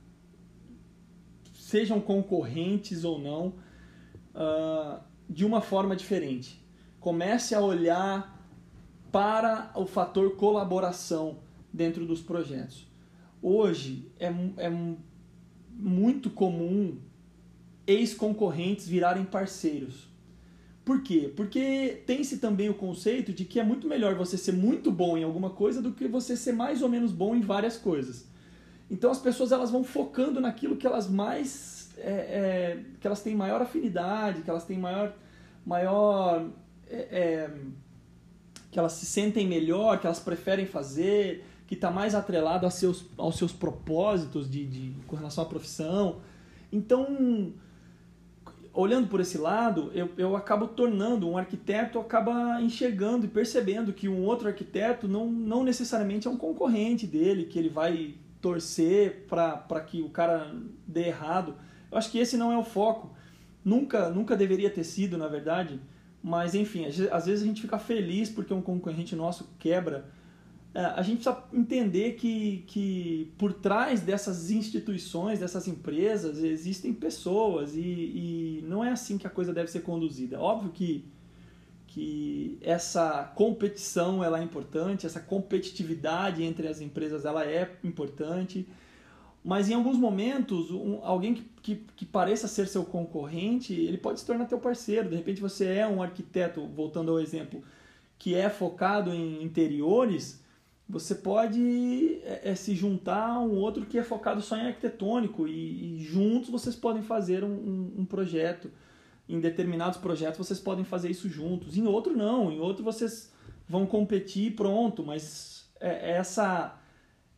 sejam 1.53 2.01
concorrentes 2.01 3.03
ou 3.03 3.19
não, 3.19 3.53
uh, 4.33 4.99
de 5.29 5.45
uma 5.45 5.61
forma 5.61 5.95
diferente. 5.95 6.59
Comece 6.99 7.55
a 7.55 7.61
olhar 7.61 8.37
para 9.11 9.71
o 9.75 9.85
fator 9.85 10.35
colaboração 10.35 11.37
dentro 11.71 12.05
dos 12.05 12.21
projetos. 12.21 12.87
Hoje 13.41 14.11
é, 14.19 14.27
é 14.57 14.71
muito 15.71 16.29
comum 16.29 16.97
ex-concorrentes 17.87 18.87
virarem 18.87 19.23
parceiros. 19.23 20.07
Por 20.83 21.01
quê? 21.03 21.31
Porque 21.35 22.03
tem-se 22.05 22.39
também 22.39 22.69
o 22.69 22.73
conceito 22.73 23.31
de 23.31 23.45
que 23.45 23.59
é 23.59 23.63
muito 23.63 23.87
melhor 23.87 24.15
você 24.15 24.37
ser 24.37 24.53
muito 24.53 24.91
bom 24.91 25.17
em 25.17 25.23
alguma 25.23 25.51
coisa 25.51 25.81
do 25.81 25.91
que 25.91 26.07
você 26.07 26.35
ser 26.35 26.51
mais 26.51 26.81
ou 26.81 26.89
menos 26.89 27.11
bom 27.11 27.35
em 27.35 27.41
várias 27.41 27.77
coisas. 27.77 28.27
Então 28.89 29.11
as 29.11 29.19
pessoas 29.19 29.51
elas 29.51 29.69
vão 29.69 29.83
focando 29.83 30.41
naquilo 30.41 30.75
que 30.75 30.87
elas 30.87 31.07
mais 31.07 31.91
é, 31.97 32.11
é, 32.11 32.83
que 32.99 33.05
elas 33.05 33.21
têm 33.21 33.35
maior 33.35 33.61
afinidade, 33.61 34.41
que 34.41 34.49
elas 34.49 34.65
têm 34.65 34.79
maior 34.79 35.13
maior 35.65 36.49
é, 36.89 36.97
é 37.11 37.51
que 38.71 38.77
elas 38.77 38.93
se 38.93 39.05
sentem 39.05 39.47
melhor, 39.47 39.99
que 39.99 40.05
elas 40.05 40.19
preferem 40.19 40.65
fazer, 40.65 41.43
que 41.65 41.75
está 41.75 41.89
mais 41.89 42.13
atrelado 42.15 42.65
aos 42.65 42.75
seus, 42.75 43.05
aos 43.17 43.37
seus 43.37 43.51
propósitos 43.51 44.49
de, 44.49 44.65
de, 44.65 44.93
com 45.07 45.15
relação 45.15 45.43
à 45.43 45.47
profissão. 45.47 46.17
Então, 46.71 47.53
olhando 48.73 49.07
por 49.07 49.19
esse 49.19 49.37
lado, 49.37 49.91
eu, 49.93 50.09
eu 50.17 50.35
acabo 50.35 50.67
tornando, 50.67 51.27
um 51.27 51.37
arquiteto 51.37 51.99
acaba 51.99 52.61
enxergando 52.61 53.25
e 53.25 53.29
percebendo 53.29 53.91
que 53.91 54.07
um 54.07 54.23
outro 54.23 54.47
arquiteto 54.47 55.07
não, 55.07 55.27
não 55.31 55.63
necessariamente 55.63 56.27
é 56.27 56.31
um 56.31 56.37
concorrente 56.37 57.07
dele, 57.07 57.45
que 57.45 57.57
ele 57.57 57.69
vai 57.69 58.15
torcer 58.41 59.25
para 59.27 59.81
que 59.81 60.01
o 60.01 60.09
cara 60.09 60.53
dê 60.87 61.07
errado. 61.07 61.55
Eu 61.91 61.97
acho 61.97 62.11
que 62.11 62.19
esse 62.19 62.37
não 62.37 62.51
é 62.51 62.57
o 62.57 62.63
foco. 62.63 63.11
Nunca, 63.65 64.09
nunca 64.09 64.35
deveria 64.35 64.69
ter 64.69 64.83
sido, 64.83 65.17
na 65.17 65.27
verdade. 65.27 65.79
Mas, 66.21 66.53
enfim, 66.53 66.85
às 66.85 67.25
vezes 67.25 67.43
a 67.43 67.45
gente 67.45 67.61
fica 67.61 67.79
feliz 67.79 68.29
porque 68.29 68.53
um 68.53 68.61
concorrente 68.61 69.15
nosso 69.15 69.49
quebra 69.57 70.05
é, 70.73 70.81
a 70.81 71.01
gente 71.01 71.23
precisa 71.23 71.43
entender 71.51 72.13
que, 72.13 72.63
que 72.67 73.33
por 73.37 73.53
trás 73.53 74.01
dessas 74.01 74.51
instituições, 74.51 75.39
dessas 75.39 75.67
empresas, 75.67 76.43
existem 76.43 76.93
pessoas 76.93 77.75
e, 77.75 77.79
e 77.79 78.65
não 78.67 78.83
é 78.83 78.91
assim 78.91 79.17
que 79.17 79.25
a 79.25 79.29
coisa 79.29 79.51
deve 79.51 79.71
ser 79.71 79.81
conduzida. 79.81 80.39
Óbvio 80.39 80.71
que, 80.71 81.05
que 81.87 82.59
essa 82.61 83.23
competição 83.35 84.23
ela 84.23 84.39
é 84.39 84.43
importante, 84.43 85.07
essa 85.07 85.19
competitividade 85.19 86.43
entre 86.43 86.67
as 86.67 86.81
empresas 86.81 87.25
ela 87.25 87.45
é 87.45 87.75
importante, 87.83 88.67
mas 89.43 89.69
em 89.69 89.73
alguns 89.73 89.97
momentos 89.97 90.69
um, 90.71 90.99
alguém 91.03 91.33
que, 91.33 91.43
que, 91.61 91.75
que, 91.95 92.05
pareça 92.05 92.47
ser 92.47 92.67
seu 92.67 92.83
concorrente, 92.83 93.73
ele 93.73 93.97
pode 93.97 94.19
se 94.19 94.25
tornar 94.25 94.45
teu 94.45 94.59
parceiro. 94.59 95.09
De 95.09 95.15
repente 95.15 95.41
você 95.41 95.65
é 95.65 95.87
um 95.87 96.03
arquiteto, 96.03 96.65
voltando 96.67 97.11
ao 97.11 97.19
exemplo, 97.19 97.63
que 98.17 98.35
é 98.35 98.49
focado 98.49 99.13
em 99.13 99.41
interiores, 99.41 100.43
você 100.89 101.13
pode 101.13 102.19
é, 102.23 102.49
é, 102.49 102.55
se 102.55 102.73
juntar 102.73 103.29
a 103.29 103.39
um 103.39 103.57
outro 103.57 103.85
que 103.85 103.97
é 103.97 104.03
focado 104.03 104.41
só 104.41 104.57
em 104.57 104.65
arquitetônico 104.65 105.47
e, 105.47 105.99
e 105.99 106.03
juntos 106.03 106.49
vocês 106.49 106.75
podem 106.75 107.03
fazer 107.03 107.43
um, 107.43 107.53
um, 107.53 107.93
um, 107.99 108.05
projeto. 108.05 108.71
Em 109.27 109.39
determinados 109.39 109.99
projetos 109.99 110.39
vocês 110.39 110.59
podem 110.59 110.83
fazer 110.83 111.11
isso 111.11 111.29
juntos, 111.29 111.77
em 111.77 111.85
outro 111.85 112.17
não, 112.17 112.51
em 112.51 112.59
outro 112.59 112.83
vocês 112.83 113.31
vão 113.67 113.85
competir 113.85 114.55
pronto, 114.55 115.05
mas 115.05 115.69
é, 115.79 116.09
é 116.09 116.17
essa, 116.17 116.78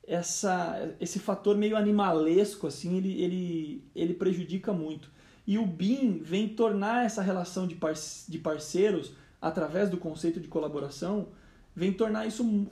essa, 0.05 0.93
esse 0.99 1.19
fator 1.19 1.57
meio 1.57 1.77
animalesco 1.77 2.67
assim, 2.67 2.97
ele, 2.97 3.21
ele, 3.21 3.83
ele 3.95 4.13
prejudica 4.13 4.73
muito. 4.73 5.11
E 5.45 5.57
o 5.57 5.65
BIM 5.65 6.19
vem 6.23 6.47
tornar 6.49 7.05
essa 7.05 7.21
relação 7.21 7.67
de, 7.67 7.75
par 7.75 7.93
de 8.27 8.37
parceiros, 8.37 9.13
através 9.41 9.89
do 9.89 9.97
conceito 9.97 10.39
de 10.39 10.47
colaboração, 10.47 11.29
vem 11.75 11.91
tornar 11.91 12.27
isso 12.27 12.67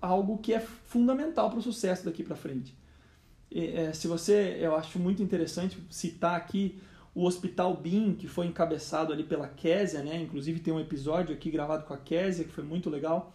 algo 0.00 0.38
que 0.38 0.54
é 0.54 0.60
fundamental 0.60 1.50
para 1.50 1.58
o 1.58 1.62
sucesso 1.62 2.04
daqui 2.04 2.22
para 2.22 2.36
frente. 2.36 2.74
É, 3.52 3.92
se 3.92 4.06
você, 4.06 4.56
eu 4.60 4.76
acho 4.76 4.98
muito 4.98 5.22
interessante 5.22 5.76
citar 5.90 6.36
aqui 6.36 6.80
o 7.14 7.24
Hospital 7.24 7.76
BIM, 7.76 8.14
que 8.14 8.28
foi 8.28 8.46
encabeçado 8.46 9.12
ali 9.12 9.24
pela 9.24 9.48
Késia, 9.48 10.02
né? 10.02 10.20
Inclusive 10.20 10.60
tem 10.60 10.72
um 10.72 10.78
episódio 10.78 11.34
aqui 11.34 11.50
gravado 11.50 11.84
com 11.84 11.92
a 11.92 11.98
Késia, 11.98 12.44
que 12.44 12.52
foi 12.52 12.62
muito 12.62 12.88
legal. 12.88 13.34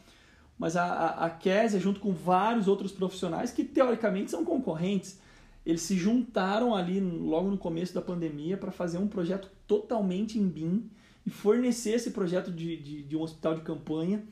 Mas 0.58 0.76
a, 0.76 0.84
a, 0.84 1.26
a 1.26 1.30
Késia, 1.30 1.80
junto 1.80 1.99
com 1.99 2.14
vários 2.14 2.68
outros 2.68 2.91
profissionais 2.91 3.51
que 3.51 3.64
teoricamente 3.64 4.32
são 4.32 4.45
concorrentes, 4.45 5.20
eles 5.66 5.82
se 5.82 5.97
juntaram 5.97 6.76
ali 6.76 6.99
logo 6.99 7.49
no 7.49 7.58
começo 7.58 7.93
da 7.93 8.01
pandemia 8.01 8.56
para 8.56 8.72
fazer 8.72 8.97
um 8.97 9.08
projeto 9.08 9.49
totalmente 9.68 10.38
em 10.38 10.47
BIM 10.47 10.89
e 11.26 11.30
fornecer 11.30 11.91
esse 11.91 12.12
projeto 12.12 12.51
de, 12.51 12.78
de, 12.78 13.03
de 13.03 13.18
um 13.18 13.22
hospital 13.22 13.56
de 13.56 13.62
campanha 13.62 14.24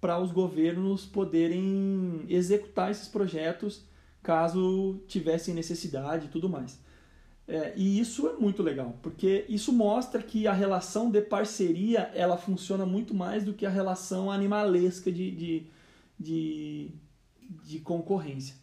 para 0.00 0.18
os 0.18 0.32
governos 0.32 1.06
poderem 1.06 2.24
executar 2.28 2.90
esses 2.90 3.06
projetos 3.06 3.84
caso 4.22 5.00
tivessem 5.06 5.54
necessidade 5.54 6.26
e 6.26 6.28
tudo 6.28 6.48
mais. 6.48 6.80
É, 7.46 7.72
e 7.76 7.98
isso 7.98 8.28
é 8.28 8.34
muito 8.34 8.62
legal, 8.62 8.96
porque 9.02 9.44
isso 9.48 9.72
mostra 9.72 10.22
que 10.22 10.46
a 10.46 10.52
relação 10.52 11.10
de 11.10 11.20
parceria 11.20 12.10
ela 12.14 12.36
funciona 12.36 12.86
muito 12.86 13.12
mais 13.14 13.44
do 13.44 13.52
que 13.52 13.66
a 13.66 13.70
relação 13.70 14.30
animalesca 14.30 15.10
de, 15.10 15.30
de, 15.32 15.66
de, 16.18 16.90
de 17.64 17.80
concorrência. 17.80 18.54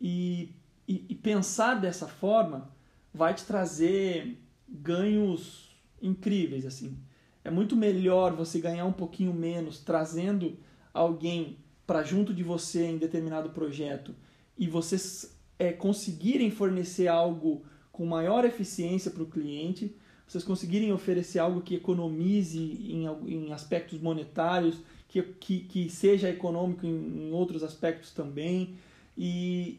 E, 0.00 0.54
e, 0.86 1.04
e 1.08 1.14
pensar 1.14 1.74
dessa 1.74 2.06
forma 2.06 2.70
vai 3.12 3.34
te 3.34 3.44
trazer 3.44 4.38
ganhos 4.68 5.76
incríveis. 6.00 6.64
assim 6.64 6.96
É 7.44 7.50
muito 7.50 7.76
melhor 7.76 8.34
você 8.34 8.60
ganhar 8.60 8.86
um 8.86 8.92
pouquinho 8.92 9.34
menos 9.34 9.80
trazendo 9.80 10.56
alguém 10.94 11.58
para 11.86 12.02
junto 12.02 12.32
de 12.32 12.42
você 12.42 12.86
em 12.86 12.98
determinado 12.98 13.50
projeto 13.50 14.14
e 14.56 14.68
vocês 14.68 15.36
é, 15.58 15.72
conseguirem 15.72 16.50
fornecer 16.50 17.08
algo 17.08 17.64
com 17.92 18.06
maior 18.06 18.44
eficiência 18.44 19.10
para 19.10 19.22
o 19.22 19.26
cliente, 19.26 19.94
vocês 20.26 20.42
conseguirem 20.42 20.92
oferecer 20.92 21.38
algo 21.38 21.60
que 21.60 21.74
economize 21.74 22.58
em, 22.58 23.06
em 23.26 23.52
aspectos 23.52 24.00
monetários, 24.00 24.78
que, 25.08 25.22
que, 25.22 25.60
que 25.60 25.90
seja 25.90 26.30
econômico 26.30 26.86
em, 26.86 27.28
em 27.28 27.32
outros 27.32 27.62
aspectos 27.62 28.12
também, 28.12 28.74
e, 29.16 29.78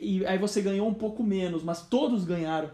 e 0.00 0.24
aí 0.24 0.38
você 0.38 0.62
ganhou 0.62 0.88
um 0.88 0.94
pouco 0.94 1.22
menos, 1.22 1.62
mas 1.62 1.86
todos 1.86 2.24
ganharam, 2.24 2.70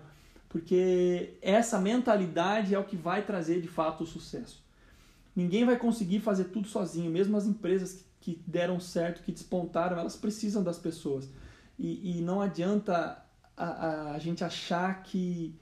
porque 0.48 1.34
essa 1.42 1.80
mentalidade 1.80 2.74
é 2.74 2.78
o 2.78 2.84
que 2.84 2.96
vai 2.96 3.26
trazer 3.26 3.60
de 3.60 3.68
fato 3.68 4.04
o 4.04 4.06
sucesso. 4.06 4.62
Ninguém 5.34 5.64
vai 5.64 5.76
conseguir 5.76 6.20
fazer 6.20 6.44
tudo 6.44 6.68
sozinho, 6.68 7.10
mesmo 7.10 7.36
as 7.36 7.46
empresas 7.46 8.04
que 8.20 8.40
deram 8.46 8.78
certo, 8.78 9.22
que 9.22 9.32
despontaram, 9.32 9.98
elas 9.98 10.16
precisam 10.16 10.62
das 10.62 10.78
pessoas. 10.78 11.28
E, 11.78 12.18
e 12.18 12.20
não 12.20 12.40
adianta 12.40 13.24
a, 13.64 14.12
a 14.12 14.18
gente 14.18 14.44
achar 14.44 15.02
que 15.02 15.54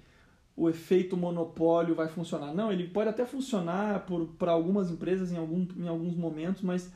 o 0.56 0.68
efeito 0.68 1.16
monopólio 1.16 1.94
vai 1.94 2.08
funcionar. 2.08 2.54
Não, 2.54 2.72
ele 2.72 2.88
pode 2.88 3.10
até 3.10 3.26
funcionar 3.26 4.06
para 4.38 4.52
algumas 4.52 4.90
empresas 4.90 5.30
em, 5.30 5.36
algum, 5.36 5.66
em 5.76 5.86
alguns 5.86 6.14
momentos, 6.14 6.62
mas 6.62 6.90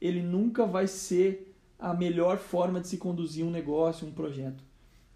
ele 0.00 0.22
nunca 0.22 0.64
vai 0.64 0.86
ser 0.86 1.54
a 1.78 1.92
melhor 1.92 2.38
forma 2.38 2.80
de 2.80 2.88
se 2.88 2.96
conduzir 2.96 3.44
um 3.44 3.50
negócio, 3.50 4.06
um 4.06 4.12
projeto. 4.12 4.64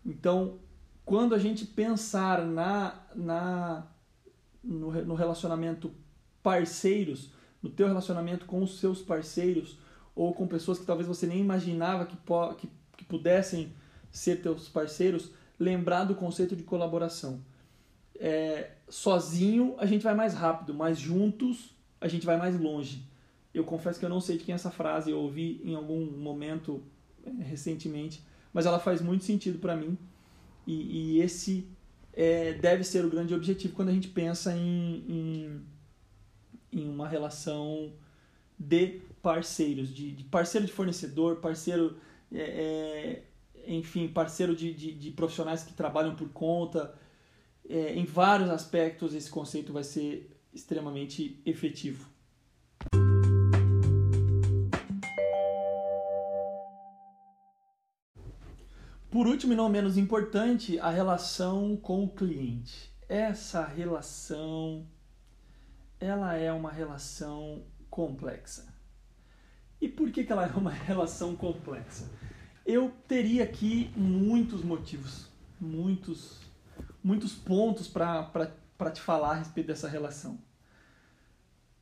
Então, 0.04 0.58
quando 1.04 1.34
a 1.34 1.38
gente 1.38 1.64
pensar 1.64 2.44
na, 2.44 2.94
na 3.14 3.86
no, 4.62 4.92
no 5.04 5.14
relacionamento 5.14 5.90
parceiros, 6.42 7.32
no 7.62 7.70
teu 7.70 7.86
relacionamento 7.86 8.44
com 8.44 8.62
os 8.62 8.78
seus 8.78 9.00
parceiros 9.00 9.78
ou 10.14 10.34
com 10.34 10.46
pessoas 10.46 10.78
que 10.78 10.84
talvez 10.84 11.08
você 11.08 11.26
nem 11.26 11.40
imaginava 11.40 12.04
que, 12.04 12.16
que, 12.58 12.68
que 12.96 13.04
pudessem 13.04 13.72
ser 14.10 14.42
teus 14.42 14.68
parceiros, 14.68 15.30
lembrar 15.58 16.04
do 16.04 16.14
conceito 16.14 16.56
de 16.56 16.62
colaboração. 16.62 17.42
É, 18.18 18.72
sozinho 18.88 19.76
a 19.78 19.86
gente 19.86 20.02
vai 20.02 20.14
mais 20.14 20.34
rápido, 20.34 20.74
mas 20.74 20.98
juntos 20.98 21.74
a 22.00 22.08
gente 22.08 22.26
vai 22.26 22.36
mais 22.36 22.58
longe. 22.58 23.06
Eu 23.52 23.64
confesso 23.64 23.98
que 23.98 24.04
eu 24.04 24.10
não 24.10 24.20
sei 24.20 24.38
de 24.38 24.44
quem 24.44 24.52
é 24.52 24.56
essa 24.56 24.70
frase, 24.70 25.10
eu 25.10 25.18
ouvi 25.18 25.60
em 25.64 25.74
algum 25.74 26.04
momento 26.04 26.82
é, 27.24 27.30
recentemente, 27.42 28.24
mas 28.52 28.66
ela 28.66 28.78
faz 28.78 29.00
muito 29.00 29.24
sentido 29.24 29.58
para 29.58 29.76
mim. 29.76 29.96
E, 30.66 31.16
e 31.16 31.20
esse 31.22 31.66
é, 32.12 32.52
deve 32.54 32.84
ser 32.84 33.04
o 33.04 33.10
grande 33.10 33.34
objetivo 33.34 33.74
quando 33.74 33.88
a 33.88 33.92
gente 33.92 34.08
pensa 34.08 34.52
em, 34.54 35.04
em, 35.08 35.62
em 36.72 36.88
uma 36.88 37.08
relação 37.08 37.92
de 38.58 39.00
parceiros, 39.22 39.94
de, 39.94 40.12
de, 40.12 40.24
parceiro 40.24 40.66
de 40.66 40.72
fornecedor, 40.72 41.36
parceiro, 41.36 41.96
é, 42.32 42.40
é, 42.40 43.22
enfim, 43.68 44.08
parceiro 44.08 44.56
de, 44.56 44.72
de, 44.72 44.92
de, 44.92 45.10
profissionais 45.10 45.62
que 45.62 45.72
trabalham 45.72 46.16
por 46.16 46.28
conta. 46.30 46.94
É, 47.68 47.94
em 47.94 48.04
vários 48.04 48.48
aspectos, 48.48 49.14
esse 49.14 49.30
conceito 49.30 49.72
vai 49.72 49.84
ser 49.84 50.34
extremamente 50.52 51.40
efetivo. 51.44 52.08
Por 59.10 59.26
último 59.26 59.52
e 59.52 59.56
não 59.56 59.68
menos 59.68 59.96
importante, 59.96 60.78
a 60.78 60.90
relação 60.90 61.76
com 61.76 62.04
o 62.04 62.08
cliente. 62.08 62.90
Essa 63.08 63.64
relação 63.64 64.86
ela 66.00 66.34
é 66.34 66.52
uma 66.52 66.70
relação 66.70 67.62
complexa. 67.90 68.72
E 69.80 69.88
por 69.88 70.10
que, 70.10 70.24
que 70.24 70.32
ela 70.32 70.46
é 70.46 70.50
uma 70.50 70.70
relação 70.86 71.34
complexa? 71.36 72.08
Eu 72.68 72.92
teria 73.08 73.44
aqui 73.44 73.90
muitos 73.96 74.62
motivos, 74.62 75.26
muitos, 75.58 76.38
muitos 77.02 77.32
pontos 77.32 77.88
para 77.88 78.90
te 78.92 79.00
falar 79.00 79.30
a 79.30 79.34
respeito 79.36 79.68
dessa 79.68 79.88
relação. 79.88 80.38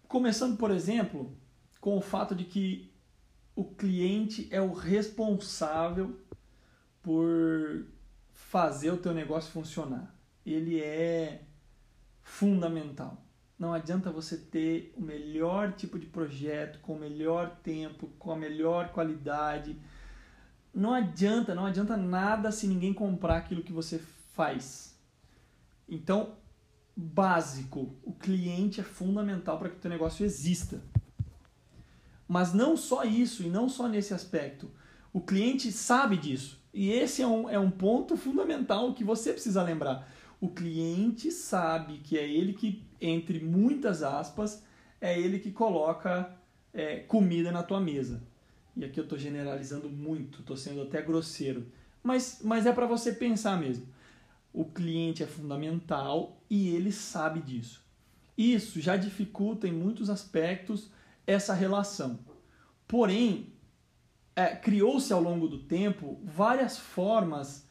Começando, 0.07 0.57
por 0.57 0.71
exemplo, 0.71 1.37
com 1.81 1.99
o 1.99 2.01
fato 2.01 2.37
de 2.37 2.45
que 2.45 2.89
o 3.57 3.65
cliente 3.65 4.47
é 4.49 4.61
o 4.61 4.73
responsável 4.73 6.21
por 7.03 7.85
fazer 8.33 8.93
o 8.93 8.97
teu 8.97 9.13
negócio 9.13 9.51
funcionar. 9.51 10.15
Ele 10.47 10.81
é 10.81 11.43
fundamental. 12.23 13.27
Não 13.59 13.73
adianta 13.73 14.13
você 14.13 14.37
ter 14.37 14.95
o 14.97 15.03
melhor 15.03 15.73
tipo 15.73 15.99
de 15.99 16.07
projeto, 16.07 16.79
com 16.79 16.93
o 16.93 17.01
melhor 17.01 17.57
tempo, 17.57 18.07
com 18.21 18.31
a 18.31 18.37
melhor 18.37 18.91
qualidade. 18.93 19.77
Não 20.77 20.93
adianta, 20.93 21.55
não 21.55 21.65
adianta 21.65 21.97
nada 21.97 22.53
se 22.53 22.67
ninguém 22.67 22.93
comprar 22.93 23.39
aquilo 23.39 23.63
que 23.63 23.73
você 23.73 23.99
faz. 24.35 24.95
Então, 25.89 26.35
básico, 26.95 27.97
o 28.05 28.13
cliente 28.13 28.83
é 28.83 28.85
fundamental 28.85 29.59
para 29.59 29.71
que 29.71 29.77
o 29.77 29.81
teu 29.81 29.91
negócio 29.91 30.23
exista. 30.23 30.83
Mas 32.29 32.53
não 32.53 32.77
só 32.77 33.05
isso, 33.05 33.43
e 33.43 33.49
não 33.49 33.71
só 33.71 33.89
nesse 33.89 34.13
aspecto. 34.13 34.71
O 35.15 35.21
cliente 35.23 35.73
sabe 35.73 36.19
disso. 36.19 36.63
E 36.75 36.91
esse 36.91 37.23
é 37.23 37.27
um, 37.27 37.49
é 37.49 37.59
um 37.59 37.71
ponto 37.71 38.15
fundamental 38.15 38.93
que 38.93 39.03
você 39.03 39.33
precisa 39.33 39.63
lembrar. 39.63 40.07
O 40.39 40.51
cliente 40.51 41.31
sabe 41.31 42.01
que 42.01 42.19
é 42.19 42.29
ele 42.29 42.53
que, 42.53 42.87
entre 43.01 43.41
muitas 43.43 44.03
aspas, 44.03 44.63
é 45.01 45.19
ele 45.19 45.39
que 45.39 45.53
coloca 45.53 46.37
é, 46.75 46.99
comida 46.99 47.51
na 47.51 47.63
tua 47.63 47.81
mesa. 47.81 48.23
E 48.77 48.85
aqui 48.85 49.01
eu 49.01 49.05
estou 49.05 49.19
generalizando 49.19 49.89
muito, 49.89 50.41
estou 50.41 50.57
sendo 50.57 50.83
até 50.83 51.01
grosseiro. 51.01 51.67
Mas, 52.03 52.41
mas 52.45 52.67
é 52.67 52.73
para 52.73 52.87
você 52.87 53.13
pensar 53.13 53.59
mesmo. 53.59 53.89
O 54.53 54.65
cliente 54.65 55.23
é 55.23 55.27
fundamental 55.27 56.41
e 56.49 56.69
ele 56.69 56.93
sabe 56.93 57.41
disso. 57.41 57.85
Isso 58.37 58.81
já 58.81 58.97
dificulta 58.97 59.67
em 59.67 59.73
muitos 59.73 60.11
aspectos 60.11 60.91
essa 61.27 61.55
relação. 61.55 62.21
Porém, 62.87 63.53
é, 64.35 64.55
criou-se 64.55 65.13
ao 65.13 65.21
longo 65.23 65.49
do 65.49 65.59
tempo 65.65 66.21
várias 66.23 66.79
formas 66.79 67.67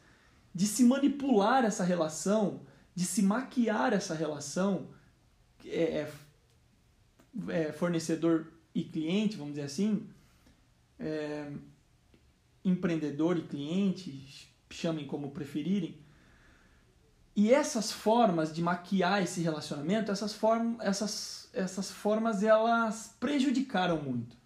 de 0.54 0.66
se 0.66 0.84
manipular 0.84 1.64
essa 1.64 1.84
relação, 1.84 2.62
de 2.96 3.06
se 3.06 3.22
maquiar 3.22 3.94
essa 3.94 4.16
relação, 4.16 4.88
é, 5.66 6.08
é, 7.50 7.68
é 7.68 7.72
fornecedor 7.72 8.48
e 8.74 8.84
cliente, 8.84 9.38
vamos 9.38 9.54
dizer 9.54 9.66
assim, 9.66 10.08
é, 11.00 11.52
empreendedor 12.64 13.38
e 13.38 13.44
cliente, 13.44 14.52
chamem 14.70 15.06
como 15.06 15.32
preferirem. 15.32 15.98
E 17.36 17.54
essas 17.54 17.92
formas 17.92 18.54
de 18.54 18.62
maquiar 18.62 19.22
esse 19.22 19.42
relacionamento, 19.42 20.12
essas, 20.12 20.34
form 20.34 20.76
essas, 20.80 21.50
essas 21.54 21.92
formas 21.92 22.44
elas 22.44 23.16
prejudicaram 23.20 24.02
muito. 24.02 24.38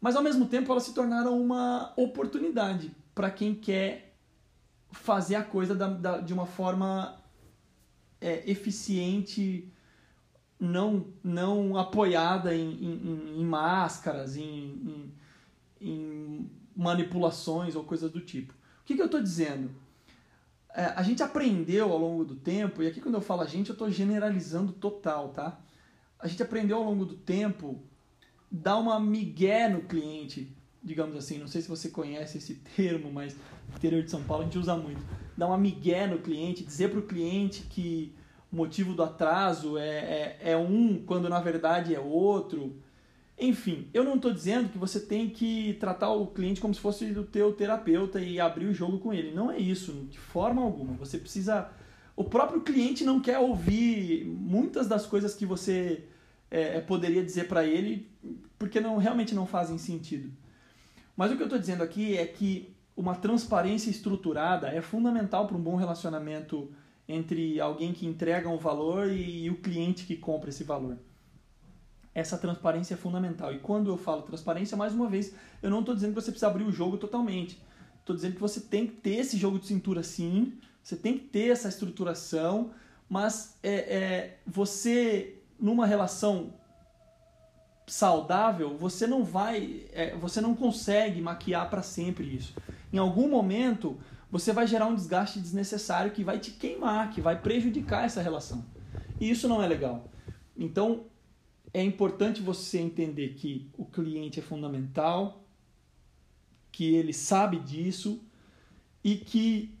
Mas 0.00 0.14
ao 0.14 0.22
mesmo 0.22 0.46
tempo 0.46 0.70
elas 0.70 0.82
se 0.82 0.92
tornaram 0.92 1.40
uma 1.40 1.92
oportunidade 1.96 2.94
para 3.14 3.30
quem 3.30 3.54
quer 3.54 4.14
fazer 4.90 5.36
a 5.36 5.42
coisa 5.42 5.74
da, 5.74 5.88
da, 5.88 6.18
de 6.18 6.34
uma 6.34 6.44
forma 6.44 7.18
é, 8.20 8.48
eficiente, 8.50 9.72
não, 10.60 11.06
não 11.24 11.78
apoiada 11.78 12.54
em, 12.54 12.72
em, 12.72 13.40
em 13.40 13.44
máscaras, 13.44 14.36
em, 14.36 15.12
em, 15.82 16.50
manipulações 16.74 17.74
ou 17.74 17.84
coisas 17.84 18.10
do 18.10 18.20
tipo. 18.20 18.52
O 18.52 18.84
que, 18.84 18.94
que 18.94 19.00
eu 19.00 19.06
estou 19.06 19.22
dizendo? 19.22 19.70
É, 20.74 20.86
a 20.96 21.02
gente 21.02 21.22
aprendeu 21.22 21.92
ao 21.92 21.98
longo 21.98 22.24
do 22.24 22.34
tempo, 22.34 22.82
e 22.82 22.86
aqui 22.86 23.00
quando 23.00 23.16
eu 23.16 23.20
falo 23.20 23.42
a 23.42 23.46
gente, 23.46 23.68
eu 23.68 23.74
estou 23.74 23.90
generalizando 23.90 24.72
total, 24.72 25.28
tá? 25.28 25.60
A 26.18 26.26
gente 26.26 26.42
aprendeu 26.42 26.78
ao 26.78 26.84
longo 26.84 27.04
do 27.04 27.14
tempo 27.14 27.82
dar 28.50 28.78
uma 28.78 28.98
migué 28.98 29.68
no 29.68 29.82
cliente, 29.82 30.54
digamos 30.82 31.16
assim. 31.16 31.38
Não 31.38 31.48
sei 31.48 31.60
se 31.62 31.68
você 31.68 31.88
conhece 31.88 32.38
esse 32.38 32.54
termo, 32.76 33.12
mas 33.12 33.34
no 33.68 33.76
interior 33.76 34.02
de 34.02 34.10
São 34.10 34.22
Paulo 34.22 34.42
a 34.42 34.46
gente 34.46 34.58
usa 34.58 34.76
muito. 34.76 35.02
Dar 35.36 35.46
uma 35.46 35.58
migué 35.58 36.06
no 36.06 36.18
cliente, 36.18 36.64
dizer 36.64 36.90
para 36.90 37.00
o 37.00 37.06
cliente 37.06 37.62
que 37.62 38.14
o 38.52 38.56
motivo 38.56 38.94
do 38.94 39.02
atraso 39.02 39.78
é, 39.78 39.88
é, 39.88 40.38
é 40.52 40.56
um, 40.56 41.02
quando 41.04 41.28
na 41.28 41.40
verdade 41.40 41.94
é 41.94 42.00
outro. 42.00 42.76
Enfim, 43.38 43.88
eu 43.92 44.04
não 44.04 44.16
estou 44.16 44.32
dizendo 44.32 44.68
que 44.68 44.78
você 44.78 45.00
tem 45.00 45.28
que 45.28 45.74
tratar 45.80 46.10
o 46.12 46.28
cliente 46.28 46.60
como 46.60 46.74
se 46.74 46.80
fosse 46.80 47.06
o 47.12 47.24
teu 47.24 47.52
terapeuta 47.52 48.20
e 48.20 48.38
abrir 48.38 48.66
o 48.66 48.74
jogo 48.74 48.98
com 48.98 49.12
ele. 49.12 49.32
Não 49.34 49.50
é 49.50 49.58
isso, 49.58 49.92
de 50.08 50.18
forma 50.18 50.62
alguma. 50.62 50.94
Você 50.94 51.18
precisa... 51.18 51.70
O 52.14 52.24
próprio 52.24 52.60
cliente 52.60 53.04
não 53.04 53.20
quer 53.20 53.38
ouvir 53.38 54.26
muitas 54.26 54.86
das 54.86 55.06
coisas 55.06 55.34
que 55.34 55.46
você 55.46 56.04
é, 56.50 56.76
é, 56.76 56.80
poderia 56.80 57.24
dizer 57.24 57.48
para 57.48 57.64
ele, 57.64 58.10
porque 58.58 58.78
não 58.78 58.98
realmente 58.98 59.34
não 59.34 59.46
fazem 59.46 59.78
sentido. 59.78 60.30
Mas 61.16 61.32
o 61.32 61.36
que 61.36 61.42
eu 61.42 61.46
estou 61.46 61.58
dizendo 61.58 61.82
aqui 61.82 62.16
é 62.16 62.26
que 62.26 62.76
uma 62.94 63.14
transparência 63.14 63.90
estruturada 63.90 64.68
é 64.68 64.82
fundamental 64.82 65.46
para 65.46 65.56
um 65.56 65.62
bom 65.62 65.76
relacionamento 65.76 66.70
entre 67.08 67.58
alguém 67.60 67.92
que 67.92 68.06
entrega 68.06 68.48
um 68.48 68.58
valor 68.58 69.08
e, 69.08 69.44
e 69.44 69.50
o 69.50 69.56
cliente 69.56 70.04
que 70.04 70.16
compra 70.16 70.50
esse 70.50 70.62
valor. 70.62 70.98
Essa 72.14 72.36
transparência 72.36 72.94
é 72.94 72.96
fundamental. 72.96 73.52
E 73.52 73.58
quando 73.58 73.90
eu 73.90 73.96
falo 73.96 74.22
transparência, 74.22 74.76
mais 74.76 74.92
uma 74.92 75.08
vez, 75.08 75.34
eu 75.62 75.70
não 75.70 75.80
estou 75.80 75.94
dizendo 75.94 76.14
que 76.14 76.20
você 76.20 76.30
precisa 76.30 76.48
abrir 76.48 76.64
o 76.64 76.72
jogo 76.72 76.98
totalmente. 76.98 77.60
Estou 78.00 78.14
dizendo 78.14 78.34
que 78.34 78.40
você 78.40 78.60
tem 78.60 78.86
que 78.86 78.94
ter 78.94 79.16
esse 79.16 79.36
jogo 79.36 79.58
de 79.58 79.66
cintura 79.66 80.02
sim, 80.02 80.58
você 80.82 80.96
tem 80.96 81.16
que 81.16 81.24
ter 81.24 81.50
essa 81.50 81.68
estruturação, 81.68 82.70
mas 83.08 83.56
é, 83.62 83.74
é 83.74 84.38
você, 84.46 85.38
numa 85.58 85.86
relação 85.86 86.54
saudável, 87.86 88.76
você 88.76 89.06
não 89.06 89.24
vai, 89.24 89.84
é, 89.92 90.14
você 90.16 90.40
não 90.40 90.54
consegue 90.54 91.20
maquiar 91.20 91.68
para 91.70 91.82
sempre 91.82 92.34
isso. 92.34 92.54
Em 92.92 92.98
algum 92.98 93.28
momento, 93.28 93.98
você 94.30 94.52
vai 94.52 94.66
gerar 94.66 94.86
um 94.86 94.94
desgaste 94.94 95.38
desnecessário 95.38 96.10
que 96.10 96.24
vai 96.24 96.38
te 96.38 96.50
queimar, 96.52 97.10
que 97.10 97.20
vai 97.20 97.40
prejudicar 97.40 98.04
essa 98.04 98.22
relação. 98.22 98.64
E 99.20 99.30
isso 99.30 99.46
não 99.46 99.62
é 99.62 99.66
legal. 99.66 100.08
Então, 100.56 101.04
é 101.74 101.82
importante 101.82 102.42
você 102.42 102.78
entender 102.78 103.30
que 103.34 103.70
o 103.76 103.84
cliente 103.84 104.40
é 104.40 104.42
fundamental, 104.42 105.44
que 106.70 106.94
ele 106.94 107.12
sabe 107.12 107.58
disso 107.58 108.20
e 109.02 109.16
que 109.16 109.74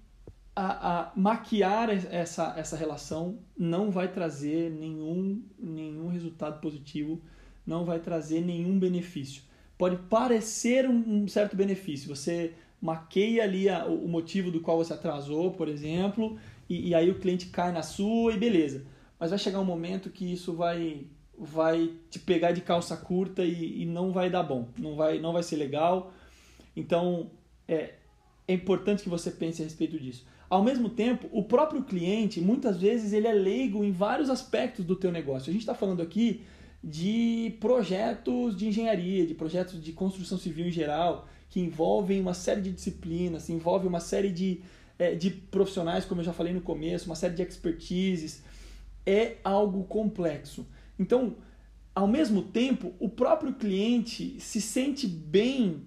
a, 0.54 1.00
a, 1.00 1.12
maquiar 1.16 1.90
essa, 1.90 2.54
essa 2.56 2.76
relação 2.76 3.38
não 3.56 3.90
vai 3.90 4.08
trazer 4.08 4.70
nenhum, 4.70 5.42
nenhum 5.58 6.08
resultado 6.08 6.60
positivo, 6.60 7.20
não 7.66 7.84
vai 7.84 7.98
trazer 7.98 8.40
nenhum 8.40 8.78
benefício. 8.78 9.42
Pode 9.78 9.96
parecer 10.08 10.88
um, 10.88 11.24
um 11.24 11.28
certo 11.28 11.56
benefício, 11.56 12.14
você 12.14 12.54
maqueia 12.80 13.44
ali 13.44 13.68
a, 13.68 13.86
o 13.86 14.08
motivo 14.08 14.50
do 14.50 14.60
qual 14.60 14.76
você 14.76 14.92
atrasou, 14.92 15.52
por 15.52 15.68
exemplo, 15.68 16.38
e, 16.68 16.88
e 16.88 16.94
aí 16.94 17.10
o 17.10 17.18
cliente 17.18 17.46
cai 17.46 17.70
na 17.70 17.82
sua 17.82 18.34
e 18.34 18.38
beleza. 18.38 18.84
Mas 19.18 19.30
vai 19.30 19.38
chegar 19.38 19.60
um 19.60 19.64
momento 19.64 20.10
que 20.10 20.30
isso 20.30 20.54
vai 20.54 21.06
vai 21.38 21.92
te 22.10 22.18
pegar 22.18 22.52
de 22.52 22.60
calça 22.60 22.96
curta 22.96 23.42
e, 23.44 23.82
e, 23.82 23.86
não 23.86 24.12
vai 24.12 24.30
dar 24.30 24.42
bom, 24.42 24.68
não 24.78 24.94
vai, 24.94 25.18
não 25.18 25.32
vai 25.32 25.42
ser 25.42 25.56
legal. 25.56 26.12
Então 26.76 27.30
é, 27.66 27.94
é 28.46 28.52
importante 28.54 29.02
que 29.02 29.08
você 29.08 29.30
pense 29.30 29.62
a 29.62 29.64
respeito 29.64 29.98
disso. 29.98 30.26
Ao 30.52 30.62
mesmo 30.62 30.90
tempo, 30.90 31.28
o 31.32 31.42
próprio 31.42 31.82
cliente, 31.82 32.38
muitas 32.38 32.78
vezes, 32.78 33.14
ele 33.14 33.26
é 33.26 33.32
leigo 33.32 33.82
em 33.82 33.90
vários 33.90 34.28
aspectos 34.28 34.84
do 34.84 34.94
teu 34.94 35.10
negócio. 35.10 35.48
A 35.48 35.52
gente 35.52 35.62
está 35.62 35.74
falando 35.74 36.02
aqui 36.02 36.42
de 36.84 37.56
projetos 37.58 38.54
de 38.54 38.68
engenharia, 38.68 39.26
de 39.26 39.34
projetos 39.34 39.82
de 39.82 39.92
construção 39.92 40.36
civil 40.36 40.66
em 40.66 40.70
geral, 40.70 41.26
que 41.48 41.58
envolvem 41.58 42.20
uma 42.20 42.34
série 42.34 42.60
de 42.60 42.70
disciplinas, 42.70 43.48
envolve 43.48 43.86
uma 43.86 44.00
série 44.00 44.30
de, 44.30 44.60
é, 44.98 45.14
de 45.14 45.30
profissionais, 45.30 46.04
como 46.04 46.20
eu 46.20 46.24
já 46.26 46.34
falei 46.34 46.52
no 46.52 46.60
começo, 46.60 47.06
uma 47.06 47.16
série 47.16 47.34
de 47.34 47.42
expertises. 47.42 48.42
É 49.06 49.36
algo 49.42 49.84
complexo. 49.84 50.66
Então, 50.98 51.36
ao 51.94 52.06
mesmo 52.06 52.42
tempo, 52.42 52.94
o 52.98 53.08
próprio 53.08 53.52
cliente 53.52 54.38
se 54.40 54.60
sente 54.60 55.06
bem, 55.06 55.82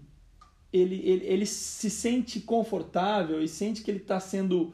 ele, 0.72 0.96
ele, 1.04 1.26
ele 1.26 1.46
se 1.46 1.90
sente 1.90 2.40
confortável 2.40 3.42
e 3.42 3.48
sente 3.48 3.82
que 3.82 3.90
ele 3.90 4.00
está 4.00 4.20
sendo 4.20 4.74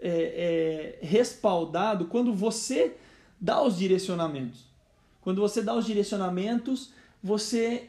é, 0.00 0.98
é, 1.00 1.06
respaldado 1.06 2.06
quando 2.06 2.34
você 2.34 2.96
dá 3.40 3.62
os 3.62 3.76
direcionamentos. 3.76 4.66
Quando 5.20 5.40
você 5.40 5.62
dá 5.62 5.74
os 5.74 5.86
direcionamentos, 5.86 6.92
você 7.22 7.88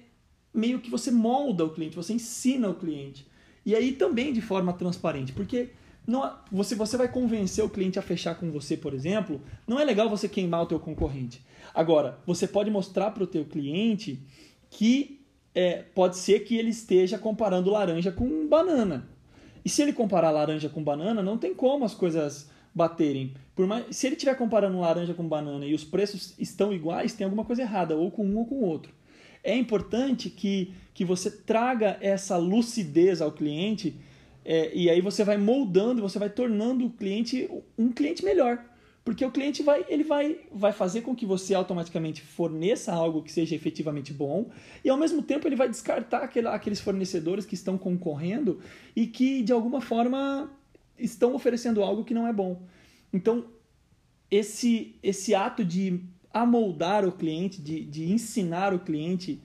meio 0.54 0.80
que 0.80 0.90
você 0.90 1.10
molda 1.10 1.66
o 1.66 1.72
cliente, 1.72 1.96
você 1.96 2.14
ensina 2.14 2.70
o 2.70 2.76
cliente. 2.76 3.26
E 3.66 3.76
aí 3.76 3.94
também 3.94 4.32
de 4.32 4.42
forma 4.42 4.74
transparente, 4.74 5.34
porque 5.34 5.72
não, 6.06 6.38
você, 6.52 6.76
você 6.76 6.98
vai 6.98 7.08
convencer 7.08 7.64
o 7.64 7.70
cliente 7.70 7.98
a 7.98 8.02
fechar 8.02 8.36
com 8.36 8.52
você, 8.52 8.78
por 8.78 8.94
exemplo, 8.94 9.42
não 9.66 9.80
é 9.80 9.86
legal 9.86 10.10
você 10.10 10.28
queimar 10.30 10.62
o 10.62 10.66
teu 10.66 10.80
concorrente. 10.80 11.42
Agora, 11.74 12.20
você 12.26 12.48
pode 12.48 12.70
mostrar 12.70 13.12
para 13.12 13.24
o 13.24 13.28
teu 13.28 13.46
cliente 13.46 14.20
que 14.70 15.26
é, 15.56 15.84
pode 15.94 16.18
ser 16.18 16.42
que 16.42 16.58
ele 16.58 16.70
esteja 16.70 17.18
comparando 17.18 17.70
laranja 17.70 18.12
com 18.12 18.48
banana. 18.48 19.08
E 19.64 19.70
se 19.70 19.82
ele 19.82 19.94
comparar 19.94 20.32
laranja 20.32 20.70
com 20.70 20.84
banana, 20.84 21.22
não 21.22 21.38
tem 21.38 21.54
como 21.54 21.86
as 21.86 21.94
coisas 21.94 22.50
baterem. 22.74 23.34
Por 23.56 23.68
mais, 23.68 23.96
se 23.96 24.08
ele 24.08 24.16
estiver 24.16 24.36
comparando 24.36 24.80
laranja 24.80 25.14
com 25.14 25.28
banana 25.28 25.66
e 25.66 25.74
os 25.74 25.84
preços 25.84 26.34
estão 26.40 26.74
iguais, 26.74 27.14
tem 27.14 27.26
alguma 27.26 27.46
coisa 27.46 27.62
errada, 27.62 27.96
ou 27.96 28.12
com 28.12 28.26
um 28.26 28.38
ou 28.38 28.46
com 28.46 28.56
o 28.56 28.66
outro. 28.66 28.92
É 29.44 29.56
importante 29.56 30.30
que, 30.30 30.74
que 30.94 31.06
você 31.06 31.30
traga 31.30 31.98
essa 32.02 32.38
lucidez 32.38 33.22
ao 33.22 33.32
cliente 33.32 33.96
é, 34.46 34.72
e 34.74 34.90
aí 34.90 35.02
você 35.02 35.24
vai 35.24 35.38
moldando, 35.38 36.02
você 36.02 36.20
vai 36.20 36.30
tornando 36.30 36.86
o 36.86 36.90
cliente 36.90 37.50
um 37.78 37.92
cliente 37.92 38.24
melhor. 38.24 38.64
Porque 39.04 39.26
o 39.26 39.32
cliente 39.32 39.62
vai, 39.62 39.86
ele 39.90 40.04
vai, 40.04 40.40
vai 40.52 40.72
fazer 40.72 41.02
com 41.02 41.14
que 41.14 41.26
você 41.26 41.54
automaticamente 41.54 42.22
forneça 42.22 42.94
algo 42.94 43.22
que 43.22 43.32
seja 43.32 43.54
efetivamente 43.54 44.14
bom 44.14 44.50
e 44.84 44.90
ao 44.90 44.98
mesmo 44.98 45.22
tempo 45.22 45.46
ele 45.46 45.58
vai 45.58 45.68
descartar 45.68 46.20
aquele, 46.24 46.48
aqueles 46.48 46.80
fornecedores 46.80 47.46
que 47.46 47.54
estão 47.54 47.78
concorrendo 47.78 48.60
e 48.96 49.06
que 49.06 49.44
de 49.44 49.52
alguma 49.52 49.82
forma 49.82 50.50
estão 50.98 51.36
oferecendo 51.36 51.84
algo 51.84 52.06
que 52.06 52.14
não 52.14 52.26
é 52.26 52.32
bom. 52.32 52.62
Então, 53.12 53.46
esse, 54.32 54.96
esse 55.04 55.36
ato 55.36 55.66
de 55.66 56.00
amoldar 56.34 57.06
o 57.06 57.12
cliente, 57.12 57.62
de, 57.62 57.84
de 57.84 58.12
ensinar 58.12 58.74
o 58.74 58.80
cliente 58.80 59.42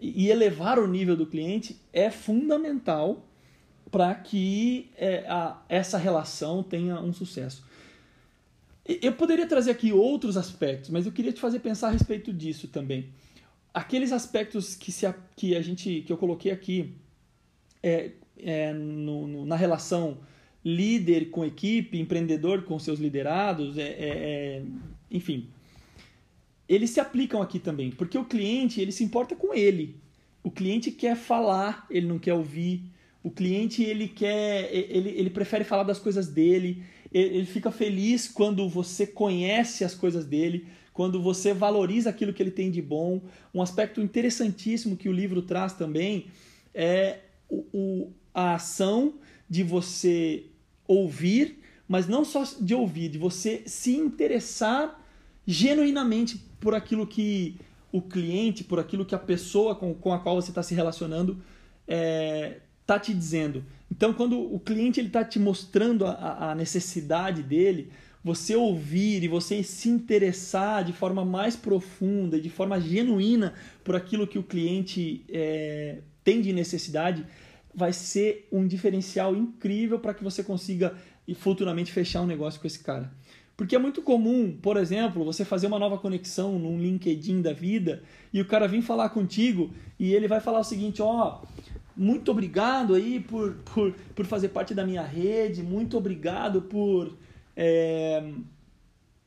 e 0.00 0.28
elevar 0.28 0.78
o 0.78 0.86
nível 0.86 1.16
do 1.16 1.26
cliente 1.26 1.80
é 1.92 2.10
fundamental 2.10 3.26
para 3.90 4.14
que 4.14 4.90
é, 4.96 5.26
a, 5.28 5.62
essa 5.68 5.98
relação 5.98 6.62
tenha 6.62 7.00
um 7.00 7.12
sucesso. 7.12 7.66
Eu 8.86 9.12
poderia 9.12 9.46
trazer 9.46 9.72
aqui 9.72 9.92
outros 9.92 10.36
aspectos, 10.36 10.90
mas 10.90 11.06
eu 11.06 11.12
queria 11.12 11.32
te 11.32 11.40
fazer 11.40 11.58
pensar 11.58 11.88
a 11.88 11.90
respeito 11.90 12.32
disso 12.32 12.68
também. 12.68 13.08
Aqueles 13.74 14.12
aspectos 14.12 14.74
que, 14.76 14.92
se, 14.92 15.12
que 15.34 15.56
a 15.56 15.60
gente 15.60 16.02
que 16.06 16.12
eu 16.12 16.16
coloquei 16.16 16.52
aqui 16.52 16.94
é, 17.82 18.12
é 18.38 18.72
no, 18.72 19.26
no, 19.26 19.44
na 19.44 19.56
relação 19.56 20.18
líder 20.64 21.30
com 21.30 21.44
equipe, 21.44 21.98
empreendedor 21.98 22.62
com 22.62 22.78
seus 22.78 22.98
liderados, 22.98 23.76
é, 23.78 23.82
é, 23.82 23.88
é, 23.98 24.62
enfim, 25.10 25.48
eles 26.68 26.90
se 26.90 27.00
aplicam 27.00 27.40
aqui 27.40 27.58
também, 27.58 27.90
porque 27.90 28.18
o 28.18 28.24
cliente 28.24 28.80
ele 28.80 28.92
se 28.92 29.04
importa 29.04 29.36
com 29.36 29.54
ele. 29.54 29.96
O 30.42 30.50
cliente 30.50 30.90
quer 30.90 31.16
falar, 31.16 31.86
ele 31.90 32.06
não 32.06 32.18
quer 32.18 32.34
ouvir. 32.34 32.82
O 33.22 33.30
cliente 33.30 33.82
ele 33.82 34.06
quer, 34.06 34.72
ele, 34.72 35.10
ele 35.10 35.30
prefere 35.30 35.64
falar 35.64 35.82
das 35.82 35.98
coisas 35.98 36.28
dele. 36.28 36.82
Ele 37.12 37.46
fica 37.46 37.70
feliz 37.70 38.28
quando 38.28 38.68
você 38.68 39.06
conhece 39.06 39.84
as 39.84 39.94
coisas 39.94 40.24
dele, 40.24 40.66
quando 40.92 41.22
você 41.22 41.52
valoriza 41.52 42.10
aquilo 42.10 42.32
que 42.32 42.42
ele 42.42 42.50
tem 42.50 42.70
de 42.70 42.82
bom. 42.82 43.20
Um 43.54 43.62
aspecto 43.62 44.00
interessantíssimo 44.00 44.96
que 44.96 45.08
o 45.08 45.12
livro 45.12 45.42
traz 45.42 45.72
também 45.72 46.26
é 46.74 47.20
o, 47.48 47.64
o, 47.72 48.12
a 48.34 48.54
ação 48.54 49.14
de 49.48 49.62
você 49.62 50.46
ouvir, 50.86 51.58
mas 51.88 52.08
não 52.08 52.24
só 52.24 52.44
de 52.60 52.74
ouvir, 52.74 53.08
de 53.08 53.18
você 53.18 53.62
se 53.66 53.96
interessar 53.96 55.00
genuinamente 55.46 56.38
por 56.60 56.74
aquilo 56.74 57.06
que 57.06 57.56
o 57.92 58.02
cliente, 58.02 58.64
por 58.64 58.78
aquilo 58.78 59.04
que 59.04 59.14
a 59.14 59.18
pessoa 59.18 59.74
com, 59.74 59.94
com 59.94 60.12
a 60.12 60.18
qual 60.18 60.34
você 60.34 60.50
está 60.50 60.62
se 60.62 60.74
relacionando 60.74 61.40
é, 61.86 62.58
está 62.80 62.98
te 62.98 63.14
dizendo. 63.14 63.64
Então, 63.90 64.12
quando 64.12 64.38
o 64.38 64.58
cliente 64.58 65.00
está 65.00 65.24
te 65.24 65.38
mostrando 65.38 66.04
a, 66.06 66.50
a, 66.50 66.54
necessidade 66.54 67.42
dele, 67.42 67.90
você 68.22 68.56
ouvir 68.56 69.22
e 69.22 69.28
você 69.28 69.62
se 69.62 69.88
interessar 69.88 70.84
de 70.84 70.92
forma 70.92 71.24
mais 71.24 71.54
profunda, 71.54 72.40
de 72.40 72.50
forma 72.50 72.80
genuína 72.80 73.54
por 73.84 73.94
aquilo 73.94 74.26
que 74.26 74.38
o 74.38 74.42
cliente 74.42 75.24
é, 75.28 75.98
tem 76.24 76.40
de 76.40 76.52
necessidade, 76.52 77.24
vai 77.74 77.92
ser 77.92 78.48
um 78.50 78.66
diferencial 78.66 79.36
incrível 79.36 79.98
para 79.98 80.12
que 80.12 80.24
você 80.24 80.42
consiga 80.42 80.96
e 81.28 81.34
futuramente 81.34 81.92
fechar 81.92 82.22
um 82.22 82.26
negócio 82.26 82.60
com 82.60 82.66
esse 82.66 82.80
cara. 82.80 83.12
Porque 83.56 83.74
é 83.74 83.78
muito 83.78 84.02
comum, 84.02 84.56
por 84.60 84.76
exemplo, 84.76 85.24
você 85.24 85.44
fazer 85.44 85.66
uma 85.66 85.78
nova 85.78 85.96
conexão 85.96 86.58
num 86.58 86.78
LinkedIn 86.78 87.40
da 87.40 87.52
vida 87.52 88.02
e 88.32 88.40
o 88.40 88.44
cara 88.44 88.68
vir 88.68 88.82
falar 88.82 89.08
contigo 89.08 89.72
e 89.98 90.12
ele 90.12 90.28
vai 90.28 90.40
falar 90.40 90.60
o 90.60 90.64
seguinte: 90.64 91.00
ó, 91.00 91.40
oh, 91.42 91.46
muito 91.96 92.30
obrigado 92.30 92.94
aí 92.94 93.20
por, 93.20 93.54
por, 93.74 93.92
por 94.14 94.26
fazer 94.26 94.48
parte 94.48 94.74
da 94.74 94.84
minha 94.84 95.02
rede, 95.02 95.62
muito 95.62 95.96
obrigado 95.96 96.62
por, 96.62 97.16
é, 97.56 98.22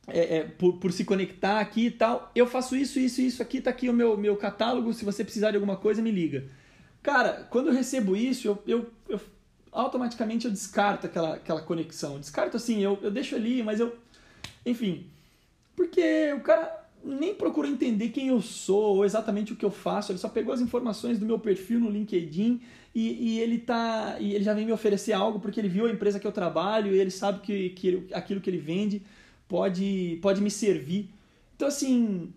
é, 0.06 0.36
é, 0.36 0.44
por, 0.44 0.78
por, 0.78 0.92
se 0.92 1.04
conectar 1.04 1.58
aqui 1.58 1.86
e 1.86 1.90
tal. 1.90 2.30
Eu 2.34 2.46
faço 2.46 2.76
isso, 2.76 3.00
isso, 3.00 3.20
isso 3.20 3.42
aqui, 3.42 3.60
tá 3.60 3.70
aqui 3.70 3.88
o 3.88 3.92
meu, 3.92 4.16
meu 4.16 4.36
catálogo, 4.36 4.92
se 4.94 5.04
você 5.04 5.24
precisar 5.24 5.50
de 5.50 5.56
alguma 5.56 5.76
coisa, 5.76 6.00
me 6.00 6.12
liga. 6.12 6.44
Cara, 7.02 7.48
quando 7.50 7.68
eu 7.68 7.74
recebo 7.74 8.14
isso, 8.14 8.46
eu, 8.46 8.62
eu, 8.66 8.90
eu 9.08 9.20
automaticamente 9.72 10.46
eu 10.46 10.52
descarto 10.52 11.06
aquela, 11.06 11.34
aquela 11.34 11.62
conexão. 11.62 12.14
Eu 12.14 12.20
descarto 12.20 12.56
assim, 12.56 12.80
eu, 12.80 12.98
eu 13.02 13.10
deixo 13.10 13.34
ali, 13.34 13.62
mas 13.62 13.80
eu. 13.80 13.96
Enfim. 14.64 15.06
Porque 15.74 16.32
o 16.34 16.40
cara 16.40 16.79
nem 17.04 17.34
procurou 17.34 17.70
entender 17.70 18.10
quem 18.10 18.28
eu 18.28 18.40
sou 18.40 18.96
ou 18.96 19.04
exatamente 19.04 19.52
o 19.52 19.56
que 19.56 19.64
eu 19.64 19.70
faço. 19.70 20.12
Ele 20.12 20.18
só 20.18 20.28
pegou 20.28 20.52
as 20.52 20.60
informações 20.60 21.18
do 21.18 21.26
meu 21.26 21.38
perfil 21.38 21.80
no 21.80 21.90
LinkedIn 21.90 22.60
e, 22.94 23.34
e 23.34 23.40
ele 23.40 23.58
tá 23.58 24.16
e 24.20 24.34
ele 24.34 24.44
já 24.44 24.52
vem 24.52 24.66
me 24.66 24.72
oferecer 24.72 25.12
algo 25.12 25.40
porque 25.40 25.60
ele 25.60 25.68
viu 25.68 25.86
a 25.86 25.90
empresa 25.90 26.20
que 26.20 26.26
eu 26.26 26.32
trabalho 26.32 26.94
e 26.94 26.98
ele 26.98 27.10
sabe 27.10 27.40
que, 27.40 27.70
que 27.70 28.08
aquilo 28.12 28.40
que 28.40 28.50
ele 28.50 28.58
vende 28.58 29.02
pode 29.48 30.18
pode 30.20 30.40
me 30.40 30.50
servir. 30.50 31.10
Então 31.56 31.68
assim 31.68 32.32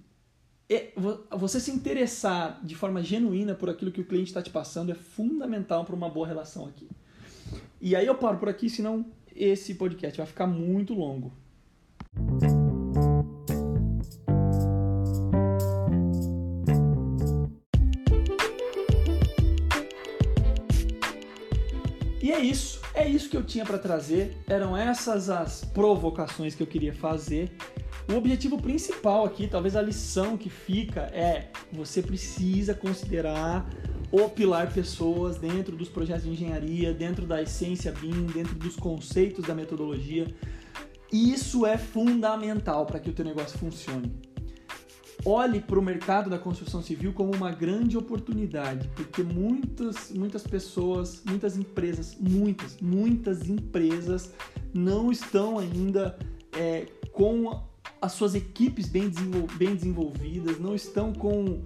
é, 0.69 0.91
você 1.31 1.59
se 1.59 1.71
interessar 1.71 2.59
de 2.63 2.75
forma 2.75 3.03
genuína 3.03 3.53
por 3.53 3.69
aquilo 3.69 3.91
que 3.91 4.01
o 4.01 4.05
cliente 4.05 4.29
está 4.29 4.41
te 4.41 4.49
passando 4.49 4.91
é 4.91 4.95
fundamental 4.95 5.85
para 5.85 5.95
uma 5.95 6.09
boa 6.09 6.27
relação 6.27 6.65
aqui. 6.65 6.87
E 7.81 7.95
aí 7.95 8.05
eu 8.05 8.15
paro 8.15 8.37
por 8.37 8.49
aqui, 8.49 8.69
senão 8.69 9.05
esse 9.35 9.75
podcast 9.75 10.17
vai 10.17 10.25
ficar 10.25 10.47
muito 10.47 10.93
longo. 10.93 11.33
É 22.33 22.39
isso, 22.39 22.81
é 22.95 23.07
isso 23.07 23.29
que 23.29 23.37
eu 23.37 23.43
tinha 23.43 23.65
para 23.65 23.77
trazer. 23.77 24.37
Eram 24.47 24.75
essas 24.75 25.29
as 25.29 25.63
provocações 25.63 26.55
que 26.55 26.63
eu 26.63 26.67
queria 26.67 26.93
fazer. 26.93 27.51
O 28.09 28.15
objetivo 28.15 28.61
principal 28.61 29.23
aqui, 29.23 29.47
talvez 29.47 29.75
a 29.75 29.81
lição 29.81 30.35
que 30.35 30.49
fica 30.49 31.01
é 31.13 31.49
você 31.71 32.01
precisa 32.01 32.73
considerar 32.73 33.69
opilar 34.11 34.71
pessoas 34.71 35.37
dentro 35.37 35.75
dos 35.75 35.89
projetos 35.89 36.23
de 36.23 36.31
engenharia, 36.31 36.93
dentro 36.93 37.25
da 37.25 37.41
essência 37.41 37.91
BIM, 37.91 38.25
dentro 38.27 38.55
dos 38.55 38.75
conceitos 38.75 39.45
da 39.45 39.55
metodologia. 39.55 40.27
Isso 41.11 41.65
é 41.65 41.77
fundamental 41.77 42.85
para 42.85 42.99
que 42.99 43.09
o 43.09 43.13
teu 43.13 43.23
negócio 43.23 43.57
funcione. 43.57 44.32
Olhe 45.25 45.61
para 45.61 45.79
o 45.79 45.81
mercado 45.81 46.29
da 46.29 46.37
construção 46.37 46.81
civil 46.81 47.13
como 47.13 47.33
uma 47.33 47.51
grande 47.51 47.97
oportunidade, 47.97 48.89
porque 48.95 49.23
muitas, 49.23 50.11
muitas 50.11 50.43
pessoas, 50.45 51.21
muitas 51.25 51.55
empresas, 51.57 52.17
muitas, 52.19 52.77
muitas 52.81 53.49
empresas 53.49 54.33
não 54.73 55.11
estão 55.11 55.59
ainda 55.59 56.17
é, 56.57 56.87
com 57.11 57.61
as 58.01 58.11
suas 58.11 58.35
equipes 58.35 58.87
bem, 58.89 59.07
desenvol 59.09 59.47
bem 59.55 59.75
desenvolvidas, 59.75 60.59
não 60.59 60.75
estão 60.75 61.13
com 61.13 61.63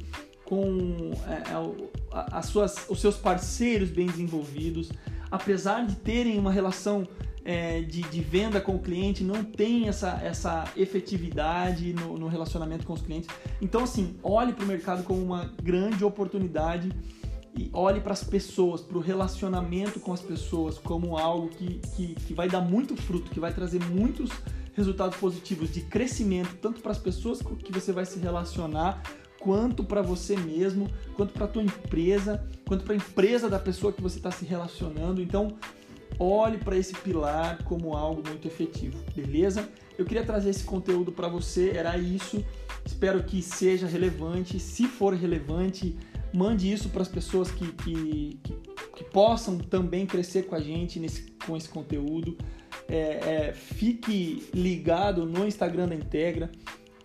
com 0.47 1.11
é, 1.27 1.51
é 1.51 2.27
as 2.31 2.45
suas, 2.45 2.85
os 2.89 3.01
seus 3.01 3.17
parceiros 3.17 3.89
bem 3.89 4.07
desenvolvidos, 4.07 4.89
apesar 5.29 5.85
de 5.85 5.95
terem 5.97 6.39
uma 6.39 6.51
relação 6.51 7.05
é, 7.47 7.79
de, 7.79 8.01
de, 8.01 8.19
venda 8.19 8.59
com 8.59 8.75
o 8.75 8.79
cliente, 8.79 9.23
não 9.23 9.41
tem 9.41 9.87
essa, 9.87 10.19
essa 10.21 10.65
efetividade 10.75 11.93
no, 11.93 12.17
no 12.17 12.27
relacionamento 12.27 12.85
com 12.85 12.91
os 12.91 13.01
clientes. 13.01 13.29
Então, 13.61 13.85
assim, 13.85 14.17
olhe 14.21 14.51
para 14.51 14.65
o 14.65 14.67
mercado 14.67 15.01
como 15.05 15.23
uma 15.23 15.45
grande 15.63 16.03
oportunidade 16.03 16.91
e 17.57 17.69
olhe 17.71 18.01
para 18.01 18.11
as 18.11 18.21
pessoas, 18.21 18.81
para 18.81 18.97
o 18.97 18.99
relacionamento 18.99 19.97
com 19.97 20.11
as 20.11 20.19
pessoas 20.19 20.77
como 20.77 21.17
algo 21.17 21.47
que, 21.47 21.79
que, 21.95 22.15
que 22.15 22.33
vai 22.33 22.49
dar 22.49 22.59
muito 22.59 22.97
fruto, 22.97 23.31
que 23.31 23.39
vai 23.39 23.53
trazer 23.53 23.81
muitos 23.81 24.29
resultados 24.73 25.17
positivos 25.17 25.71
de 25.71 25.79
crescimento, 25.79 26.53
tanto 26.61 26.81
para 26.81 26.91
as 26.91 26.99
pessoas 26.99 27.41
que 27.41 27.71
você 27.71 27.93
vai 27.93 28.05
se 28.05 28.19
relacionar, 28.19 29.01
quanto 29.39 29.85
para 29.85 30.01
você 30.01 30.35
mesmo, 30.35 30.91
quanto 31.15 31.31
para 31.31 31.45
a 31.45 31.47
tua 31.47 31.63
empresa, 31.63 32.45
quanto 32.67 32.83
para 32.83 32.93
a 32.93 32.97
empresa 32.97 33.49
da 33.49 33.57
pessoa 33.57 33.93
que 33.93 34.01
você 34.01 34.17
está 34.17 34.31
se 34.31 34.43
relacionando. 34.43 35.21
Então, 35.21 35.55
olhe 36.19 36.57
para 36.57 36.77
esse 36.77 36.93
pilar 36.93 37.63
como 37.63 37.95
algo 37.95 38.21
muito 38.27 38.47
efetivo, 38.47 38.97
beleza? 39.15 39.69
Eu 39.97 40.05
queria 40.05 40.23
trazer 40.23 40.51
esse 40.51 40.63
conteúdo 40.63 41.11
para 41.11 41.27
você, 41.27 41.71
era 41.71 41.97
isso. 41.97 42.43
Espero 42.85 43.23
que 43.23 43.41
seja 43.41 43.87
relevante. 43.87 44.59
Se 44.59 44.87
for 44.87 45.13
relevante, 45.13 45.97
mande 46.33 46.71
isso 46.71 46.89
para 46.89 47.01
as 47.01 47.07
pessoas 47.07 47.49
que, 47.51 47.67
que, 47.71 48.39
que, 48.43 48.53
que, 48.95 49.03
possam 49.05 49.57
também 49.57 50.05
crescer 50.05 50.43
com 50.43 50.55
a 50.55 50.59
gente 50.59 50.99
nesse, 50.99 51.31
com 51.45 51.57
esse 51.57 51.67
conteúdo. 51.67 52.37
É, 52.87 53.47
é, 53.47 53.53
fique 53.53 54.47
ligado 54.53 55.25
no 55.25 55.47
Instagram 55.47 55.87
da 55.87 55.95
Integra 55.95 56.51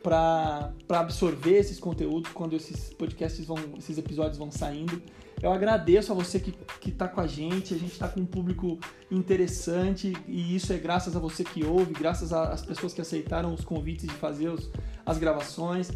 para 0.03 0.73
absorver 0.91 1.59
esses 1.59 1.79
conteúdos 1.79 2.31
quando 2.33 2.55
esses 2.55 2.93
podcasts 2.93 3.45
vão, 3.45 3.57
esses 3.79 3.97
episódios 3.97 4.37
vão 4.37 4.51
saindo. 4.51 5.01
Eu 5.43 5.53
agradeço 5.53 6.12
a 6.12 6.14
você 6.14 6.38
que 6.38 6.55
está 6.88 7.09
com 7.09 7.20
a 7.20 7.26
gente, 7.26 7.74
a 7.74 7.76
gente 7.76 7.90
está 7.90 8.07
com 8.07 8.20
um 8.20 8.24
público 8.24 8.78
interessante 9.11 10.16
e 10.28 10.55
isso 10.55 10.72
é 10.72 10.78
graças 10.78 11.16
a 11.16 11.18
você 11.18 11.43
que 11.43 11.64
ouve, 11.64 11.93
graças 11.93 12.32
às 12.32 12.64
pessoas 12.64 12.95
que 12.95 13.01
aceitaram 13.01 13.53
os 13.53 13.64
convites 13.64 14.07
de 14.07 14.14
fazer 14.14 14.51
os, 14.51 14.70
as 15.05 15.18
gravações. 15.18 15.90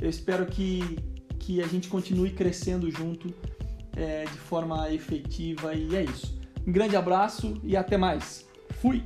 Eu 0.00 0.08
espero 0.08 0.46
que, 0.46 0.98
que 1.40 1.60
a 1.60 1.66
gente 1.66 1.88
continue 1.88 2.30
crescendo 2.30 2.88
junto 2.92 3.34
é, 3.96 4.22
de 4.22 4.38
forma 4.38 4.88
efetiva 4.92 5.74
e 5.74 5.96
é 5.96 6.04
isso. 6.04 6.40
Um 6.64 6.70
grande 6.70 6.94
abraço 6.94 7.60
e 7.64 7.76
até 7.76 7.96
mais. 7.96 8.46
Fui! 8.80 9.02